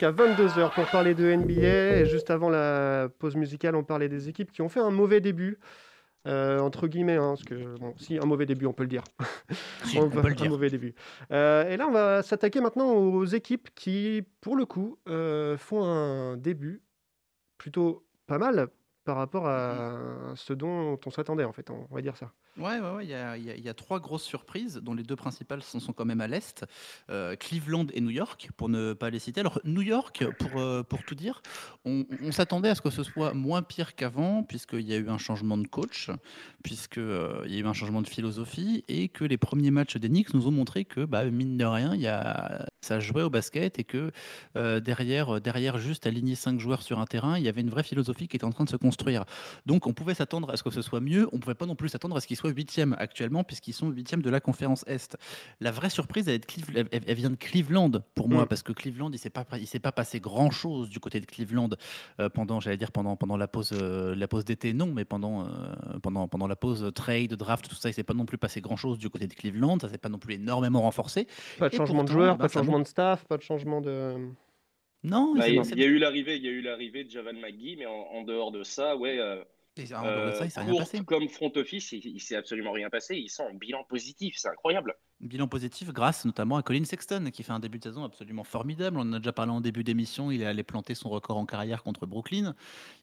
Jusqu'à 0.00 0.12
22h 0.12 0.72
pour 0.74 0.86
parler 0.86 1.14
de 1.14 1.34
NBA. 1.34 2.00
Et 2.00 2.06
juste 2.06 2.30
avant 2.30 2.48
la 2.48 3.08
pause 3.18 3.36
musicale, 3.36 3.76
on 3.76 3.84
parlait 3.84 4.08
des 4.08 4.28
équipes 4.28 4.50
qui 4.50 4.62
ont 4.62 4.68
fait 4.68 4.80
un 4.80 4.90
mauvais 4.90 5.20
début. 5.20 5.58
euh, 6.26 6.58
entre 6.58 6.86
guillemets, 6.86 7.16
hein, 7.16 7.30
parce 7.30 7.44
que 7.44 7.78
bon, 7.78 7.94
si 7.96 8.18
un 8.18 8.26
mauvais 8.26 8.46
début, 8.46 8.66
on 8.66 8.72
peut 8.72 8.82
le 8.82 8.88
dire. 8.88 9.04
Si, 9.84 9.98
on 9.98 10.10
peut 10.10 10.20
le 10.20 10.40
un 10.40 10.48
mauvais 10.48 10.68
début. 10.68 10.94
Euh, 11.32 11.68
et 11.68 11.76
là, 11.76 11.88
on 11.88 11.90
va 11.90 12.22
s'attaquer 12.22 12.60
maintenant 12.60 12.92
aux 12.92 13.24
équipes 13.24 13.70
qui, 13.74 14.22
pour 14.40 14.54
le 14.54 14.66
coup, 14.66 14.98
euh, 15.08 15.56
font 15.56 15.82
un 15.82 16.36
début 16.36 16.82
plutôt 17.56 18.06
pas 18.26 18.38
mal 18.38 18.68
par 19.04 19.16
rapport 19.16 19.48
à 19.48 19.96
ce 20.36 20.52
dont 20.52 21.00
on 21.04 21.10
s'attendait, 21.10 21.44
en 21.44 21.52
fait. 21.52 21.70
On 21.70 21.94
va 21.94 22.02
dire 22.02 22.16
ça. 22.16 22.30
Ouais, 22.56 22.80
ouais, 22.80 22.90
ouais, 22.90 23.04
il 23.04 23.10
y, 23.10 23.14
a- 23.14 23.36
il 23.36 23.46
il 23.46 23.74
trois 23.74 24.00
grosses 24.00 24.24
surprises, 24.24 24.80
dont 24.82 24.92
les 24.92 25.04
deux 25.04 25.14
principales 25.14 25.62
sont, 25.62 25.78
quand 25.92 26.04
même 26.04 26.20
à 26.20 26.26
l'est, 26.26 26.64
euh, 27.08 27.36
Cleveland 27.36 27.86
et 27.94 28.00
New 28.00 28.10
York, 28.10 28.50
pour 28.56 28.68
ne 28.68 28.92
pas 28.92 29.08
les 29.08 29.20
citer. 29.20 29.40
Alors, 29.40 29.60
New 29.64 29.82
York, 29.82 30.24
pour, 30.38 30.60
euh, 30.60 30.82
pour 30.82 31.04
tout 31.04 31.14
dire, 31.14 31.42
on, 31.84 32.04
s'attendait 32.32 32.68
à 32.68 32.74
ce 32.74 32.80
que 32.82 32.90
ce 32.90 33.04
soit 33.04 33.34
moins 33.34 33.62
pire 33.62 33.94
qu'avant, 33.94 34.42
puisqu'il 34.42 34.82
y 34.82 34.92
a 34.92 34.96
eu 34.96 35.08
un 35.08 35.16
changement 35.16 35.56
de 35.58 35.66
coach, 35.68 36.10
puisqu'il 36.64 37.46
y 37.46 37.56
a 37.56 37.58
eu 37.60 37.66
un 37.66 37.72
changement 37.72 38.02
de 38.02 38.08
philosophie, 38.08 38.84
et 38.88 39.08
que 39.08 39.24
les 39.24 39.38
premiers 39.38 39.70
matchs 39.70 39.96
des 39.96 40.08
Knicks 40.08 40.34
nous 40.34 40.48
ont 40.48 40.50
montré 40.52 40.84
que, 40.84 41.04
bah, 41.04 41.24
mine 41.26 41.56
de 41.56 41.64
rien, 41.64 41.94
il 41.94 42.00
y 42.00 42.08
a, 42.08 42.66
ça 42.80 42.98
jouait 42.98 43.22
au 43.22 43.30
basket, 43.30 43.78
et 43.78 43.84
que 43.84 44.10
euh, 44.56 44.80
derrière, 44.80 45.40
derrière 45.40 45.78
juste 45.78 46.06
aligner 46.06 46.34
cinq 46.34 46.58
joueurs 46.58 46.82
sur 46.82 46.98
un 46.98 47.06
terrain, 47.06 47.38
il 47.38 47.44
y 47.44 47.48
avait 47.48 47.60
une 47.60 47.70
vraie 47.70 47.84
philosophie 47.84 48.26
qui 48.26 48.36
était 48.36 48.44
en 48.44 48.50
train 48.52 48.64
de 48.64 48.70
se 48.70 48.76
construire. 48.76 49.24
Donc, 49.66 49.86
on 49.86 49.92
pouvait 49.94 50.14
s'attendre 50.14 50.50
à 50.50 50.56
ce 50.56 50.64
que 50.64 50.70
ce 50.70 50.82
soit 50.82 51.00
mieux, 51.00 51.28
on 51.32 51.36
ne 51.36 51.40
pouvait 51.40 51.54
pas 51.54 51.66
non 51.66 51.76
plus 51.76 51.88
s'attendre 51.88 52.16
à 52.16 52.20
ce 52.20 52.26
qu'ils 52.26 52.39
soient 52.40 52.50
huitièmes 52.50 52.96
actuellement, 52.98 53.44
puisqu'ils 53.44 53.72
sont 53.72 53.90
huitièmes 53.90 54.22
de 54.22 54.30
la 54.30 54.40
conférence 54.40 54.84
Est. 54.86 55.16
La 55.60 55.70
vraie 55.70 55.90
surprise, 55.90 56.28
elle, 56.28 56.34
est 56.34 56.38
de 56.40 56.46
Cleve- 56.46 56.70
elle- 56.76 56.88
elle- 56.92 57.04
elle 57.06 57.14
vient 57.16 57.30
de 57.30 57.36
Cleveland 57.36 57.90
pour 58.14 58.28
moi, 58.28 58.44
Mm. 58.44 58.48
parce 58.48 58.62
que 58.62 58.72
Cleveland, 58.72 59.10
il 59.12 59.18
s'est 59.18 59.30
pas, 59.30 59.46
il 59.58 59.66
s'est 59.66 59.78
pas 59.80 59.92
passé 59.92 60.20
grand 60.20 60.50
chose 60.50 60.88
du 60.88 60.98
côté 61.00 61.20
de 61.20 61.26
Cleveland 61.26 61.70
euh, 62.18 62.28
pendant, 62.28 62.60
j'allais 62.60 62.76
dire 62.76 62.92
pendant, 62.92 63.16
pendant 63.16 63.36
la 63.36 63.46
pause, 63.48 63.70
euh, 63.72 64.14
la 64.14 64.26
pause 64.28 64.44
d'été, 64.44 64.72
non, 64.72 64.86
mais 64.92 65.04
pendant, 65.04 65.44
euh, 65.46 65.48
pendant, 66.02 66.26
pendant 66.28 66.46
la 66.48 66.56
pause 66.56 66.90
trade, 66.94 67.34
draft, 67.34 67.68
tout 67.68 67.74
ça, 67.76 67.88
il 67.90 67.94
s'est 67.94 68.02
pas 68.04 68.14
non 68.14 68.24
plus 68.26 68.38
passé 68.38 68.60
grand 68.60 68.76
chose 68.76 68.98
du 68.98 69.10
côté 69.10 69.26
de 69.26 69.34
Cleveland, 69.34 69.78
ça 69.80 69.88
s'est 69.88 69.98
pas 69.98 70.08
non 70.08 70.18
plus 70.18 70.34
énormément 70.34 70.80
renforcé. 70.82 71.26
Pas 71.58 71.68
de 71.68 71.74
Et 71.74 71.76
changement 71.76 72.04
de 72.04 72.08
joueur, 72.10 72.36
bah, 72.36 72.44
pas 72.44 72.48
de 72.48 72.52
changement 72.52 72.78
de 72.80 72.86
staff, 72.86 73.24
pas 73.26 73.36
de 73.36 73.42
changement 73.42 73.80
de. 73.80 74.14
Non, 75.02 75.34
Bah, 75.34 75.48
il 75.48 75.54
Il 75.54 75.56
y, 75.56 75.58
a- 75.60 75.62
il 75.74 75.78
y 75.78 75.82
a 75.82 75.86
eu 75.86 75.98
l'arrivée, 75.98 76.36
il 76.36 76.42
y 76.44 76.48
a 76.48 76.50
eu 76.50 76.60
l'arrivée 76.60 77.04
de 77.04 77.10
Javan 77.10 77.32
McGee, 77.32 77.76
mais 77.78 77.86
en, 77.86 77.92
en 77.92 78.22
dehors 78.22 78.50
de 78.52 78.62
ça, 78.62 78.96
ouais. 78.96 79.18
euh, 79.18 79.42
Passé. 79.76 81.04
comme 81.04 81.28
front 81.28 81.52
office, 81.56 81.92
il, 81.92 82.04
il 82.04 82.20
s'est 82.20 82.36
absolument 82.36 82.72
rien 82.72 82.90
passé. 82.90 83.16
Ils 83.16 83.28
sont 83.28 83.44
en 83.44 83.54
bilan 83.54 83.84
positif, 83.84 84.36
c'est 84.36 84.48
incroyable. 84.48 84.94
Bilan 85.20 85.48
positif 85.48 85.92
grâce 85.92 86.24
notamment 86.24 86.56
à 86.56 86.62
Colin 86.62 86.84
Sexton 86.84 87.30
qui 87.32 87.42
fait 87.42 87.52
un 87.52 87.60
début 87.60 87.78
de 87.78 87.84
saison 87.84 88.04
absolument 88.04 88.44
formidable. 88.44 88.98
On 88.98 89.02
en 89.02 89.12
a 89.14 89.18
déjà 89.18 89.32
parlé 89.32 89.52
en 89.52 89.60
début 89.60 89.84
d'émission. 89.84 90.30
Il 90.30 90.42
est 90.42 90.46
allé 90.46 90.62
planter 90.62 90.94
son 90.94 91.08
record 91.10 91.36
en 91.36 91.46
carrière 91.46 91.82
contre 91.82 92.06
Brooklyn. 92.06 92.54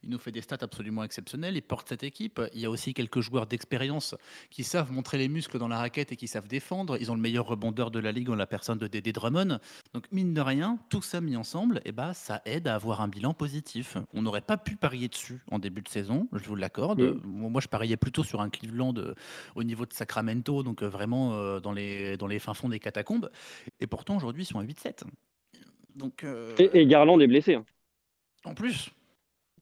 Il 0.03 0.09
nous 0.09 0.17
fait 0.17 0.31
des 0.31 0.41
stats 0.41 0.57
absolument 0.61 1.03
exceptionnelles. 1.03 1.55
Il 1.55 1.61
porte 1.61 1.89
cette 1.89 2.03
équipe. 2.03 2.41
Il 2.53 2.59
y 2.59 2.65
a 2.65 2.69
aussi 2.69 2.93
quelques 2.93 3.21
joueurs 3.21 3.45
d'expérience 3.45 4.15
qui 4.49 4.63
savent 4.63 4.91
montrer 4.91 5.17
les 5.17 5.27
muscles 5.27 5.59
dans 5.59 5.67
la 5.67 5.77
raquette 5.77 6.11
et 6.11 6.15
qui 6.15 6.27
savent 6.27 6.47
défendre. 6.47 6.97
Ils 6.99 7.11
ont 7.11 7.15
le 7.15 7.21
meilleur 7.21 7.45
rebondeur 7.45 7.91
de 7.91 7.99
la 7.99 8.11
ligue 8.11 8.29
en 8.29 8.35
la 8.35 8.47
personne 8.47 8.77
de 8.77 8.87
Dédé 8.87 9.11
Drummond. 9.11 9.59
Donc 9.93 10.05
mine 10.11 10.33
de 10.33 10.41
rien, 10.41 10.79
tout 10.89 11.01
ça 11.01 11.21
mis 11.21 11.35
ensemble, 11.35 11.81
eh 11.85 11.91
ben, 11.91 12.13
ça 12.13 12.41
aide 12.45 12.67
à 12.67 12.75
avoir 12.75 13.01
un 13.01 13.07
bilan 13.07 13.33
positif. 13.33 13.97
On 14.13 14.21
n'aurait 14.21 14.41
pas 14.41 14.57
pu 14.57 14.75
parier 14.75 15.07
dessus 15.07 15.41
en 15.51 15.59
début 15.59 15.81
de 15.81 15.89
saison, 15.89 16.27
je 16.33 16.47
vous 16.47 16.55
l'accorde. 16.55 17.19
Moi, 17.23 17.61
je 17.61 17.67
pariais 17.67 17.97
plutôt 17.97 18.23
sur 18.23 18.41
un 18.41 18.49
Cleveland 18.49 18.93
euh, 18.97 19.13
au 19.55 19.63
niveau 19.63 19.85
de 19.85 19.93
Sacramento, 19.93 20.63
donc 20.63 20.81
euh, 20.81 20.87
vraiment 20.87 21.33
euh, 21.33 21.59
dans, 21.59 21.71
les, 21.71 22.06
dans 22.15 22.27
les 22.27 22.39
fins 22.39 22.53
fonds 22.53 22.69
des 22.69 22.79
catacombes. 22.79 23.29
Et 23.81 23.87
pourtant, 23.87 24.15
aujourd'hui, 24.15 24.43
ils 24.43 24.45
sont 24.45 24.59
à 24.59 24.63
8-7. 24.63 25.03
Donc, 25.95 26.23
euh, 26.23 26.55
Et, 26.59 26.79
et 26.81 26.85
Garland 26.85 27.19
est 27.19 27.27
blessé. 27.27 27.55
hein. 27.55 27.65
en 28.45 28.53
plus, 28.53 28.91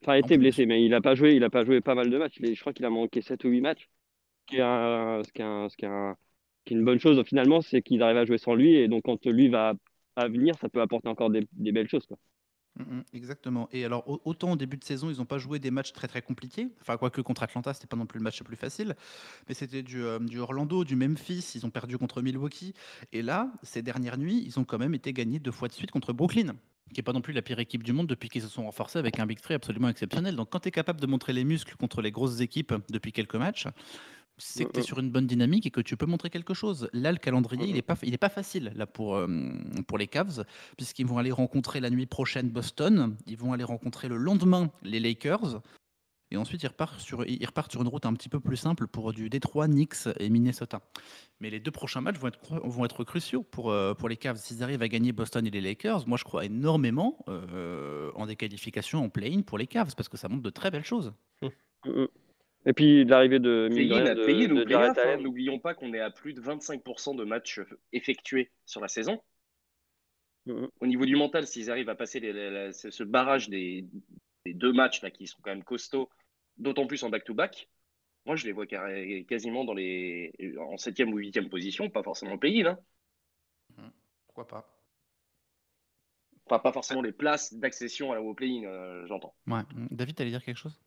Enfin, 0.01 0.15
était 0.15 0.37
blessé, 0.37 0.65
mais 0.67 0.83
il 0.85 0.91
n'a 0.91 1.01
pas 1.01 1.15
joué. 1.15 1.33
Il 1.35 1.43
a 1.43 1.49
pas 1.49 1.65
joué 1.65 1.81
pas 1.81 1.95
mal 1.95 2.09
de 2.11 2.17
matchs. 2.17 2.37
Je 2.39 2.59
crois 2.59 2.73
qu'il 2.73 2.85
a 2.85 2.89
manqué 2.91 3.21
7 3.21 3.43
ou 3.45 3.49
8 3.49 3.61
matchs. 3.61 3.89
Ce 4.41 4.45
qui 4.47 4.57
est, 4.57 4.61
un- 4.61 5.23
ce 5.23 5.31
qui 5.31 5.41
est, 5.41 5.45
un- 5.45 5.67
ce 5.69 5.75
qui 5.77 5.85
est 5.85 5.87
un- 5.87 6.15
qui 6.63 6.73
est 6.73 6.77
une 6.77 6.85
bonne 6.85 6.99
chose 6.99 7.23
finalement, 7.25 7.61
c'est 7.61 7.81
qu'ils 7.81 8.03
arrivent 8.03 8.17
à 8.17 8.25
jouer 8.25 8.37
sans 8.37 8.53
lui. 8.53 8.75
Et 8.75 8.87
donc, 8.87 9.03
quand 9.05 9.25
lui 9.25 9.47
va 9.47 9.73
à 10.15 10.27
venir, 10.27 10.53
ça 10.59 10.69
peut 10.69 10.81
apporter 10.81 11.07
encore 11.07 11.29
des, 11.31 11.47
des 11.53 11.71
belles 11.71 11.89
choses. 11.89 12.05
Quoi. 12.05 12.17
Mm, 12.77 12.97
mm, 12.97 13.03
Exactement. 13.13 13.69
Et 13.71 13.85
alors, 13.85 14.07
au- 14.09 14.21
autant 14.25 14.51
au 14.51 14.55
début 14.55 14.77
de 14.77 14.83
saison, 14.83 15.09
ils 15.09 15.17
n'ont 15.17 15.25
pas 15.25 15.37
joué 15.37 15.59
des 15.59 15.71
matchs 15.71 15.93
très 15.93 16.07
très 16.07 16.21
compliqués. 16.21 16.67
Enfin, 16.81 16.97
quoique 16.97 17.21
contre 17.21 17.43
Atlanta, 17.43 17.73
c'était 17.73 17.87
pas 17.87 17.95
non 17.97 18.05
plus 18.05 18.19
le 18.19 18.23
match 18.23 18.39
le 18.39 18.45
plus 18.45 18.57
facile. 18.57 18.95
Mais 19.47 19.53
c'était 19.55 19.83
du, 19.83 20.03
euh, 20.03 20.19
du 20.19 20.39
Orlando, 20.39 20.83
du 20.83 20.95
Memphis. 20.95 21.51
Ils 21.55 21.65
ont 21.65 21.69
perdu 21.69 21.97
contre 21.97 22.21
Milwaukee. 22.21 22.73
Et 23.13 23.21
là, 23.21 23.51
ces 23.63 23.81
dernières 23.81 24.17
nuits, 24.17 24.43
ils 24.45 24.59
ont 24.59 24.65
quand 24.65 24.77
même 24.77 24.93
été 24.93 25.13
gagnés 25.13 25.39
deux 25.39 25.51
fois 25.51 25.67
de 25.67 25.73
suite 25.73 25.91
contre 25.91 26.11
Brooklyn, 26.13 26.55
qui 26.93 26.99
est 26.99 27.03
pas 27.03 27.13
non 27.13 27.21
plus 27.21 27.33
la 27.33 27.41
pire 27.41 27.59
équipe 27.59 27.83
du 27.83 27.93
monde 27.93 28.07
depuis 28.07 28.27
qu'ils 28.29 28.41
se 28.41 28.47
sont 28.49 28.63
renforcés 28.63 28.99
avec 28.99 29.19
un 29.19 29.25
Big 29.25 29.39
Three 29.39 29.53
absolument 29.53 29.87
exceptionnel. 29.89 30.35
Donc, 30.35 30.49
quand 30.51 30.59
tu 30.59 30.67
es 30.67 30.71
capable 30.71 30.99
de 30.99 31.07
montrer 31.07 31.31
les 31.33 31.45
muscles 31.45 31.75
contre 31.77 32.01
les 32.01 32.11
grosses 32.11 32.41
équipes 32.41 32.73
depuis 32.89 33.11
quelques 33.13 33.35
matchs, 33.35 33.67
c'est 34.37 34.65
que 34.65 34.71
tu 34.71 34.79
es 34.79 34.83
sur 34.83 34.99
une 34.99 35.09
bonne 35.09 35.27
dynamique 35.27 35.65
et 35.65 35.71
que 35.71 35.81
tu 35.81 35.97
peux 35.97 36.05
montrer 36.05 36.29
quelque 36.29 36.53
chose. 36.53 36.89
Là, 36.93 37.11
le 37.11 37.17
calendrier, 37.17 37.67
il 37.67 37.75
n'est 37.75 37.81
pas, 37.81 37.97
il 38.03 38.13
est 38.13 38.17
pas 38.19 38.29
facile 38.29 38.73
là, 38.75 38.85
pour, 38.85 39.15
euh, 39.15 39.27
pour 39.87 39.97
les 39.97 40.07
Cavs, 40.07 40.45
puisqu'ils 40.77 41.05
vont 41.05 41.17
aller 41.17 41.31
rencontrer 41.31 41.79
la 41.79 41.89
nuit 41.89 42.05
prochaine 42.05 42.49
Boston, 42.49 43.15
ils 43.25 43.37
vont 43.37 43.53
aller 43.53 43.63
rencontrer 43.63 44.07
le 44.07 44.17
lendemain 44.17 44.71
les 44.83 44.99
Lakers, 44.99 45.61
et 46.31 46.37
ensuite 46.37 46.63
ils 46.63 46.67
repartent 46.67 46.99
sur, 46.99 47.25
ils 47.25 47.45
repartent 47.45 47.71
sur 47.71 47.81
une 47.81 47.87
route 47.87 48.05
un 48.05 48.13
petit 48.13 48.29
peu 48.29 48.39
plus 48.39 48.57
simple 48.57 48.87
pour 48.87 49.13
du 49.13 49.29
Détroit, 49.29 49.67
Knicks 49.67 50.07
et 50.19 50.29
Minnesota. 50.29 50.81
Mais 51.39 51.49
les 51.49 51.59
deux 51.59 51.71
prochains 51.71 52.01
matchs 52.01 52.17
vont 52.17 52.27
être, 52.27 52.39
vont 52.67 52.83
être 52.83 53.03
cruciaux 53.03 53.43
pour, 53.43 53.71
euh, 53.71 53.93
pour 53.93 54.09
les 54.09 54.17
Cavs. 54.17 54.37
S'ils 54.37 54.63
arrivent 54.63 54.81
à 54.81 54.87
gagner 54.87 55.11
Boston 55.11 55.45
et 55.45 55.51
les 55.51 55.61
Lakers, 55.61 56.07
moi 56.07 56.17
je 56.17 56.23
crois 56.23 56.45
énormément 56.45 57.23
euh, 57.29 58.11
en 58.15 58.25
des 58.25 58.35
qualifications 58.35 59.03
en 59.03 59.09
play-in 59.09 59.43
pour 59.43 59.57
les 59.57 59.67
Cavs, 59.67 59.95
parce 59.95 60.09
que 60.09 60.17
ça 60.17 60.27
montre 60.27 60.41
de 60.41 60.49
très 60.49 60.71
belles 60.71 60.85
choses. 60.85 61.13
Et 62.65 62.73
puis 62.73 63.05
l'arrivée 63.05 63.39
de, 63.39 63.67
de 63.69 63.73
Play-in, 63.75 64.03
rien, 64.03 64.15
de, 64.15 64.63
de 64.63 64.75
hein. 64.75 65.17
N'oublions 65.17 65.59
pas 65.59 65.73
qu'on 65.73 65.93
est 65.93 65.99
à 65.99 66.09
plus 66.09 66.33
de 66.33 66.41
25% 66.41 67.15
de 67.15 67.23
matchs 67.23 67.61
effectués 67.93 68.51
sur 68.65 68.81
la 68.81 68.87
saison. 68.87 69.21
Au 70.47 70.85
niveau 70.85 71.05
du 71.05 71.15
mental, 71.15 71.47
s'ils 71.47 71.71
arrivent 71.71 71.89
à 71.89 71.95
passer 71.95 72.19
les- 72.19 72.33
les- 72.33 72.49
les- 72.51 72.73
ce 72.73 73.03
barrage 73.03 73.49
des, 73.49 73.85
des 74.45 74.53
deux 74.53 74.73
matchs 74.73 75.01
là, 75.01 75.09
qui 75.09 75.25
sont 75.25 75.39
quand 75.41 75.49
même 75.49 75.63
costauds, 75.63 76.09
d'autant 76.57 76.85
plus 76.85 77.03
en 77.03 77.09
back-to-back, 77.09 77.67
moi 78.25 78.35
je 78.35 78.45
les 78.45 78.51
vois 78.51 78.67
quasiment 78.67 79.63
dans 79.65 79.73
les, 79.73 80.31
en 80.59 80.77
septième 80.77 81.11
ou 81.13 81.17
huitième 81.17 81.49
position, 81.49 81.89
pas 81.89 82.03
forcément 82.03 82.37
play-in. 82.37 82.77
Hein. 83.77 83.91
Pourquoi 84.27 84.47
pas 84.47 84.71
Enfin, 86.47 86.59
pas 86.59 86.71
forcément 86.71 87.01
les 87.01 87.11
places 87.11 87.55
d'accession 87.55 88.11
à 88.11 88.15
la- 88.15 88.21
au 88.21 88.35
play-in, 88.35 88.65
euh, 88.65 89.07
j'entends. 89.07 89.33
Ouais. 89.47 89.61
David, 89.89 90.15
t'allais 90.15 90.29
dire 90.29 90.43
quelque 90.43 90.57
chose? 90.57 90.79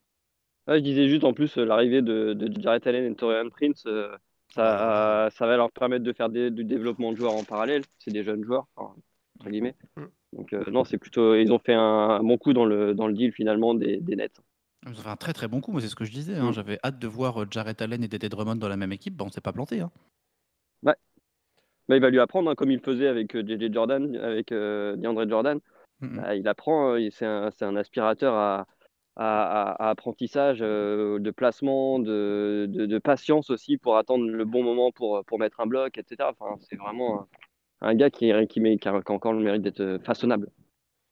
Je 0.77 0.83
disais 0.83 1.09
juste 1.09 1.25
en 1.25 1.33
plus 1.33 1.57
euh, 1.59 1.65
l'arrivée 1.65 2.03
de, 2.03 2.33
de 2.35 2.61
Jarrett 2.61 2.87
Allen 2.87 3.11
et 3.11 3.15
Torian 3.15 3.49
Prince, 3.51 3.85
euh, 3.87 4.17
ça, 4.55 5.29
ça 5.33 5.47
va 5.47 5.57
leur 5.57 5.71
permettre 5.73 6.05
de 6.05 6.13
faire 6.13 6.29
des- 6.29 6.51
du 6.51 6.65
développement 6.65 7.13
de 7.13 7.17
joueurs 7.17 7.35
en 7.35 7.45
parallèle. 7.45 7.83
C'est 7.99 8.11
des 8.11 8.25
jeunes 8.25 8.45
joueurs, 8.45 8.67
enfin, 8.77 8.95
entre 9.41 9.51
guillemets. 9.51 9.75
Donc 10.33 10.53
euh, 10.53 10.65
non, 10.71 10.85
c'est 10.85 10.99
plutôt 10.99 11.35
ils 11.35 11.53
ont 11.53 11.59
fait 11.59 11.75
un, 11.75 11.81
un 11.81 12.23
bon 12.23 12.37
coup 12.39 12.53
dans 12.53 12.67
le 12.67 12.95
dans 12.95 13.07
le 13.07 13.15
deal 13.15 13.33
finalement 13.33 13.75
des, 13.75 13.99
des 13.99 14.17
Nets. 14.17 14.41
Ils 14.87 14.93
ont 14.93 15.03
fait 15.03 15.09
un 15.09 15.17
très 15.17 15.33
très 15.33 15.49
bon 15.49 15.61
coup, 15.61 15.79
c'est 15.81 15.89
ce 15.89 15.97
que 15.97 16.05
je 16.05 16.13
disais. 16.13 16.37
hein. 16.37 16.53
J'avais 16.53 16.79
hâte 16.85 16.99
de 16.99 17.07
voir 17.09 17.51
Jarrett 17.51 17.81
Allen 17.83 18.03
et 18.05 18.09
Dédé 18.09 18.29
Drummond 18.29 18.57
dans 18.57 18.69
la 18.69 18.77
même 18.77 18.93
équipe. 18.93 19.15
Bah, 19.17 19.25
on 19.27 19.31
s'est 19.31 19.41
pas 19.41 19.53
planté. 19.53 19.81
Hein. 19.81 19.91
Ouais. 20.83 20.95
Bah, 21.89 21.97
il 21.97 22.03
va 22.03 22.11
lui 22.11 22.21
apprendre 22.21 22.51
hein, 22.51 22.55
comme 22.55 22.71
il 22.71 22.81
faisait 22.81 23.09
avec 23.09 23.35
JJ 23.37 23.73
Jordan, 23.73 24.15
avec 24.17 24.53
euh, 24.53 24.97
DeAndre 24.97 25.29
Jordan. 25.29 25.61
Bah, 26.01 26.37
il 26.37 26.47
apprend, 26.47 26.95
il- 26.97 27.11
c'est 27.11 27.27
un, 27.27 27.51
c'est 27.51 27.65
un 27.65 27.75
aspirateur 27.77 28.35
à, 28.35 28.67
à, 29.19 29.43
à- 29.73 29.87
à 29.87 29.91
apprentissage, 29.91 30.59
euh, 30.63 31.19
de 31.19 31.31
placement, 31.31 31.99
de, 31.99 32.67
de, 32.69 32.87
de 32.87 32.99
patience 32.99 33.51
aussi 33.51 33.77
pour 33.77 33.97
attendre 33.97 34.27
le 34.27 34.45
bon 34.45 34.63
moment 34.63 34.93
pour, 34.93 35.25
pour 35.25 35.39
mettre 35.39 35.61
un 35.61 35.67
bloc, 35.67 35.99
etc. 35.99 36.31
Enfin, 36.31 36.57
c'est 36.61 36.77
vraiment 36.77 37.23
un, 37.83 37.89
un 37.89 37.95
gars 37.95 38.11
qui, 38.11 38.33
qui, 38.49 38.61
met- 38.61 38.79
qui 38.79 38.89
a, 38.89 39.03
qui 39.03 39.13
a 39.13 39.15
encore 39.15 39.33
le 39.33 39.41
mérite 39.43 39.63
d'être 39.63 39.81
euh, 39.81 39.99
façonnable. 39.99 40.49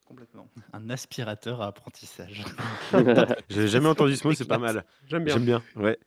Complètement. 0.07 0.49
Un 0.73 0.89
aspirateur 0.89 1.61
à 1.63 1.67
apprentissage. 1.67 2.45
J'ai 3.49 3.67
jamais 3.67 3.89
entendu 3.89 4.15
ce 4.15 4.27
mot, 4.27 4.33
c'est 4.35 4.47
pas 4.47 4.59
mal. 4.59 4.85
J'aime 5.09 5.25
bien. 5.25 5.35
J'aime 5.35 5.45
bien, 5.45 5.63
ouais. 5.75 5.99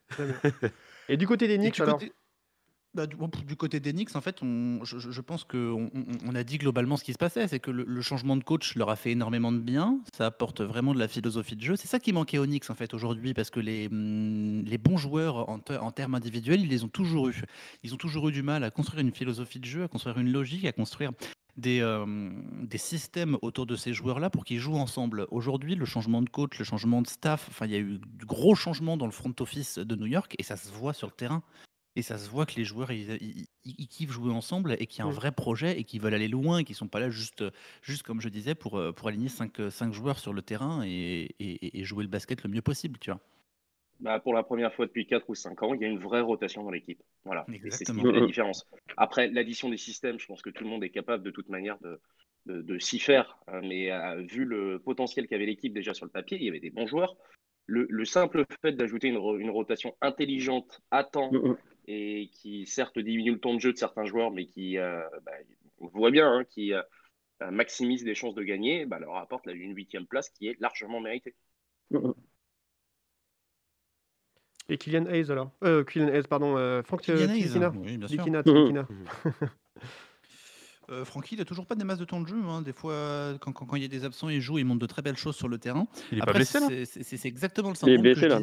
Et 1.09 1.17
du 1.17 1.27
côté 1.27 1.47
des 1.49 1.57
Knicks, 1.57 1.79
alors 1.81 1.99
côté- 1.99 2.13
bah, 2.95 3.05
du, 3.05 3.55
côté 3.55 3.79
Knicks, 3.79 4.15
en 4.15 4.21
fait, 4.21 4.41
on- 4.41 4.83
je, 4.83 5.21
pense 5.21 5.43
qu'on 5.43 5.89
on, 5.93 6.05
on 6.25 6.35
a 6.35 6.43
dit 6.43 6.57
globalement 6.57 6.97
ce 6.97 7.03
qui 7.03 7.13
se 7.13 7.17
passait, 7.17 7.47
c'est 7.47 7.59
que 7.59 7.69
le, 7.71 8.01
changement 8.01 8.35
de 8.35 8.43
coach 8.43 8.75
leur 8.75 8.89
a 8.89 8.95
fait 8.95 9.11
énormément 9.11 9.51
de 9.51 9.59
bien, 9.59 9.99
ça 10.17 10.25
apporte 10.25 10.61
vraiment 10.61 10.93
de 10.93 10.99
la 10.99 11.07
philosophie 11.07 11.55
de 11.55 11.61
jeu. 11.61 11.75
C'est 11.75 11.87
ça 11.87 11.99
qui 11.99 12.13
manquait 12.13 12.39
Knicks, 12.39 12.69
en 12.69 12.75
fait, 12.75 12.93
aujourd'hui, 12.93 13.33
parce 13.33 13.51
que 13.51 13.59
les, 13.59 13.89
les 13.89 14.77
bons 14.77 14.97
joueurs, 14.97 15.49
en, 15.49 15.59
te- 15.59 15.73
en 15.73 15.91
termes 15.91 16.15
individuels, 16.15 16.61
ils 16.61 16.69
les 16.69 16.83
ont 16.83 16.87
toujours 16.87 17.29
eu. 17.29 17.43
Ils 17.83 17.93
ont 17.93 17.97
toujours 17.97 18.29
eu 18.29 18.31
du 18.31 18.41
mal 18.41 18.63
à 18.63 18.71
construire 18.71 19.01
une 19.01 19.13
philosophie 19.13 19.59
de 19.59 19.65
jeu, 19.65 19.83
à 19.83 19.87
construire 19.87 20.17
une 20.17 20.31
logique, 20.31 20.65
à 20.65 20.71
construire 20.71 21.11
des, 21.57 21.81
euh, 21.81 22.31
des 22.63 22.77
systèmes 22.77 23.37
autour 23.41 23.65
de 23.65 23.75
ces 23.75 23.93
joueurs-là 23.93 24.29
pour 24.29 24.45
qu'ils 24.45 24.59
jouent 24.59 24.77
ensemble. 24.77 25.27
Aujourd'hui, 25.29 25.75
le 25.75 25.85
changement 25.85 26.21
de 26.21 26.29
coach, 26.29 26.57
le 26.57 26.65
changement 26.65 27.01
de 27.01 27.07
staff, 27.07 27.47
enfin, 27.49 27.65
il 27.65 27.71
y 27.71 27.75
a 27.75 27.79
eu 27.79 27.99
du 27.99 28.25
gros 28.25 28.55
changements 28.55 28.97
dans 28.97 29.05
le 29.05 29.11
front 29.11 29.33
office 29.39 29.77
de 29.77 29.95
New 29.95 30.07
York 30.07 30.35
et 30.39 30.43
ça 30.43 30.57
se 30.57 30.71
voit 30.71 30.93
sur 30.93 31.07
le 31.07 31.13
terrain. 31.13 31.43
Et 31.95 32.01
ça 32.01 32.17
se 32.17 32.29
voit 32.29 32.45
que 32.45 32.55
les 32.55 32.63
joueurs, 32.65 32.91
ils, 32.91 33.17
ils- 33.21 33.47
ils- 33.65 33.75
ils 33.79 33.87
kiffent 33.87 34.11
jouer 34.11 34.31
ensemble 34.31 34.75
et 34.79 34.87
qu'il 34.87 34.99
y 34.99 35.01
a 35.01 35.05
un 35.05 35.11
Mm. 35.11 35.13
vrai 35.15 35.31
projet 35.31 35.79
et 35.79 35.83
qu'ils 35.83 36.01
veulent 36.01 36.13
aller 36.13 36.27
loin 36.27 36.59
et 36.59 36.63
qu'ils 36.63 36.75
sont 36.75 36.87
pas 36.87 36.99
là 36.99 37.09
juste, 37.09 37.43
juste 37.81 38.03
comme 38.03 38.21
je 38.21 38.29
disais, 38.29 38.55
pour, 38.55 38.77
euh, 38.77 38.91
pour 38.93 39.07
aligner 39.07 39.27
5 39.29 39.91
joueurs 39.91 40.19
sur 40.19 40.31
le 40.33 40.41
terrain 40.41 40.83
et, 40.85 41.35
et- 41.39 41.79
et 41.79 41.83
jouer 41.83 42.03
le 42.03 42.09
basket 42.09 42.43
le 42.43 42.49
mieux 42.49 42.61
possible, 42.61 42.99
tu 42.99 43.11
vois. 43.11 43.19
Bah, 43.99 44.17
pour 44.19 44.33
la 44.33 44.43
première 44.43 44.73
fois 44.73 44.85
depuis 44.85 45.05
4 45.05 45.29
ou 45.29 45.35
5 45.35 45.61
ans, 45.61 45.73
il 45.73 45.81
y 45.81 45.85
a 45.85 45.87
une 45.89 45.99
vraie 45.99 46.21
rotation 46.21 46.63
dans 46.63 46.71
l'équipe. 46.71 47.01
Voilà. 47.25 47.45
C'est 47.69 47.83
ce 47.85 47.91
qui 47.91 47.99
fait 47.99 48.11
la 48.13 48.25
différence. 48.27 48.65
Après, 48.95 49.27
l'addition 49.27 49.69
des 49.69 49.77
systèmes, 49.77 50.17
je 50.19 50.25
pense 50.25 50.41
que 50.41 50.49
tout 50.49 50.63
le 50.63 50.69
monde 50.69 50.83
est 50.85 50.89
capable 50.89 51.21
de 51.23 51.31
toute 51.31 51.49
manière 51.49 51.77
de, 51.79 51.99
de, 52.45 52.61
de 52.61 52.79
s'y 52.79 52.99
faire. 52.99 53.37
Euh, 53.49 53.59
Mais 53.61 53.91
euh, 53.91 54.21
vu 54.21 54.45
le 54.45 54.79
potentiel 54.79 55.27
qu'avait 55.27 55.45
l'équipe 55.45 55.73
déjà 55.73 55.93
sur 55.93 56.05
le 56.05 56.11
papier, 56.11 56.37
il 56.37 56.43
y 56.45 56.49
avait 56.49 56.61
des 56.61 56.69
bons 56.69 56.87
joueurs. 56.87 57.17
Le, 57.65 57.85
le 57.89 58.05
simple 58.05 58.45
fait 58.61 58.71
d'ajouter 58.71 59.09
une, 59.09 59.17
une 59.41 59.49
rotation 59.49 59.95
intelligente 60.01 60.79
à 60.91 61.03
temps 61.03 61.29
et 61.91 62.29
qui 62.31 62.67
certes 62.67 62.99
diminue 62.99 63.31
le 63.31 63.39
temps 63.39 63.55
de 63.55 63.59
jeu 63.59 63.73
de 63.73 63.77
certains 63.77 64.05
joueurs, 64.05 64.29
mais 64.29 64.45
qui, 64.45 64.77
euh, 64.77 65.01
bah, 65.23 65.31
on 65.79 65.87
voit 65.87 66.11
bien, 66.11 66.31
hein, 66.31 66.43
qui 66.43 66.71
euh, 66.71 66.83
euh, 67.41 67.49
maximise 67.49 68.05
les 68.05 68.13
chances 68.13 68.35
de 68.35 68.43
gagner, 68.43 68.85
bah, 68.85 68.99
leur 68.99 69.15
apporte 69.15 69.47
là, 69.47 69.53
une 69.53 69.75
huitième 69.75 70.05
place 70.05 70.29
qui 70.29 70.47
est 70.47 70.59
largement 70.61 71.01
méritée. 71.01 71.35
Et 74.69 74.77
Kylian 74.77 75.07
Hayes, 75.07 75.31
alors? 75.31 75.51
Euh, 75.63 75.83
Kylian 75.83 76.09
Hayes, 76.09 76.27
pardon. 76.29 76.55
Euh, 76.57 76.83
Franck 76.83 77.01
Kylian 77.01 77.29
Hayes, 77.29 77.41
Tilikina. 77.41 77.71
oui, 77.75 77.97
bien 77.97 78.07
sûr. 78.07 78.23
Tilikina. 78.43 78.87
Euh, 80.91 81.05
Francky, 81.05 81.35
il 81.35 81.41
a 81.41 81.45
toujours 81.45 81.65
pas 81.67 81.75
des 81.75 81.83
masses 81.83 81.99
de 81.99 82.05
temps 82.05 82.19
de 82.19 82.27
jeu. 82.27 82.41
hein. 82.45 82.61
Des 82.63 82.73
fois, 82.73 83.35
quand, 83.41 83.51
quand- 83.51 83.65
quand 83.65 83.75
il 83.75 83.83
y 83.83 83.85
a 83.85 83.89
des 83.89 84.05
absents, 84.05 84.29
il 84.29 84.41
joue, 84.41 84.57
il 84.57 84.65
montre 84.65 84.79
de 84.79 84.85
très 84.87 85.01
belles 85.01 85.17
choses 85.17 85.35
sur 85.35 85.47
le 85.47 85.57
terrain. 85.59 85.87
Il 86.11 86.17
est 86.17 86.21
pas 86.21 86.25
Après, 86.31 86.39
blessé, 86.39 86.59
là 86.59 86.67
c'est- 86.85 87.25
exactement 87.25 87.69
le 87.69 87.75
Il 87.75 87.77
est 87.77 87.79
syndrome 87.79 88.01
blessé, 88.01 88.21
que 88.21 88.27
je 88.27 88.27
là. 88.27 88.39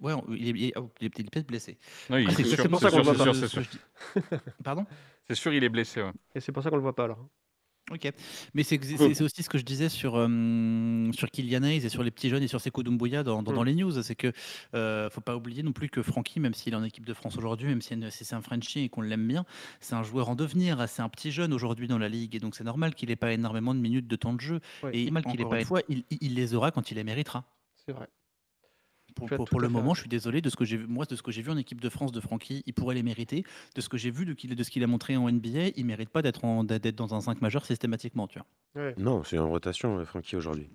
Ouais, 0.00 0.22
il 0.38 0.64
est, 0.64 0.72
oh, 0.78 0.90
il 1.00 1.06
est 1.06 1.10
peut-être 1.30 1.46
blessé. 1.46 1.78
Oui, 2.10 2.22
Après, 2.22 2.34
c'est 2.36 2.44
c'est 2.44 2.48
ça 2.50 2.54
sûr, 2.56 2.64
qu'on 2.64 2.68
voit 2.70 2.78
c'est 3.34 3.54
pas. 3.54 4.40
Pardon? 4.64 4.86
C'est 5.26 5.34
sûr, 5.34 5.52
il 5.52 5.62
est 5.62 5.68
blessé. 5.68 6.00
ouais. 6.02 6.12
Et 6.34 6.40
c'est 6.40 6.52
pour 6.52 6.62
ça 6.62 6.70
qu'on 6.70 6.76
le 6.76 6.82
voit 6.82 6.94
pas 6.96 7.04
alors. 7.04 7.28
Ok, 7.90 8.10
mais 8.54 8.62
c'est 8.62 8.78
c'est- 8.82 9.22
aussi 9.24 9.42
ce 9.42 9.48
que 9.48 9.56
je 9.58 9.64
disais 9.64 9.88
sur, 9.88 10.16
euh, 10.16 11.10
sur 11.12 11.30
Kylian 11.30 11.62
Hayes 11.62 11.84
et 11.84 11.88
sur 11.88 12.02
les 12.02 12.10
petits 12.10 12.28
jeunes 12.28 12.42
et 12.42 12.48
sur 12.48 12.60
Sekou 12.60 12.82
Doumbouya 12.82 13.22
dans, 13.22 13.42
dans, 13.42 13.52
dans 13.52 13.62
les 13.62 13.74
news. 13.74 14.02
C'est 14.02 14.14
que 14.14 14.32
euh, 14.74 15.08
faut 15.10 15.20
pas 15.20 15.36
oublier 15.36 15.62
non 15.62 15.72
plus 15.72 15.88
que 15.88 16.02
Francky, 16.02 16.38
même 16.40 16.54
s'il 16.54 16.72
est 16.74 16.76
en 16.76 16.84
équipe 16.84 17.06
de 17.06 17.14
France 17.14 17.36
aujourd'hui, 17.38 17.68
même 17.68 17.80
si 17.82 17.94
si 18.10 18.24
c'est 18.24 18.34
un 18.34 18.42
Frenchie 18.42 18.80
et 18.80 18.88
qu'on 18.88 19.00
l'aime 19.02 19.26
bien, 19.26 19.44
c'est 19.80 19.94
un 19.94 20.02
joueur 20.02 20.28
en 20.28 20.34
devenir. 20.34 20.86
C'est 20.88 21.02
un 21.02 21.08
petit 21.08 21.30
jeune 21.32 21.52
aujourd'hui 21.52 21.88
dans 21.88 21.98
la 21.98 22.08
ligue 22.08 22.34
et 22.36 22.38
donc 22.40 22.54
c'est 22.54 22.64
normal 22.64 22.94
qu'il 22.94 23.10
ait 23.10 23.16
pas 23.16 23.32
énormément 23.32 23.74
de 23.74 23.80
minutes 23.80 24.06
de 24.06 24.16
temps 24.16 24.34
de 24.34 24.40
jeu. 24.40 24.60
Ouais, 24.82 24.90
et 24.96 25.04
normal 25.06 25.24
qu'il 25.24 25.40
ait 25.40 25.44
pas 25.44 25.60
une- 25.60 25.66
fois, 25.66 25.80
il, 25.88 26.04
il 26.20 26.34
les 26.34 26.54
aura 26.54 26.70
quand 26.70 26.90
il 26.90 26.94
les 26.96 27.04
méritera. 27.04 27.44
C'est 27.86 27.92
vrai. 27.92 28.06
Pour, 29.26 29.60
le 29.60 29.68
moment, 29.68 29.94
je 29.94 30.00
suis 30.00 30.08
désolé 30.08 30.40
de 30.40 30.48
ce 30.50 30.56
que 30.56 30.64
j'ai 30.64 30.76
vu. 30.76 30.86
Moi, 30.86 31.04
de 31.04 31.16
ce 31.16 31.22
que 31.22 31.32
j'ai 31.32 31.42
vu 31.42 31.50
en 31.50 31.56
équipe 31.56 31.80
de 31.80 31.88
France 31.88 32.12
de 32.12 32.20
Francky, 32.20 32.62
il 32.66 32.72
pourrait 32.74 32.94
les 32.94 33.02
mériter. 33.02 33.44
De 33.74 33.80
ce 33.80 33.88
que 33.88 33.96
j'ai 33.96 34.10
vu 34.10 34.24
de, 34.24 34.62
ce 34.62 34.70
qu'il 34.70 34.82
a 34.84 34.86
montré 34.86 35.16
en 35.16 35.28
NBA, 35.28 35.72
il 35.76 35.84
mérite 35.84 36.10
pas 36.10 36.22
d'être 36.22 36.40
dans 36.96 37.14
un 37.14 37.20
5 37.20 37.40
majeur 37.42 37.64
systématiquement, 37.64 38.26
tu 38.26 38.38
vois. 38.38 38.82
Ouais. 38.82 38.94
Non, 38.96 39.24
c'est 39.24 39.38
en 39.38 39.48
rotation, 39.48 39.98
euh, 39.98 40.04
Francky, 40.04 40.36
aujourd'hui. 40.36 40.68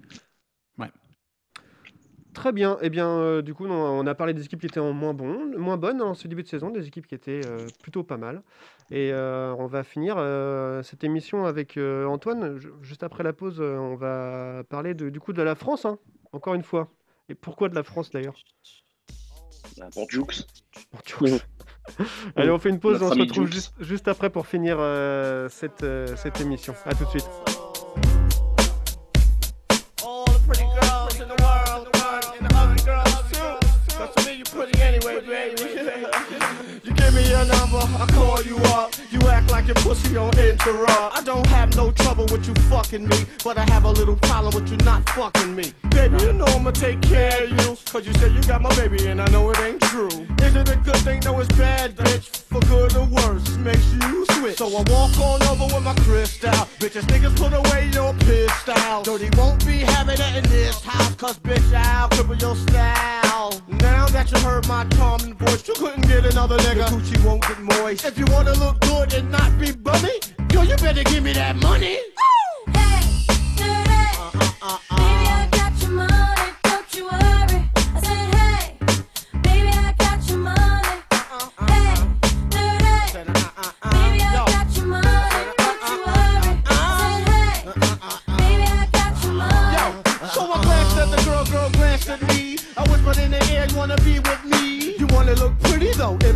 Très 2.33 2.51
bien. 2.51 2.77
Eh 2.81 2.89
bien, 2.89 3.07
euh, 3.09 3.41
du 3.43 3.53
coup, 3.53 3.65
on 3.67 4.07
a 4.07 4.15
parlé 4.15 4.33
des 4.33 4.43
équipes 4.43 4.59
qui 4.59 4.65
étaient 4.65 4.79
en 4.79 4.91
moins, 4.91 5.13
bon, 5.13 5.55
moins 5.57 5.77
bonnes 5.77 6.01
en 6.01 6.15
ce 6.15 6.27
début 6.27 6.41
de 6.41 6.47
saison, 6.47 6.71
des 6.71 6.87
équipes 6.87 7.05
qui 7.05 7.13
étaient 7.13 7.41
euh, 7.45 7.67
plutôt 7.83 8.03
pas 8.03 8.17
mal. 8.17 8.41
Et 8.89 9.11
euh, 9.13 9.53
on 9.59 9.67
va 9.67 9.83
finir 9.83 10.15
euh, 10.17 10.81
cette 10.81 11.03
émission 11.03 11.45
avec 11.45 11.77
euh, 11.77 12.05
Antoine. 12.07 12.57
Ju- 12.57 12.71
Juste 12.81 13.03
après 13.03 13.23
la 13.23 13.33
pause, 13.33 13.57
euh, 13.61 13.77
on 13.77 13.95
va 13.95 14.63
parler 14.67 14.95
de- 14.95 15.09
du 15.09 15.19
coup 15.19 15.31
de 15.31 15.43
la 15.43 15.53
France, 15.53 15.85
hein, 15.85 15.99
encore 16.31 16.55
une 16.55 16.63
fois. 16.63 16.89
Et 17.29 17.35
pourquoi 17.35 17.69
de 17.69 17.75
la 17.75 17.83
France 17.83 18.11
d'ailleurs 18.11 18.35
Bah, 19.77 19.87
Pour 19.93 20.09
Jux. 20.09 20.45
Pour 20.91 21.27
Jux. 21.27 21.39
Allez, 22.35 22.49
on 22.51 22.59
fait 22.59 22.69
une 22.69 22.79
pause, 22.79 23.01
on 23.01 23.11
se 23.13 23.19
retrouve 23.19 23.51
juste, 23.51 23.73
juste 23.79 24.07
après 24.07 24.29
pour 24.29 24.47
finir 24.47 24.77
euh, 24.79 25.49
cette, 25.49 25.83
euh, 25.83 26.15
cette 26.15 26.39
émission. 26.41 26.73
A 26.85 26.93
tout 26.95 27.05
de 27.05 27.09
suite. 27.09 27.29
I 37.95 38.05
call 38.07 38.45
you 38.45 38.57
up. 38.57 38.92
Like 39.53 39.67
your 39.67 39.75
pussy 39.75 40.17
on 40.17 40.35
interrupt. 40.39 41.15
I 41.15 41.21
don't 41.23 41.45
have 41.45 41.75
no 41.75 41.91
trouble 41.91 42.25
with 42.31 42.47
you 42.47 42.55
fucking 42.71 43.07
me, 43.07 43.17
but 43.43 43.55
I 43.55 43.65
have 43.69 43.83
a 43.83 43.91
little 43.91 44.15
problem 44.15 44.51
with 44.55 44.71
you 44.71 44.77
not 44.77 45.07
fucking 45.11 45.55
me. 45.55 45.71
Baby, 45.91 46.17
you 46.23 46.33
know 46.33 46.45
I'ma 46.45 46.71
take 46.71 46.99
care 47.03 47.43
of 47.43 47.51
you. 47.51 47.77
Cause 47.85 48.03
you 48.07 48.13
say 48.15 48.29
you 48.29 48.41
got 48.45 48.63
my 48.63 48.75
baby 48.75 49.05
and 49.05 49.21
I 49.21 49.27
know 49.27 49.51
it 49.51 49.59
ain't 49.59 49.79
true. 49.83 50.07
Is 50.41 50.55
it 50.55 50.69
a 50.69 50.75
good 50.77 50.97
thing? 51.05 51.19
No, 51.19 51.39
it's 51.39 51.55
bad, 51.55 51.95
bitch. 51.95 52.35
For 52.49 52.61
good 52.61 52.95
or 52.95 53.05
worse, 53.05 53.47
makes 53.57 53.93
you 53.93 54.25
switch. 54.31 54.57
So 54.57 54.65
I 54.69 54.81
walk 54.89 55.15
on 55.19 55.43
over 55.43 55.75
with 55.75 55.83
my 55.83 55.93
crystal. 55.97 56.49
Bitches, 56.79 57.03
niggas 57.03 57.37
put 57.37 57.53
away 57.53 57.91
your 57.93 58.11
pistol. 58.25 59.03
Dirty 59.03 59.29
won't 59.37 59.63
be 59.67 59.81
having 59.81 60.19
it 60.19 60.35
in 60.35 60.49
this 60.49 60.83
house. 60.83 61.13
Cause 61.13 61.37
bitch, 61.37 61.71
I'll 61.75 62.09
cripple 62.09 62.41
your 62.41 62.55
style. 62.55 63.22
Now 63.67 64.07
that 64.07 64.31
you 64.31 64.39
heard 64.39 64.67
my 64.67 64.85
charming 64.95 65.35
voice, 65.35 65.67
you 65.67 65.73
couldn't 65.75 66.07
get 66.07 66.25
another 66.25 66.57
nigga. 66.57 66.89
The 66.89 66.97
coochie 66.97 67.25
won't 67.25 67.41
get 67.41 67.59
moist. 67.59 68.05
If 68.05 68.17
you 68.17 68.25
wanna 68.25 68.53
look 68.53 68.79
good 68.81 69.13
and 69.13 69.31
not 69.31 69.57
be 69.59 69.71
bummy, 69.71 70.19
yo, 70.51 70.63
you 70.63 70.75
better 70.77 71.03
give 71.03 71.23
me 71.23 71.33
that 71.33 71.55
money. 71.55 71.99
So 72.17 72.71
uh-uh, 72.75 74.49
uh-uh. 74.61 75.02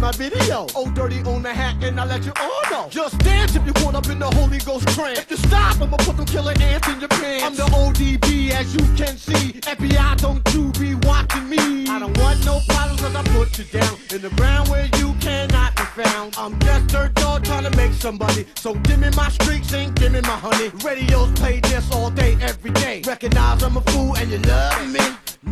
My 0.07 0.13
video. 0.13 0.67
Oh, 0.73 0.89
dirty 0.91 1.19
on 1.23 1.43
the 1.43 1.53
hat, 1.53 1.83
and 1.83 1.99
I 1.99 2.05
let 2.05 2.23
you 2.23 2.31
all 2.39 2.63
know. 2.71 2.87
Just 2.89 3.17
dance 3.19 3.57
if 3.57 3.65
you 3.65 3.73
want 3.83 3.97
up 3.97 4.07
in 4.07 4.19
the 4.19 4.31
Holy 4.35 4.59
Ghost 4.59 4.87
trance. 4.95 5.19
If 5.19 5.31
you 5.31 5.35
stop, 5.35 5.81
I'ma 5.81 5.97
put 5.97 6.15
them 6.15 6.25
killer 6.25 6.53
ants 6.61 6.87
in 6.87 7.01
your 7.01 7.09
pants. 7.09 7.43
I'm 7.43 7.55
the 7.55 7.67
ODB, 7.75 8.51
as 8.51 8.73
you 8.73 8.85
can 8.95 9.17
see. 9.17 9.59
FBI, 9.75 10.15
don't 10.21 10.41
you 10.53 10.71
be 10.79 10.95
watching 11.05 11.49
me. 11.49 11.89
I 11.89 11.99
don't 11.99 12.17
want 12.19 12.45
no 12.45 12.61
problems, 12.69 13.01
cause 13.01 13.15
I 13.15 13.23
put 13.35 13.57
you 13.59 13.65
down 13.65 13.97
in 14.13 14.21
the 14.21 14.29
ground 14.39 14.69
where 14.69 14.85
you 14.97 15.13
cannot 15.19 15.75
be 15.75 15.83
found. 16.01 16.35
I'm 16.37 16.57
just 16.59 16.87
dirt 16.87 17.13
dog 17.15 17.43
trying 17.43 17.69
to 17.69 17.75
make 17.75 17.91
somebody. 17.91 18.45
So 18.55 18.75
give 18.75 18.99
me 18.99 19.09
my 19.17 19.27
streaks 19.27 19.73
and 19.73 19.93
give 19.93 20.13
me 20.13 20.21
my 20.21 20.37
honey. 20.45 20.69
Radios 20.85 21.33
play 21.33 21.59
this 21.59 21.91
all 21.91 22.11
day, 22.11 22.37
every 22.39 22.71
day. 22.71 23.01
Recognize 23.05 23.61
I'm 23.61 23.75
a 23.75 23.81
fool 23.81 24.15
and 24.15 24.31
you 24.31 24.37
love 24.39 24.87
me. 24.89 25.01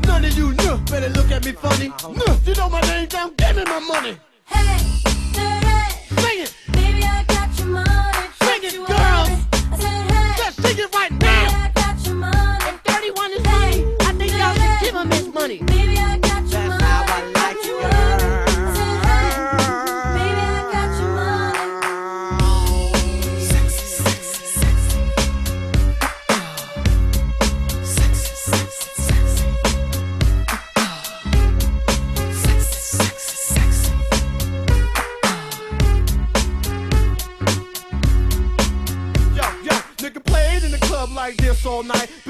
None 0.07 0.23
of 0.23 0.37
you 0.37 0.53
know, 0.53 0.77
better 0.89 1.09
look 1.09 1.29
at 1.31 1.43
me 1.43 1.51
funny. 1.51 1.89
Uh-huh. 1.89 2.13
No, 2.13 2.37
you 2.45 2.55
know 2.55 2.69
my 2.69 2.79
name 2.81 3.07
down, 3.09 3.33
give 3.35 3.57
me 3.57 3.65
my 3.65 3.79
money. 3.79 4.17
Hey, 4.47 4.77
dirty. 5.33 6.21
Sing 6.21 6.39
it. 6.43 6.53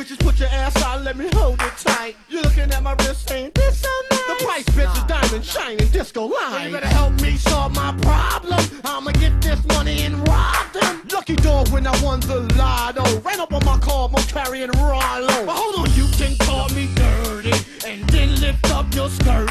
Bitches 0.05 0.19
put 0.19 0.39
your 0.39 0.49
ass 0.49 0.79
out, 0.83 1.01
let 1.01 1.17
me 1.17 1.27
hold 1.33 1.59
it 1.63 1.77
tight. 1.77 2.15
You 2.29 2.43
looking 2.43 2.71
at 2.71 2.83
my 2.83 2.93
wrist, 2.99 3.31
ain't 3.31 3.55
this 3.55 3.81
so 3.81 3.89
nice? 4.11 4.27
The 4.27 4.45
price, 4.45 4.65
bitch, 4.65 4.97
is 4.97 5.03
diamond 5.05 5.43
shining 5.43 5.87
disco 5.87 6.25
line. 6.25 6.67
you 6.67 6.73
better 6.73 6.85
help 6.85 7.19
me 7.21 7.37
solve 7.37 7.73
my 7.73 7.91
problem. 8.03 8.63
I'ma 8.83 9.13
get 9.13 9.41
this 9.41 9.65
money 9.65 10.03
and 10.03 10.15
rob 10.27 10.71
them. 10.73 11.01
Lucky 11.11 11.35
dog 11.37 11.69
when 11.69 11.87
I 11.87 12.03
won 12.03 12.19
the 12.19 12.41
lotto. 12.55 13.19
Ran 13.21 13.39
up 13.39 13.51
on 13.51 13.65
my 13.65 13.79
car, 13.79 14.07
I'm 14.15 14.23
carrying 14.25 14.69
Rollo. 14.73 15.43
But 15.43 15.55
hold 15.55 15.87
on, 15.87 15.95
you 15.95 16.05
can 16.19 16.37
call 16.37 16.69
me 16.69 16.87
dirty 16.93 17.53
and 17.87 18.07
then 18.11 18.39
lift 18.39 18.69
up 18.69 18.93
your 18.93 19.09
skirt. 19.09 19.49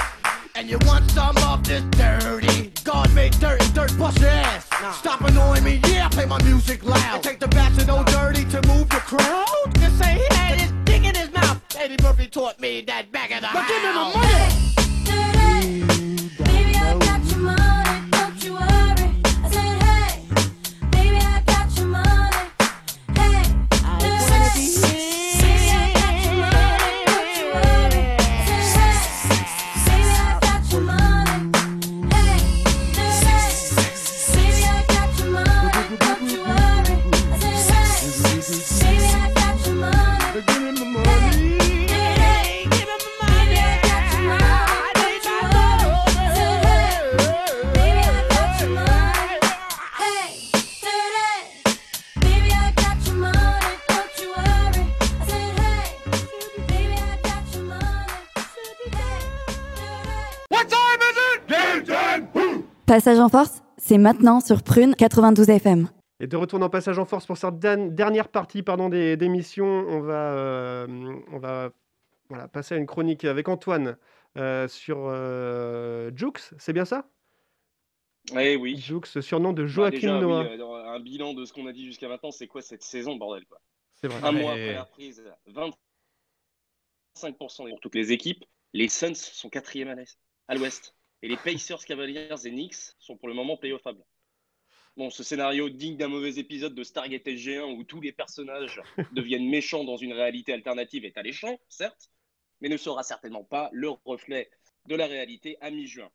And 0.55 0.71
you 0.71 0.79
want 0.83 1.11
some 1.11 1.37
of 1.39 1.65
this 1.65 1.83
dirty 1.99 2.71
God 2.85 3.13
made 3.13 3.33
dirt 3.41 3.61
and 3.61 3.75
dirt 3.75 3.99
bust 3.99 4.21
your 4.21 4.31
ass 4.31 4.69
Stop 4.99 5.23
annoying 5.23 5.65
me, 5.65 5.81
yeah, 5.89 6.09
play 6.09 6.27
my 6.27 6.41
music 6.45 6.85
loud 6.85 7.15
and 7.17 7.25
Take 7.25 7.41
the 7.41 7.49
bats 7.49 7.81
and 7.81 7.91
old 7.91 8.07
dirty 8.07 8.45
to 8.45 8.63
move 8.69 8.89
the 8.89 9.01
crowd 9.01 9.43
taught 12.35 12.59
me 12.59 12.80
that 12.80 13.12
back 13.12 13.30
of 13.30 13.43
the 13.43 13.49
But 13.53 13.68
give 13.68 13.80
me 13.80 13.89
my 13.95 14.12
money 14.12 14.54
Passage 62.95 63.18
en 63.18 63.28
force, 63.28 63.61
c'est 63.76 63.99
maintenant 63.99 64.38
sur 64.38 64.62
Prune 64.62 64.95
92 64.95 65.51
FM. 65.51 65.88
Et 66.20 66.28
de 66.28 66.36
retour 66.36 66.61
dans 66.61 66.70
Passage 66.70 66.97
en 66.97 67.05
Force 67.05 67.26
pour 67.26 67.36
cette 67.36 67.59
dernière 67.59 68.28
partie 68.28 68.62
pardon, 68.62 68.88
des- 68.88 69.16
d'émission, 69.16 69.66
on 69.66 70.01
va, 70.01 70.30
euh, 70.32 70.86
on 71.32 71.38
va 71.40 71.72
voilà, 72.28 72.47
passer 72.47 72.76
à 72.76 72.78
une 72.78 72.86
chronique 72.86 73.24
avec 73.24 73.49
Antoine 73.49 73.97
euh, 74.38 74.68
sur 74.68 75.07
euh, 75.09 76.12
Jux, 76.14 76.55
c'est 76.57 76.72
bien 76.72 76.84
ça? 76.84 77.09
Eh 78.38 78.55
oui. 78.55 78.76
Jux, 78.76 79.01
surnom 79.20 79.53
de 79.53 79.62
Bah, 79.64 79.68
Joachim 79.68 79.97
déjà, 79.97 80.14
oui, 80.14 80.20
Noah. 80.22 80.45
euh, 80.45 80.95
un 80.95 81.01
bilan 81.01 81.34
de 81.34 81.45
ce 81.47 81.53
qu'on 81.53 81.66
a 81.66 81.72
dit 81.72 81.86
jusqu'à 81.86 82.07
maintenant, 82.09 82.30
c'est 82.30 82.47
quoi 82.47 82.62
cette 82.62 82.84
saison, 82.84 83.16
bordel 83.16 83.45
quoi? 83.47 83.59
C'est 83.97 84.07
vrai. 84.07 84.20
Un 84.22 84.32
Ouais. 84.36 84.40
mois 84.40 84.53
après 84.53 84.72
la 84.74 84.84
reprise, 84.84 85.20
25% 85.49 87.68
pour 87.70 87.80
toutes 87.80 87.97
les 87.97 88.12
équipes. 88.12 88.45
Les 88.72 88.88
Suns 88.88 89.16
sont 89.16 89.51
quatrième 89.51 89.88
à 89.88 89.97
l'Est- 89.97 90.20
à 90.47 90.55
l'Ouest. 90.55 90.95
Et 91.25 91.29
les 91.29 91.39
Pacers, 91.39 91.83
Cavaliers 91.87 92.29
et 92.45 92.51
Knicks 92.51 92.93
sont 92.99 93.16
pour 93.16 93.29
le 93.29 93.35
moment 93.35 93.57
playoffables. 93.57 94.05
Bon, 94.95 95.09
ce 95.09 95.22
scénario 95.22 95.70
digne 95.70 95.97
d'un 95.97 96.09
mauvais 96.09 96.39
épisode 96.39 96.75
de 96.75 96.85
Stargate 96.85 97.25
SG1 97.25 97.79
où 97.79 97.83
tous 97.83 98.03
les 98.03 98.12
personnages 98.12 98.83
deviennent 99.12 99.49
méchants 99.49 99.85
dans 99.85 99.97
une 99.97 100.12
réalité 100.12 100.53
alternative 100.53 101.07
est 101.07 101.16
alléchant, 101.16 101.59
certes, 101.70 102.11
mais 102.61 102.68
ne 102.68 102.77
sera 102.77 103.03
certainement 103.03 103.43
pas 103.43 103.70
le 103.72 103.89
reflet 104.05 104.51
de 104.85 104.95
la 104.95 105.07
réalité 105.07 105.57
à 105.62 105.70
mi-juin. 105.70 106.11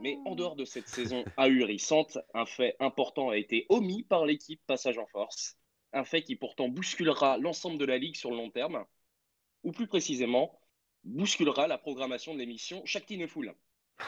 Mais 0.00 0.18
en 0.26 0.34
dehors 0.34 0.56
de 0.56 0.64
cette 0.64 0.88
saison 0.88 1.24
ahurissante, 1.36 2.18
un 2.34 2.44
fait 2.44 2.74
important 2.80 3.28
a 3.28 3.36
été 3.36 3.66
omis 3.68 4.02
par 4.02 4.26
l'équipe 4.26 4.60
Passage 4.66 4.98
en 4.98 5.06
Force. 5.06 5.56
Un 5.92 6.02
fait 6.02 6.24
qui 6.24 6.34
pourtant 6.34 6.68
bousculera 6.68 7.38
l'ensemble 7.38 7.78
de 7.78 7.84
la 7.84 7.98
ligue 7.98 8.16
sur 8.16 8.32
le 8.32 8.36
long 8.36 8.50
terme, 8.50 8.84
ou 9.62 9.70
plus 9.70 9.86
précisément, 9.86 10.58
bousculera 11.04 11.68
la 11.68 11.78
programmation 11.78 12.34
de 12.34 12.40
l'émission 12.40 12.82
Chaque 12.84 13.06
Foule. 13.28 13.54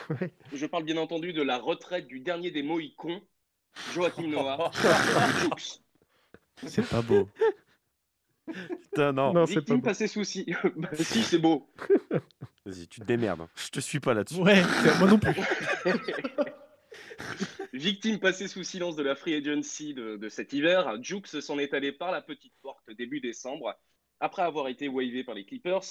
Je 0.52 0.66
parle 0.66 0.84
bien 0.84 0.96
entendu 0.96 1.32
de 1.32 1.42
la 1.42 1.58
retraite 1.58 2.06
du 2.06 2.20
dernier 2.20 2.50
des 2.50 2.62
Mohicons, 2.62 3.22
Joachim 3.92 4.26
Noah. 4.28 4.70
C'est 6.66 6.88
pas 6.88 7.02
beau. 7.02 7.28
Putain, 8.80 9.12
non. 9.12 9.32
Non, 9.32 9.46
c'est 9.46 9.62
pas 9.62 9.74
Victime 9.74 9.76
beau. 9.76 9.82
passé 9.82 10.06
souci. 10.08 10.46
Bah, 10.76 10.90
si, 10.94 11.22
c'est 11.22 11.38
beau. 11.38 11.72
Vas-y, 12.64 12.88
tu 12.88 13.00
te 13.00 13.06
démerdes. 13.06 13.48
Je 13.56 13.68
te 13.70 13.80
suis 13.80 14.00
pas 14.00 14.14
là-dessus. 14.14 14.40
Ouais, 14.40 14.62
moi 14.98 15.08
non 15.08 15.18
plus. 15.18 15.34
Victime 17.72 18.18
passée 18.18 18.48
sous 18.48 18.64
silence 18.64 18.96
de 18.96 19.02
la 19.02 19.14
free 19.16 19.34
agency 19.34 19.94
de, 19.94 20.16
de 20.16 20.28
cet 20.28 20.52
hiver, 20.52 21.02
Jukes 21.02 21.26
s'en 21.28 21.58
est 21.58 21.72
allé 21.74 21.92
par 21.92 22.10
la 22.12 22.20
petite 22.20 22.54
porte 22.62 22.90
début 22.90 23.20
décembre, 23.20 23.74
après 24.20 24.42
avoir 24.42 24.68
été 24.68 24.88
wavé 24.88 25.24
par 25.24 25.34
les 25.34 25.44
Clippers. 25.44 25.82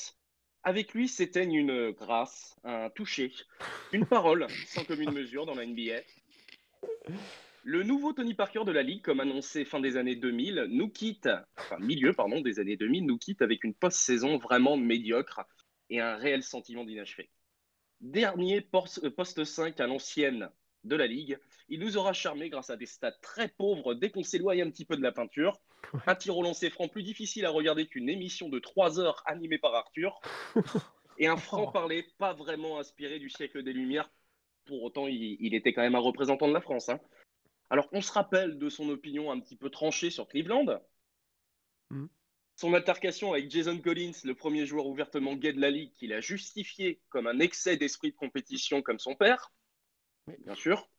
Avec 0.63 0.93
lui 0.93 1.07
s'éteignent 1.07 1.55
une 1.55 1.91
grâce, 1.91 2.55
un 2.63 2.89
toucher, 2.91 3.33
une 3.93 4.05
parole 4.05 4.45
sans 4.67 4.83
commune 4.83 5.11
mesure 5.11 5.47
dans 5.47 5.55
la 5.55 5.65
NBA. 5.65 6.01
Le 7.63 7.83
nouveau 7.83 8.13
Tony 8.13 8.35
Parker 8.35 8.63
de 8.65 8.71
la 8.71 8.83
Ligue, 8.83 9.01
comme 9.01 9.19
annoncé 9.19 9.65
fin 9.65 9.79
des 9.79 9.97
années 9.97 10.15
2000, 10.15 10.67
nous 10.69 10.89
quitte, 10.89 11.29
enfin 11.57 11.77
milieu 11.79 12.13
pardon, 12.13 12.41
des 12.41 12.59
années 12.59 12.77
2000, 12.77 13.05
nous 13.05 13.17
quitte 13.17 13.41
avec 13.41 13.63
une 13.63 13.73
post-saison 13.73 14.37
vraiment 14.37 14.77
médiocre 14.77 15.41
et 15.89 15.99
un 15.99 16.15
réel 16.15 16.43
sentiment 16.43 16.83
d'inachevé. 16.83 17.29
Dernier 17.99 18.61
post- 18.61 19.09
poste 19.09 19.43
5 19.43 19.79
à 19.79 19.87
l'ancienne 19.87 20.49
de 20.83 20.95
la 20.95 21.07
Ligue, 21.07 21.39
il 21.69 21.79
nous 21.79 21.97
aura 21.97 22.13
charmé 22.13 22.49
grâce 22.49 22.69
à 22.69 22.77
des 22.77 22.85
stats 22.85 23.11
très 23.21 23.47
pauvres 23.47 23.93
dès 23.93 24.09
qu'on 24.09 24.23
s'éloigne 24.23 24.63
un 24.63 24.69
petit 24.69 24.85
peu 24.85 24.97
de 24.97 25.01
la 25.01 25.11
peinture. 25.11 25.59
Un 26.07 26.15
tir 26.15 26.37
au 26.37 26.43
lancer 26.43 26.69
franc 26.69 26.87
plus 26.87 27.03
difficile 27.03 27.45
à 27.45 27.49
regarder 27.49 27.87
qu'une 27.87 28.09
émission 28.09 28.49
de 28.49 28.59
3 28.59 28.99
heures 28.99 29.23
animée 29.25 29.57
par 29.57 29.73
Arthur. 29.75 30.19
Et 31.17 31.27
un 31.27 31.37
franc-parler 31.37 32.07
pas 32.17 32.33
vraiment 32.33 32.79
inspiré 32.79 33.19
du 33.19 33.29
siècle 33.29 33.63
des 33.63 33.73
Lumières. 33.73 34.09
Pour 34.65 34.81
autant, 34.83 35.07
il, 35.07 35.37
il 35.39 35.53
était 35.53 35.73
quand 35.73 35.81
même 35.81 35.95
un 35.95 35.99
représentant 35.99 36.47
de 36.47 36.53
la 36.53 36.61
France. 36.61 36.89
hein. 36.89 36.99
Alors, 37.69 37.87
on 37.91 38.01
se 38.01 38.11
rappelle 38.11 38.57
de 38.57 38.69
son 38.69 38.89
opinion 38.89 39.31
un 39.31 39.39
petit 39.39 39.55
peu 39.55 39.69
tranchée 39.69 40.09
sur 40.09 40.27
Cleveland. 40.27 40.81
Mhm. 41.89 42.09
Son 42.57 42.73
altercation 42.73 43.33
avec 43.33 43.49
Jason 43.49 43.79
Collins, 43.79 44.11
le 44.23 44.35
premier 44.35 44.65
joueur 44.65 44.87
ouvertement 44.87 45.35
gay 45.35 45.53
de 45.53 45.61
la 45.61 45.71
ligue, 45.71 45.93
qu'il 45.93 46.13
a 46.13 46.21
justifié 46.21 47.01
comme 47.09 47.27
un 47.27 47.39
excès 47.39 47.77
d'esprit 47.77 48.11
de 48.11 48.15
compétition 48.17 48.81
comme 48.81 48.99
son 48.99 49.15
père, 49.15 49.51
bien 50.39 50.55
sûr. 50.55 50.89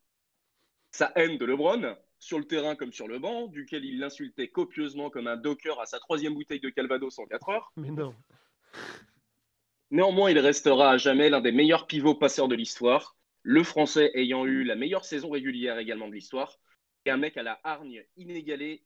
Sa 0.90 1.12
haine 1.16 1.38
de 1.38 1.44
LeBron, 1.44 1.96
sur 2.18 2.38
le 2.38 2.44
terrain 2.44 2.76
comme 2.76 2.92
sur 2.92 3.08
le 3.08 3.18
banc, 3.18 3.46
duquel 3.46 3.84
il 3.84 3.98
l'insultait 3.98 4.48
copieusement 4.48 5.10
comme 5.10 5.26
un 5.26 5.36
docker 5.36 5.80
à 5.80 5.86
sa 5.86 5.98
troisième 5.98 6.34
bouteille 6.34 6.60
de 6.60 6.70
Calvados 6.70 7.18
en 7.18 7.26
4 7.26 7.48
heures. 7.48 7.72
Mais 7.76 7.90
non. 7.90 8.14
Néanmoins, 9.90 10.30
il 10.30 10.38
restera 10.38 10.90
à 10.90 10.96
jamais 10.96 11.30
l'un 11.30 11.40
des 11.40 11.52
meilleurs 11.52 11.86
pivots 11.86 12.14
passeurs 12.14 12.48
de 12.48 12.54
l'histoire, 12.54 13.16
le 13.42 13.62
Français 13.64 14.10
ayant 14.14 14.46
eu 14.46 14.64
la 14.64 14.76
meilleure 14.76 15.04
saison 15.04 15.30
régulière 15.30 15.78
également 15.78 16.08
de 16.08 16.14
l'histoire, 16.14 16.58
et 17.04 17.10
un 17.10 17.16
mec 17.16 17.36
à 17.36 17.42
la 17.42 17.60
hargne 17.64 18.04
inégalée, 18.16 18.84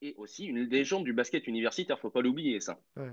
et 0.00 0.14
aussi 0.16 0.46
une 0.46 0.60
légende 0.60 1.04
du 1.04 1.12
basket 1.12 1.46
universitaire, 1.48 1.98
faut 1.98 2.10
pas 2.10 2.22
l'oublier 2.22 2.60
ça. 2.60 2.80
Ouais. 2.96 3.10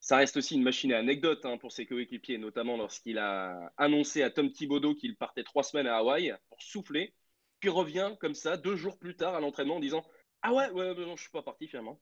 Ça 0.00 0.16
reste 0.16 0.36
aussi 0.36 0.54
une 0.54 0.62
machine 0.62 0.92
à 0.92 0.98
anecdotes 0.98 1.44
hein, 1.44 1.58
pour 1.58 1.72
ses 1.72 1.86
coéquipiers, 1.86 2.38
notamment 2.38 2.76
lorsqu'il 2.76 3.18
a 3.18 3.72
annoncé 3.76 4.22
à 4.22 4.30
Tom 4.30 4.52
Thibodeau 4.52 4.94
qu'il 4.94 5.16
partait 5.16 5.42
trois 5.42 5.62
semaines 5.62 5.88
à 5.88 5.96
Hawaï 5.96 6.34
pour 6.48 6.62
souffler, 6.62 7.14
puis 7.60 7.68
revient 7.68 8.14
comme 8.20 8.34
ça 8.34 8.56
deux 8.56 8.76
jours 8.76 8.98
plus 8.98 9.16
tard 9.16 9.34
à 9.34 9.40
l'entraînement 9.40 9.76
en 9.76 9.80
disant 9.80 10.04
Ah 10.42 10.52
ouais, 10.52 10.70
ouais, 10.70 10.94
non, 10.94 11.16
je 11.16 11.22
suis 11.22 11.30
pas 11.30 11.42
parti 11.42 11.66
finalement. 11.66 12.00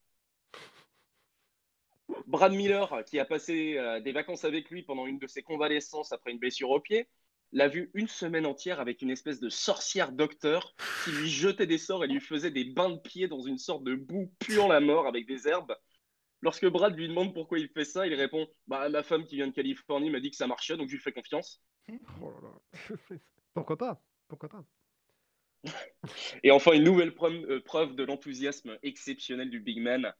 Brad 2.26 2.52
Miller, 2.52 3.02
qui 3.06 3.18
a 3.18 3.24
passé 3.24 3.76
euh, 3.78 4.00
des 4.00 4.12
vacances 4.12 4.44
avec 4.44 4.70
lui 4.70 4.82
pendant 4.82 5.06
une 5.06 5.18
de 5.18 5.26
ses 5.26 5.42
convalescences 5.42 6.12
après 6.12 6.30
une 6.32 6.38
blessure 6.38 6.70
au 6.70 6.80
pied, 6.80 7.08
l'a 7.52 7.68
vu 7.68 7.90
une 7.94 8.08
semaine 8.08 8.46
entière 8.46 8.80
avec 8.80 9.02
une 9.02 9.10
espèce 9.10 9.40
de 9.40 9.48
sorcière 9.48 10.12
docteur 10.12 10.74
qui 11.04 11.10
lui 11.12 11.28
jetait 11.28 11.66
des 11.66 11.78
sorts 11.78 12.04
et 12.04 12.08
lui 12.08 12.20
faisait 12.20 12.50
des 12.50 12.64
bains 12.64 12.90
de 12.90 12.98
pied 12.98 13.28
dans 13.28 13.40
une 13.40 13.58
sorte 13.58 13.84
de 13.84 13.94
boue 13.94 14.32
puant 14.38 14.68
la 14.68 14.80
mort 14.80 15.06
avec 15.06 15.26
des 15.26 15.48
herbes. 15.48 15.74
Lorsque 16.46 16.66
Brad 16.68 16.96
lui 16.96 17.08
demande 17.08 17.34
pourquoi 17.34 17.58
il 17.58 17.68
fait 17.68 17.84
ça, 17.84 18.06
il 18.06 18.14
répond 18.14 18.46
Bah, 18.68 18.88
ma 18.88 19.02
femme 19.02 19.24
qui 19.24 19.34
vient 19.34 19.48
de 19.48 19.52
Californie 19.52 20.10
m'a 20.10 20.20
dit 20.20 20.30
que 20.30 20.36
ça 20.36 20.46
marchait, 20.46 20.76
donc 20.76 20.86
je 20.86 20.94
lui 20.94 21.02
fais 21.02 21.10
confiance. 21.10 21.60
Oh 22.22 22.30
là 22.30 22.38
là. 22.40 23.16
Pourquoi 23.54 23.76
pas? 23.76 24.00
Pourquoi 24.28 24.48
pas? 24.48 24.64
Et 26.44 26.52
enfin, 26.52 26.70
une 26.74 26.84
nouvelle 26.84 27.16
preuve, 27.16 27.34
euh, 27.50 27.60
preuve 27.60 27.96
de 27.96 28.04
l'enthousiasme 28.04 28.78
exceptionnel 28.84 29.50
du 29.50 29.58
big 29.58 29.80
man. 29.80 30.12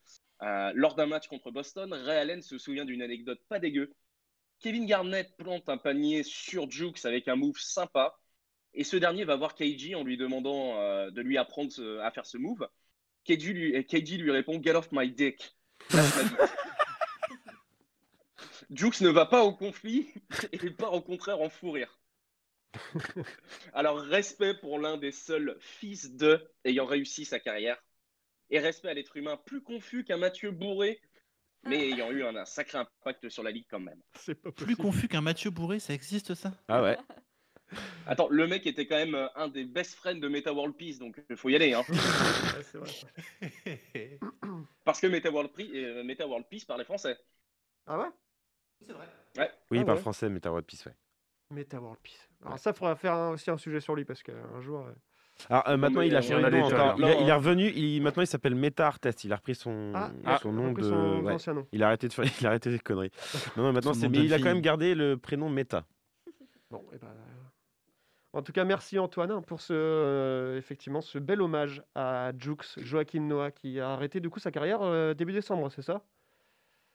Euh, 0.43 0.73
lors 0.75 0.97
d'un 0.97 1.07
match 1.07 1.29
contre 1.29 1.53
Boston, 1.53 1.93
Ray 1.93 2.19
Allen 2.19 2.43
se 2.43 2.59
souvient 2.59 2.85
d'une 2.85 3.03
anecdote 3.03 3.41
pas 3.49 3.61
dégueu. 3.61 3.95
Kevin 4.59 4.85
Garnett 4.85 5.33
plante 5.37 5.69
un 5.69 5.79
panier 5.79 6.25
sur 6.25 6.69
Jukes 6.69 7.05
avec 7.05 7.29
un 7.29 7.37
move 7.37 7.61
sympa. 7.61 8.19
Et 8.75 8.83
ce 8.83 8.97
dernier 8.97 9.23
va 9.23 9.37
voir 9.37 9.55
KG 9.55 9.95
en 9.95 10.03
lui 10.03 10.17
demandant 10.17 10.77
euh, 10.81 11.09
de 11.13 11.21
lui 11.21 11.39
apprendre 11.39 11.71
à 12.03 12.11
faire 12.11 12.27
ce 12.27 12.37
move. 12.37 12.69
KG 13.23 13.53
lui, 13.53 13.87
KG 13.87 14.19
lui 14.19 14.33
répond 14.33 14.61
Get 14.61 14.75
off 14.75 14.91
my 14.91 15.09
dick. 15.09 15.56
Jukes 18.71 19.01
ne 19.01 19.09
va 19.09 19.27
pas 19.27 19.45
au 19.45 19.53
conflit 19.53 20.13
et 20.53 20.71
part 20.71 20.93
au 20.93 21.01
contraire 21.01 21.41
en 21.41 21.49
fou 21.49 21.71
rire. 21.71 22.01
Alors, 23.73 23.99
respect 24.01 24.55
pour 24.55 24.79
l'un 24.79 24.97
des 24.97 25.13
seuls 25.13 25.57
fils 25.61 26.13
de 26.13 26.45
ayant 26.65 26.87
réussi 26.87 27.25
sa 27.25 27.41
carrière. 27.41 27.83
Et 28.51 28.59
respect 28.59 28.89
à 28.89 28.95
l'être 28.95 29.17
humain 29.17 29.37
plus 29.45 29.63
confus 29.63 30.05
qu'un 30.05 30.19
Mathieu 30.19 30.51
Bourré, 30.53 31.01
mais 31.65 31.89
ayant 31.89 32.11
eu 32.13 32.23
un, 32.23 32.37
un 32.37 32.45
sacré 32.45 32.79
impact 32.79 33.29
sur 33.29 33.43
la 33.43 33.51
ligue 33.51 33.67
quand 33.69 33.81
même. 33.81 34.01
C'est 34.21 34.37
pas 34.37 34.53
Plus 34.53 34.77
confus 34.77 35.09
qu'un 35.09 35.21
Mathieu 35.21 35.51
Bourré, 35.51 35.81
ça 35.81 35.95
existe 35.95 36.35
ça? 36.35 36.53
Ah 36.69 36.83
ouais. 36.83 36.97
Attends, 38.07 38.29
le 38.31 38.47
mec 38.47 38.67
était 38.67 38.87
quand 38.87 38.97
même 38.97 39.29
un 39.35 39.49
des 39.49 39.65
best 39.65 39.95
friends 39.95 40.21
de 40.21 40.29
Meta 40.29 40.53
World 40.53 40.77
Peace, 40.77 40.99
donc 40.99 41.21
il 41.29 41.37
faut 41.37 41.49
y 41.49 41.57
aller. 41.57 41.73
Hein. 41.75 41.83
Ouais, 42.57 42.63
c'est 42.63 42.79
vrai. 42.79 44.19
Parce 44.87 45.01
que 45.01 45.09
Meta 45.09 45.31
World, 45.33 45.51
Pri- 45.51 45.71
euh, 45.75 46.05
Meta 46.05 46.27
World 46.29 46.47
Peace 46.49 46.65
parlait 46.65 46.85
français. 46.85 47.19
Ah 47.89 47.99
ouais? 47.99 48.07
Ouais. 48.89 48.95
Oui, 49.37 49.45
Ah 49.45 49.51
il 49.73 49.85
parle 49.85 49.97
ouais. 49.97 50.01
français, 50.03 50.29
mais 50.29 50.39
t'as 50.39 50.49
World 50.51 50.65
Peace, 50.65 50.87
ouais. 50.87 50.95
Meta 51.51 51.81
World 51.81 51.99
Peace. 52.03 52.29
Alors 52.45 52.59
ça, 52.61 52.73
faudra 52.73 52.95
faire 52.95 53.13
un- 53.13 53.31
aussi 53.31 53.51
un 53.51 53.59
sujet 53.59 53.81
sur 53.81 53.97
lui 53.97 54.05
parce 54.05 54.23
qu'un 54.23 54.61
jour. 54.61 54.87
euh, 54.87 54.93
Alors 55.51 55.69
euh, 55.69 55.77
maintenant, 55.77 56.01
mais, 56.01 56.07
il 56.07 56.15
a 56.17 56.23
changé 56.23 56.41
de 56.45 56.51
nom 56.57 56.65
encore. 56.67 56.95
Il, 56.99 57.05
est- 57.05 57.23
il 57.23 57.29
est 57.29 57.33
revenu. 57.33 57.69
Il, 57.75 58.01
maintenant, 58.01 58.23
il 58.23 58.27
s'appelle 58.29 58.55
Meta 58.55 58.87
Artest. 58.87 59.25
Il 59.25 59.33
a 59.33 59.37
repris 59.37 59.57
son, 59.57 59.93
Ah, 59.95 60.39
son 60.41 60.51
il 60.51 60.55
nom 60.55 60.69
repris 60.71 60.83
de. 60.85 60.89
son 60.89 61.21
ouais. 61.25 61.33
ancien 61.35 61.55
nom. 61.55 61.67
Il 61.73 61.83
a 61.83 61.89
arrêté 61.89 62.07
de 62.07 62.13
faire. 62.13 62.25
Il 62.41 62.47
a 62.47 62.51
arrêté 62.51 62.71
des 62.71 62.79
conneries. 62.79 63.11
Non, 63.57 63.65
non, 63.65 63.73
maintenant, 63.73 63.93
c'est. 63.93 64.09
Mais 64.09 64.19
il 64.19 64.33
a 64.33 64.39
quand 64.39 64.45
même 64.45 64.61
gardé 64.61 64.95
le 64.95 65.17
prénom 65.17 65.49
Meta. 65.51 65.85
Bon, 66.71 66.85
et 66.93 66.99
ben, 66.99 67.09
En 68.37 68.43
tout 68.43 68.53
cas, 68.53 68.65
merci 68.65 68.99
Antoine 68.99 69.31
hein, 69.31 69.41
pour 69.41 69.63
ce, 69.63 69.73
euh, 69.73 70.61
ce 70.61 71.19
bel 71.19 71.41
hommage 71.41 71.83
à 71.95 72.33
Jux, 72.37 72.57
Joachim 72.77 73.23
Noah, 73.23 73.51
qui 73.51 73.81
a 73.81 73.89
arrêté 73.93 74.21
du 74.21 74.29
coup 74.29 74.41
sa 74.41 74.51
carrière 74.51 74.83
euh, 74.83 75.15
début 75.15 75.33
décembre, 75.33 75.71
c'est 75.71 75.81
ça? 75.81 76.03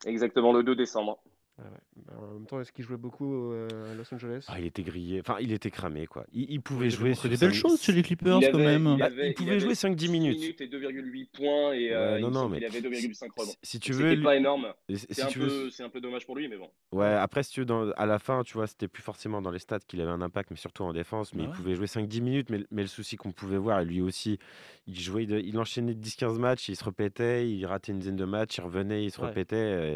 Exactement, 0.06 0.54
le 0.54 0.62
2 0.62 0.76
décembre. 0.76 1.18
Ah 1.60 1.64
ouais. 1.64 2.16
En 2.18 2.34
même 2.34 2.46
temps, 2.48 2.60
est-ce 2.60 2.72
qu'il 2.72 2.84
jouait 2.84 2.98
beaucoup 2.98 3.52
euh, 3.52 3.92
à 3.92 3.96
Los 3.96 4.12
Angeles? 4.14 4.46
Ah, 4.48 4.60
il 4.60 4.66
était 4.66 4.82
grillé. 4.82 5.20
Enfin, 5.20 5.38
il 5.40 5.52
était 5.52 5.70
cramé, 5.70 6.08
quoi. 6.08 6.26
Il, 6.34 6.50
il 6.50 6.62
pouvait 6.62 6.88
Il 6.88 6.92
jouer 6.92 7.14
sur 7.14 7.30
des 7.30 7.38
belles 7.38 7.54
choses 7.54 7.82
chez 7.82 7.92
les 7.92 8.02
Clippers 8.02 8.40
Il 8.42 8.52
quand 8.52 8.58
même. 8.58 8.88
il 8.94 8.98
Bah, 9.00 9.06
avait- 9.06 9.30
il 9.30 9.34
pouvait 9.36 9.60
jouer 9.60 9.76
5-10 9.76 10.06
6 10.08 10.10
minutes. 10.12 10.62
et 10.62 10.68
2,8 10.68 11.30
points 11.32 11.74
et 11.74 11.92
euh, 11.94 12.18
il 12.20 12.22
non, 12.24 12.32
non, 12.32 12.50
mais 12.50 12.58
qu'il 12.58 12.66
avait 12.66 12.82
2,5 12.82 13.30
rebonds. 13.38 13.52
Si 13.62 13.80
tu 13.80 13.94
C'était 13.94 14.04
veux, 14.06 14.16
lui- 14.16 14.24
pas 14.24 14.36
énorme. 14.38 14.74
Si- 14.90 14.98
C'est 14.98 15.14
si 15.14 15.22
un, 15.22 15.28
tu 15.28 15.40
peu, 15.40 15.46
veux, 15.46 15.70
c'est 15.70 15.84
un 15.84 15.90
peu 15.90 16.02
dommage 16.02 16.26
pour 16.26 16.36
lui, 16.36 16.48
mais 16.48 16.58
bon. 16.58 16.70
Ouais, 16.94 17.06
après, 17.14 17.44
si 17.44 17.52
tu 17.52 17.60
veux, 17.60 17.66
dans- 17.66 17.92
à 17.92 18.06
la 18.08 18.18
fin, 18.18 18.42
tu 18.44 18.54
vois, 18.54 18.66
c'était 18.66 18.88
plus 18.88 19.04
forcément 19.04 19.42
dans 19.42 19.52
les 19.52 19.60
stats 19.60 19.80
qu'il 19.80 20.02
avait 20.02 20.10
un 20.12 20.22
impact, 20.22 20.50
mais 20.52 20.58
surtout 20.58 20.84
en 20.84 20.94
défense. 20.94 21.34
Mais 21.36 21.44
Bah 21.44 21.50
il 21.54 21.56
pouvait 21.58 21.76
jouer 21.76 21.88
5-10 21.88 22.22
minutes. 22.22 22.50
Mais, 22.50 22.64
mais 22.72 22.82
le 22.82 22.88
souci 22.88 23.18
qu'on 23.18 23.32
pouvait 23.34 23.58
voir, 23.58 23.82
et 23.82 23.86
lui 23.86 24.02
aussi, 24.02 24.40
il 24.88 25.00
jouait, 25.00 25.26
de- 25.28 25.38
il 25.40 25.60
enchaînait 25.60 25.94
10-15 25.94 26.40
matchs, 26.40 26.70
il 26.70 26.76
se 26.76 26.84
répétait, 26.84 27.48
il 27.48 27.66
ratait 27.66 27.92
une 27.92 28.00
dizaine 28.00 28.16
de 28.16 28.26
matchs, 28.26 28.58
il 28.58 28.62
revenait, 28.62 29.04
il 29.04 29.12
se 29.12 29.22
répétait, 29.22 29.96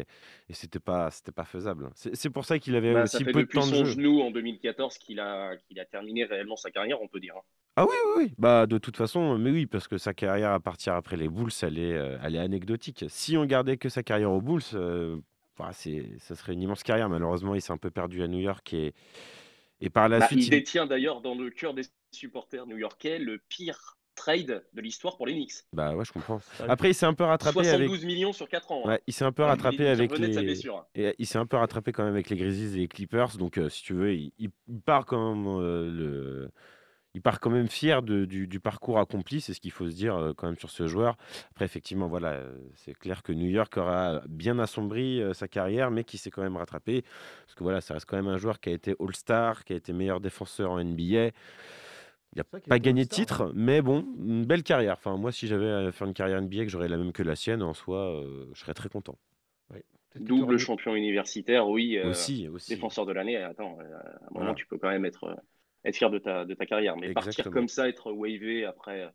et 0.50 0.54
c'était 0.54 0.78
pas, 0.78 1.10
c'était 1.10 1.32
pas 1.32 1.44
faisable. 1.46 1.90
C'est 1.94 2.30
pour 2.30 2.44
ça 2.44 2.58
qu'il 2.58 2.76
avait 2.76 2.94
Bah, 2.94 3.04
aussi 3.04 3.16
ça 3.18 3.20
fait 3.20 3.32
peu 3.32 3.44
de 3.44 3.48
temps 3.48 3.66
de 3.68 3.72
son 3.72 3.84
jeu. 3.84 3.96
genou 3.96 4.20
en 4.22 4.30
2014 4.32 4.98
qu'il 4.98 5.20
a, 5.20 5.56
qu'il 5.56 5.78
a 5.78 5.84
terminé 5.84 6.24
réellement 6.24 6.56
sa 6.56 6.70
carrière, 6.72 7.00
on 7.00 7.06
peut 7.08 7.20
dire. 7.20 7.36
hein. 7.36 7.42
Ah 7.76 7.84
oui, 7.84 7.90
oui, 8.16 8.24
oui. 8.28 8.34
Bah, 8.38 8.66
de 8.66 8.78
toute 8.78 8.96
façon, 8.96 9.36
mais 9.38 9.50
oui, 9.50 9.66
parce 9.66 9.86
que 9.86 9.98
sa 9.98 10.14
carrière 10.14 10.52
à 10.52 10.60
partir 10.60 10.94
après 10.94 11.16
les 11.16 11.28
Bulls, 11.28 11.50
elle 11.62 11.78
est, 11.78 11.92
euh, 11.92 12.18
elle 12.22 12.34
est 12.34 12.38
anecdotique. 12.38 13.04
Si 13.08 13.36
on 13.36 13.44
gardait 13.44 13.76
que 13.76 13.90
sa 13.90 14.02
carrière 14.02 14.32
aux 14.32 14.40
Bulls, 14.40 14.62
euh, 14.74 15.18
bah, 15.58 15.70
ça 15.72 16.34
serait 16.36 16.54
une 16.54 16.62
immense 16.62 16.82
carrière. 16.82 17.08
Malheureusement, 17.10 17.54
il 17.54 17.60
s'est 17.60 17.72
un 17.72 17.76
peu 17.78 17.90
perdu 17.90 18.22
à 18.22 18.28
New 18.28 18.38
York 18.40 18.72
et, 18.72 18.94
et 19.80 19.90
par 19.90 20.08
la 20.08 20.20
Bah, 20.20 20.26
suite, 20.28 20.40
il 20.40 20.48
il- 20.48 20.50
détient 20.50 20.86
d'ailleurs 20.86 21.20
dans 21.20 21.34
le 21.34 21.50
cœur 21.50 21.74
des 21.74 21.82
supporters 22.12 22.66
new-yorkais 22.66 23.18
le 23.18 23.38
pire 23.38 23.96
trade 24.16 24.64
de 24.72 24.80
l'histoire 24.80 25.16
pour 25.16 25.26
les 25.26 25.34
Knicks. 25.34 25.52
Bah 25.72 25.94
ouais, 25.94 26.04
je 26.04 26.12
comprends. 26.12 26.40
Après, 26.66 26.90
il 26.90 26.94
s'est 26.94 27.06
un 27.06 27.14
peu 27.14 27.22
rattrapé 27.24 27.62
72 27.62 27.90
avec. 27.98 28.04
millions 28.04 28.32
sur 28.32 28.48
4 28.48 28.72
ans. 28.72 28.82
hein. 28.84 28.88
Ouais, 28.88 29.00
il 29.06 29.12
s'est 29.12 29.24
un 29.24 29.30
peu 29.32 29.44
rattrapé 29.44 29.84
il 29.84 29.86
avec 29.86 30.18
les. 30.18 30.28
blessure. 30.42 30.84
Et 30.96 31.14
il 31.18 31.26
s'est 31.26 31.38
un 31.38 31.46
peu 31.46 31.56
rattrapé 31.56 31.92
quand 31.92 32.02
même 32.04 32.14
avec 32.14 32.28
les 32.30 32.36
Grizzlies 32.36 32.76
et 32.76 32.80
les 32.80 32.88
Clippers. 32.88 33.36
Donc, 33.38 33.58
euh, 33.58 33.68
si 33.68 33.84
tu 33.84 33.94
veux, 33.94 34.12
il, 34.14 34.32
il 34.38 34.50
part 34.84 35.06
quand 35.06 35.34
même 35.34 35.46
euh, 35.46 35.90
le. 35.90 36.50
Il 37.14 37.22
part 37.22 37.40
quand 37.40 37.48
même 37.48 37.68
fier 37.68 38.02
de- 38.02 38.26
du, 38.26 38.46
du 38.46 38.60
parcours 38.60 38.98
accompli, 38.98 39.40
c'est 39.40 39.54
ce 39.54 39.60
qu'il 39.60 39.70
faut 39.70 39.88
se 39.88 39.94
dire 39.94 40.14
euh, 40.16 40.34
quand 40.36 40.48
même 40.48 40.58
sur 40.58 40.68
ce 40.68 40.86
joueur. 40.86 41.16
Après, 41.52 41.64
effectivement, 41.64 42.08
voilà, 42.08 42.42
c'est 42.74 42.92
clair 42.92 43.22
que 43.22 43.32
New 43.32 43.48
York 43.48 43.74
aura 43.78 44.20
bien 44.28 44.58
assombri 44.58 45.22
sa 45.32 45.48
carrière, 45.48 45.90
mais 45.90 46.04
qui 46.04 46.18
s'est 46.18 46.30
quand 46.30 46.42
même 46.42 46.58
rattrapé. 46.58 47.04
Parce 47.46 47.54
que 47.54 47.62
voilà, 47.62 47.80
ça 47.80 47.94
reste 47.94 48.04
quand 48.04 48.16
même 48.18 48.28
un 48.28 48.36
joueur 48.36 48.60
qui 48.60 48.68
a 48.68 48.72
été 48.72 48.94
All-Star, 49.00 49.64
qui 49.64 49.72
a 49.72 49.76
été 49.76 49.94
meilleur 49.94 50.20
défenseur 50.20 50.72
en 50.72 50.78
NBA. 50.84 51.30
Il 52.36 52.38
n'a 52.40 52.44
pas 52.44 52.78
gagné 52.78 53.04
de 53.04 53.08
titre, 53.08 53.50
mais 53.54 53.80
bon, 53.80 54.06
une 54.18 54.44
belle 54.44 54.62
carrière. 54.62 54.94
Enfin, 54.98 55.16
moi, 55.16 55.32
si 55.32 55.46
j'avais 55.46 55.70
à 55.70 55.90
faire 55.92 56.06
une 56.06 56.12
carrière 56.14 56.40
NBA 56.42 56.64
que 56.64 56.68
j'aurais 56.68 56.88
la 56.88 56.98
même 56.98 57.12
que 57.12 57.22
la 57.22 57.34
sienne, 57.34 57.62
en 57.62 57.72
soi, 57.72 57.98
euh, 58.20 58.46
je 58.52 58.60
serais 58.60 58.74
très 58.74 58.88
content. 58.90 59.18
Double 60.16 60.58
champion 60.58 60.94
universitaire, 60.94 61.68
oui. 61.68 61.98
euh, 61.98 62.08
Aussi, 62.10 62.48
aussi. 62.48 62.74
Défenseur 62.74 63.04
de 63.04 63.12
l'année. 63.12 63.36
Attends, 63.36 63.78
euh, 63.80 63.84
à 63.84 63.98
un 63.98 64.10
moment, 64.30 64.30
Voilà. 64.30 64.54
tu 64.54 64.66
peux 64.66 64.78
quand 64.78 64.88
même 64.88 65.04
être, 65.04 65.36
être 65.84 65.96
fier 65.96 66.10
de 66.10 66.18
ta, 66.18 66.44
de 66.46 66.54
ta 66.54 66.64
carrière. 66.64 66.96
Mais 66.96 67.12
partir 67.12 67.50
comme 67.50 67.68
ça, 67.68 67.86
être 67.88 68.12
wavé 68.12 68.64
après 68.64 69.10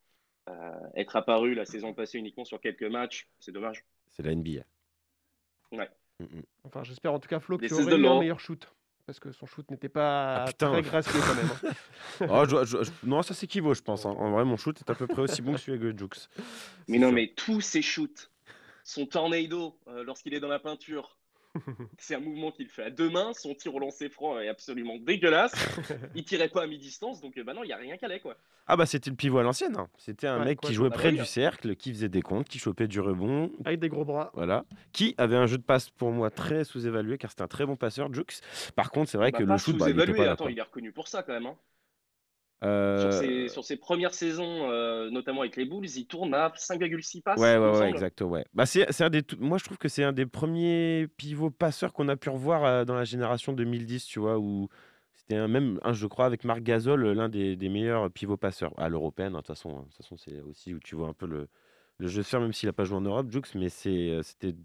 euh, 0.49 0.71
être 0.95 1.15
apparu 1.15 1.55
la 1.55 1.65
saison 1.65 1.93
passée 1.93 2.19
uniquement 2.19 2.45
sur 2.45 2.59
quelques 2.61 2.83
matchs, 2.83 3.27
c'est 3.39 3.51
dommage. 3.51 3.83
C'est 4.11 4.23
la 4.23 4.35
NBA. 4.35 4.61
Ouais. 5.71 5.89
Mm, 6.19 6.23
mm. 6.25 6.43
Enfin, 6.65 6.83
j'espère 6.83 7.13
en 7.13 7.19
tout 7.19 7.29
cas, 7.29 7.39
Flo, 7.39 7.57
que 7.57 7.63
This 7.65 7.71
tu 7.75 7.79
is 7.79 7.81
aurais 7.83 7.93
the 7.93 7.97
eu 7.97 8.05
un 8.05 8.09
law. 8.09 8.19
meilleur 8.19 8.39
shoot. 8.39 8.71
Parce 9.05 9.19
que 9.19 9.31
son 9.31 9.45
shoot 9.45 9.69
n'était 9.71 9.89
pas 9.89 10.43
Ah, 10.43 10.45
putain. 10.47 10.71
très 10.71 10.81
gracieux 10.83 11.19
quand 11.19 11.35
même. 11.35 11.49
hein. 12.21 12.27
Oh, 12.29 12.45
je- 12.47 12.65
je- 12.65 12.83
je- 12.83 12.91
non, 13.03 13.21
ça 13.23 13.33
s'équivaut, 13.33 13.73
je 13.73 13.81
pense. 13.81 14.05
hein. 14.05 14.11
En 14.17 14.31
vrai, 14.31 14.45
mon 14.45 14.57
shoot 14.57 14.79
est 14.79 14.89
à 14.89 14.95
peu 14.95 15.07
près 15.07 15.21
aussi 15.23 15.41
bon 15.41 15.53
que 15.53 15.57
celui 15.59 15.79
de 15.79 15.97
Jukes. 15.97 16.27
Mais 16.87 16.99
non, 16.99 17.11
mais 17.11 17.33
tous 17.35 17.61
ses 17.61 17.81
shoots, 17.81 18.29
son 18.83 19.05
tornado 19.07 19.77
euh, 19.87 20.03
lorsqu'il 20.03 20.33
est 20.33 20.39
dans 20.39 20.47
la 20.47 20.59
peinture, 20.59 21.17
c'est 21.97 22.15
un 22.15 22.19
mouvement 22.19 22.51
qu'il 22.51 22.67
fait 22.69 22.83
à 22.83 22.89
deux 22.89 23.09
mains. 23.09 23.33
Son 23.33 23.53
tir 23.55 23.75
au 23.75 23.79
lancer 23.79 24.09
franc 24.09 24.39
est 24.39 24.47
absolument 24.47 24.97
dégueulasse. 24.97 25.53
Il 26.15 26.23
tirait 26.23 26.49
pas 26.49 26.63
à 26.63 26.67
mi-distance, 26.67 27.21
donc 27.21 27.37
euh, 27.37 27.43
bah 27.43 27.53
non, 27.53 27.63
il 27.63 27.67
y 27.69 27.73
a 27.73 27.77
rien 27.77 27.97
qu'à 27.97 28.05
aller 28.07 28.19
quoi. 28.19 28.35
Ah 28.67 28.77
bah 28.77 28.85
c'était 28.85 29.09
le 29.09 29.15
pivot 29.15 29.39
à 29.39 29.43
l'ancienne. 29.43 29.75
hein. 29.77 29.87
C'était 29.97 30.27
un 30.27 30.39
Ouais, 30.39 30.45
mec 30.45 30.59
quoi, 30.59 30.69
qui 30.69 30.75
jouait 30.75 30.89
bah 30.89 30.95
près 30.95 31.11
du 31.11 31.25
cercle, 31.25 31.75
qui 31.75 31.91
faisait 31.93 32.09
des 32.09 32.21
comptes, 32.21 32.47
qui 32.47 32.59
chopait 32.59 32.87
du 32.87 32.99
rebond, 33.01 33.51
Avec 33.65 33.79
des 33.79 33.89
gros 33.89 34.05
bras. 34.05 34.31
voilà, 34.33 34.65
qui 34.93 35.13
avait 35.17 35.35
un 35.35 35.45
jeu 35.47 35.57
de 35.57 35.63
passe 35.63 35.89
pour 35.89 36.11
moi 36.11 36.29
très 36.31 36.63
sous-évalué 36.63 37.17
car 37.17 37.31
c'était 37.31 37.41
un 37.43 37.47
très 37.47 37.65
bon 37.65 37.75
passeur, 37.75 38.13
Jukes. 38.13 38.39
Par 38.75 38.91
contre, 38.91 39.09
c'est 39.09 39.17
vrai 39.17 39.31
Bah, 39.31 39.39
que 39.39 39.43
pas 39.43 39.53
le 39.53 39.57
shoot, 39.59 39.75
bah, 39.77 39.89
il 39.89 39.99
était 39.99 40.05
sous-évalué. 40.05 40.17
pas 40.17 40.25
là. 40.25 40.31
Attends, 40.33 40.43
quoi. 40.45 40.51
il 40.51 40.57
est 40.59 40.61
reconnu 40.61 40.91
pour 40.91 41.07
ça 41.07 41.23
quand 41.23 41.33
même. 41.33 41.47
hein. 41.47 41.57
Euh, 42.63 43.09
Sur, 43.09 43.19
ses, 43.19 43.47
sur 43.47 43.63
ses 43.63 43.75
premières 43.75 44.13
saisons, 44.13 44.69
euh, 44.69 45.09
notamment 45.09 45.41
avec 45.41 45.55
les 45.55 45.65
Bulls, 45.65 45.89
il 45.95 46.05
tourne 46.05 46.33
à 46.35 46.49
5,6 46.49 47.21
passes. 47.21 47.39
Ouais, 47.39 47.57
ouais, 47.57 47.79
ouais, 47.79 47.89
exact, 47.89 48.21
ouais. 48.21 48.45
Bah, 48.53 48.65
c'est, 48.67 49.01
un 49.01 49.09
des 49.09 49.23
Moi, 49.39 49.57
je 49.57 49.63
trouve 49.63 49.79
que 49.79 49.87
c'est 49.89 50.03
un 50.03 50.13
des 50.13 50.27
premiers 50.27 51.07
pivots 51.17 51.49
passeurs 51.49 51.91
qu'on 51.91 52.07
a 52.07 52.15
pu 52.15 52.29
revoir 52.29 52.63
euh, 52.63 52.85
dans 52.85 52.93
la 52.93 53.03
génération 53.03 53.53
2010, 53.53 54.05
tu 54.05 54.19
vois, 54.19 54.37
où 54.37 54.69
c'était 55.15 55.37
un, 55.37 55.47
même, 55.47 55.79
un, 55.83 55.93
je 55.93 56.05
crois, 56.05 56.25
avec 56.25 56.43
Marc 56.43 56.61
Gasol, 56.61 57.03
l'un 57.13 57.29
des, 57.29 57.55
des 57.55 57.69
meilleurs 57.69 58.11
pivots 58.11 58.37
passeurs. 58.37 58.73
À 58.77 58.89
l'européenne, 58.89 59.33
hein, 59.33 59.37
de 59.37 59.37
toute 59.37 59.47
façon, 59.47 59.79
hein. 59.79 59.85
De 59.89 59.95
façon, 59.95 60.17
c'est 60.17 60.39
aussi 60.41 60.73
où 60.75 60.79
tu 60.79 60.95
vois 60.95 61.07
un 61.07 61.13
peu 61.13 61.25
le, 61.25 61.47
le 61.97 62.07
jeu 62.07 62.23
se 62.23 62.29
faire, 62.29 62.41
même 62.41 62.53
s'il 62.53 62.67
n'a 62.67 62.73
pas 62.73 62.83
joué 62.83 62.97
en 62.97 63.01
Europe, 63.01 63.31
Jukes, 63.31 63.55
mais 63.55 63.69
euh, 63.87 64.21
c'était 64.23 64.55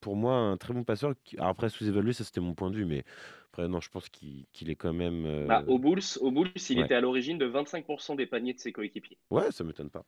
pour 0.00 0.16
moi 0.16 0.34
un 0.36 0.56
très 0.56 0.72
bon 0.74 0.84
passeur. 0.84 1.14
qui- 1.24 1.36
alors 1.36 1.48
après, 1.50 1.68
sous-évalué, 1.68 2.12
ça 2.12 2.24
c'était 2.24 2.40
mon 2.40 2.54
point 2.54 2.70
de 2.70 2.76
vue, 2.76 2.84
mais 2.84 3.04
après, 3.52 3.68
non, 3.68 3.80
je 3.80 3.90
pense 3.90 4.08
qu'il, 4.08 4.46
est 4.68 4.76
quand 4.76 4.92
même. 4.92 5.24
euh, 5.26 5.46
Bah, 5.46 5.64
au 5.66 5.78
Bulls, 5.78 6.00
au 6.20 6.30
Bulls, 6.30 6.50
il 6.70 6.78
ouais. 6.78 6.84
était 6.84 6.94
à 6.94 7.00
l'origine 7.00 7.38
de 7.38 7.46
25% 7.46 8.14
des 8.16 8.26
paniers 8.26 8.54
de 8.54 8.58
ses 8.60 8.72
coéquipiers. 8.72 9.18
Ouais, 9.30 9.50
ça 9.50 9.64
m'étonne 9.64 9.90
pas. 9.90 10.04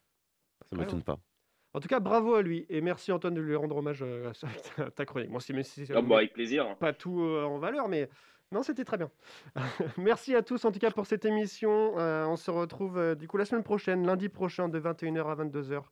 Ça 0.70 0.76
m'étonne 0.76 1.02
pas. 1.02 1.18
En 1.72 1.80
tout 1.80 1.88
cas, 1.88 2.00
bravo 2.00 2.34
à 2.34 2.42
lui. 2.42 2.66
Et 2.68 2.80
merci 2.80 3.12
Antoine 3.12 3.34
de 3.34 3.40
lui 3.40 3.54
rendre 3.54 3.76
hommage 3.76 4.02
euh, 4.02 4.32
avec 4.42 4.62
ta, 4.76 4.90
ta 4.90 5.04
chronique. 5.06 5.30
Bon, 5.30 5.38
si, 5.38 5.52
mais 5.52 5.62
si, 5.62 5.84
Ah 5.94 6.02
bah, 6.02 6.16
avec 6.18 6.32
plaisir. 6.32 6.76
pas 6.78 6.92
tout 6.92 7.20
euh, 7.22 7.44
en 7.44 7.58
valeur, 7.58 7.88
mais 7.88 8.08
non, 8.52 8.62
c'était 8.64 8.84
très 8.84 8.96
bien. 8.98 9.10
Merci 9.96 10.34
à 10.34 10.42
tous 10.42 10.64
en 10.64 10.72
tout 10.72 10.80
cas 10.80 10.90
pour 10.90 11.06
cette 11.06 11.24
émission. 11.24 11.96
Euh, 11.98 12.26
on 12.26 12.36
se 12.36 12.50
retrouve 12.50 12.98
euh, 12.98 13.14
du 13.14 13.28
coup 13.28 13.36
la 13.36 13.44
semaine 13.44 13.62
prochaine, 13.62 14.04
lundi 14.04 14.28
prochain 14.28 14.68
de 14.68 14.80
21h 14.80 15.26
à 15.26 15.36
22h 15.36 15.82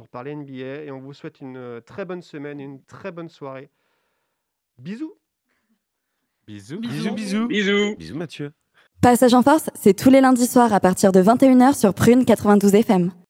pour 0.00 0.08
parler 0.08 0.34
NBA 0.34 0.84
et 0.84 0.90
on 0.90 0.98
vous 0.98 1.12
souhaite 1.12 1.42
une 1.42 1.58
euh, 1.58 1.80
très 1.82 2.06
bonne 2.06 2.22
semaine 2.22 2.58
une 2.58 2.82
très 2.84 3.12
bonne 3.12 3.28
soirée. 3.28 3.68
Bisous. 4.78 5.12
Bisous. 6.46 6.80
Bisous, 6.80 7.12
bisous. 7.12 7.46
Bisous. 7.48 7.96
Bisous, 7.96 8.16
Mathieu. 8.16 8.50
Passage 9.02 9.34
en 9.34 9.42
force, 9.42 9.68
c'est 9.74 9.92
tous 9.92 10.08
les 10.08 10.22
lundis 10.22 10.46
soirs 10.46 10.72
à 10.72 10.80
partir 10.80 11.12
de 11.12 11.22
21h 11.22 11.78
sur 11.78 11.92
Prune 11.92 12.24
92 12.24 12.76
FM. 12.76 13.12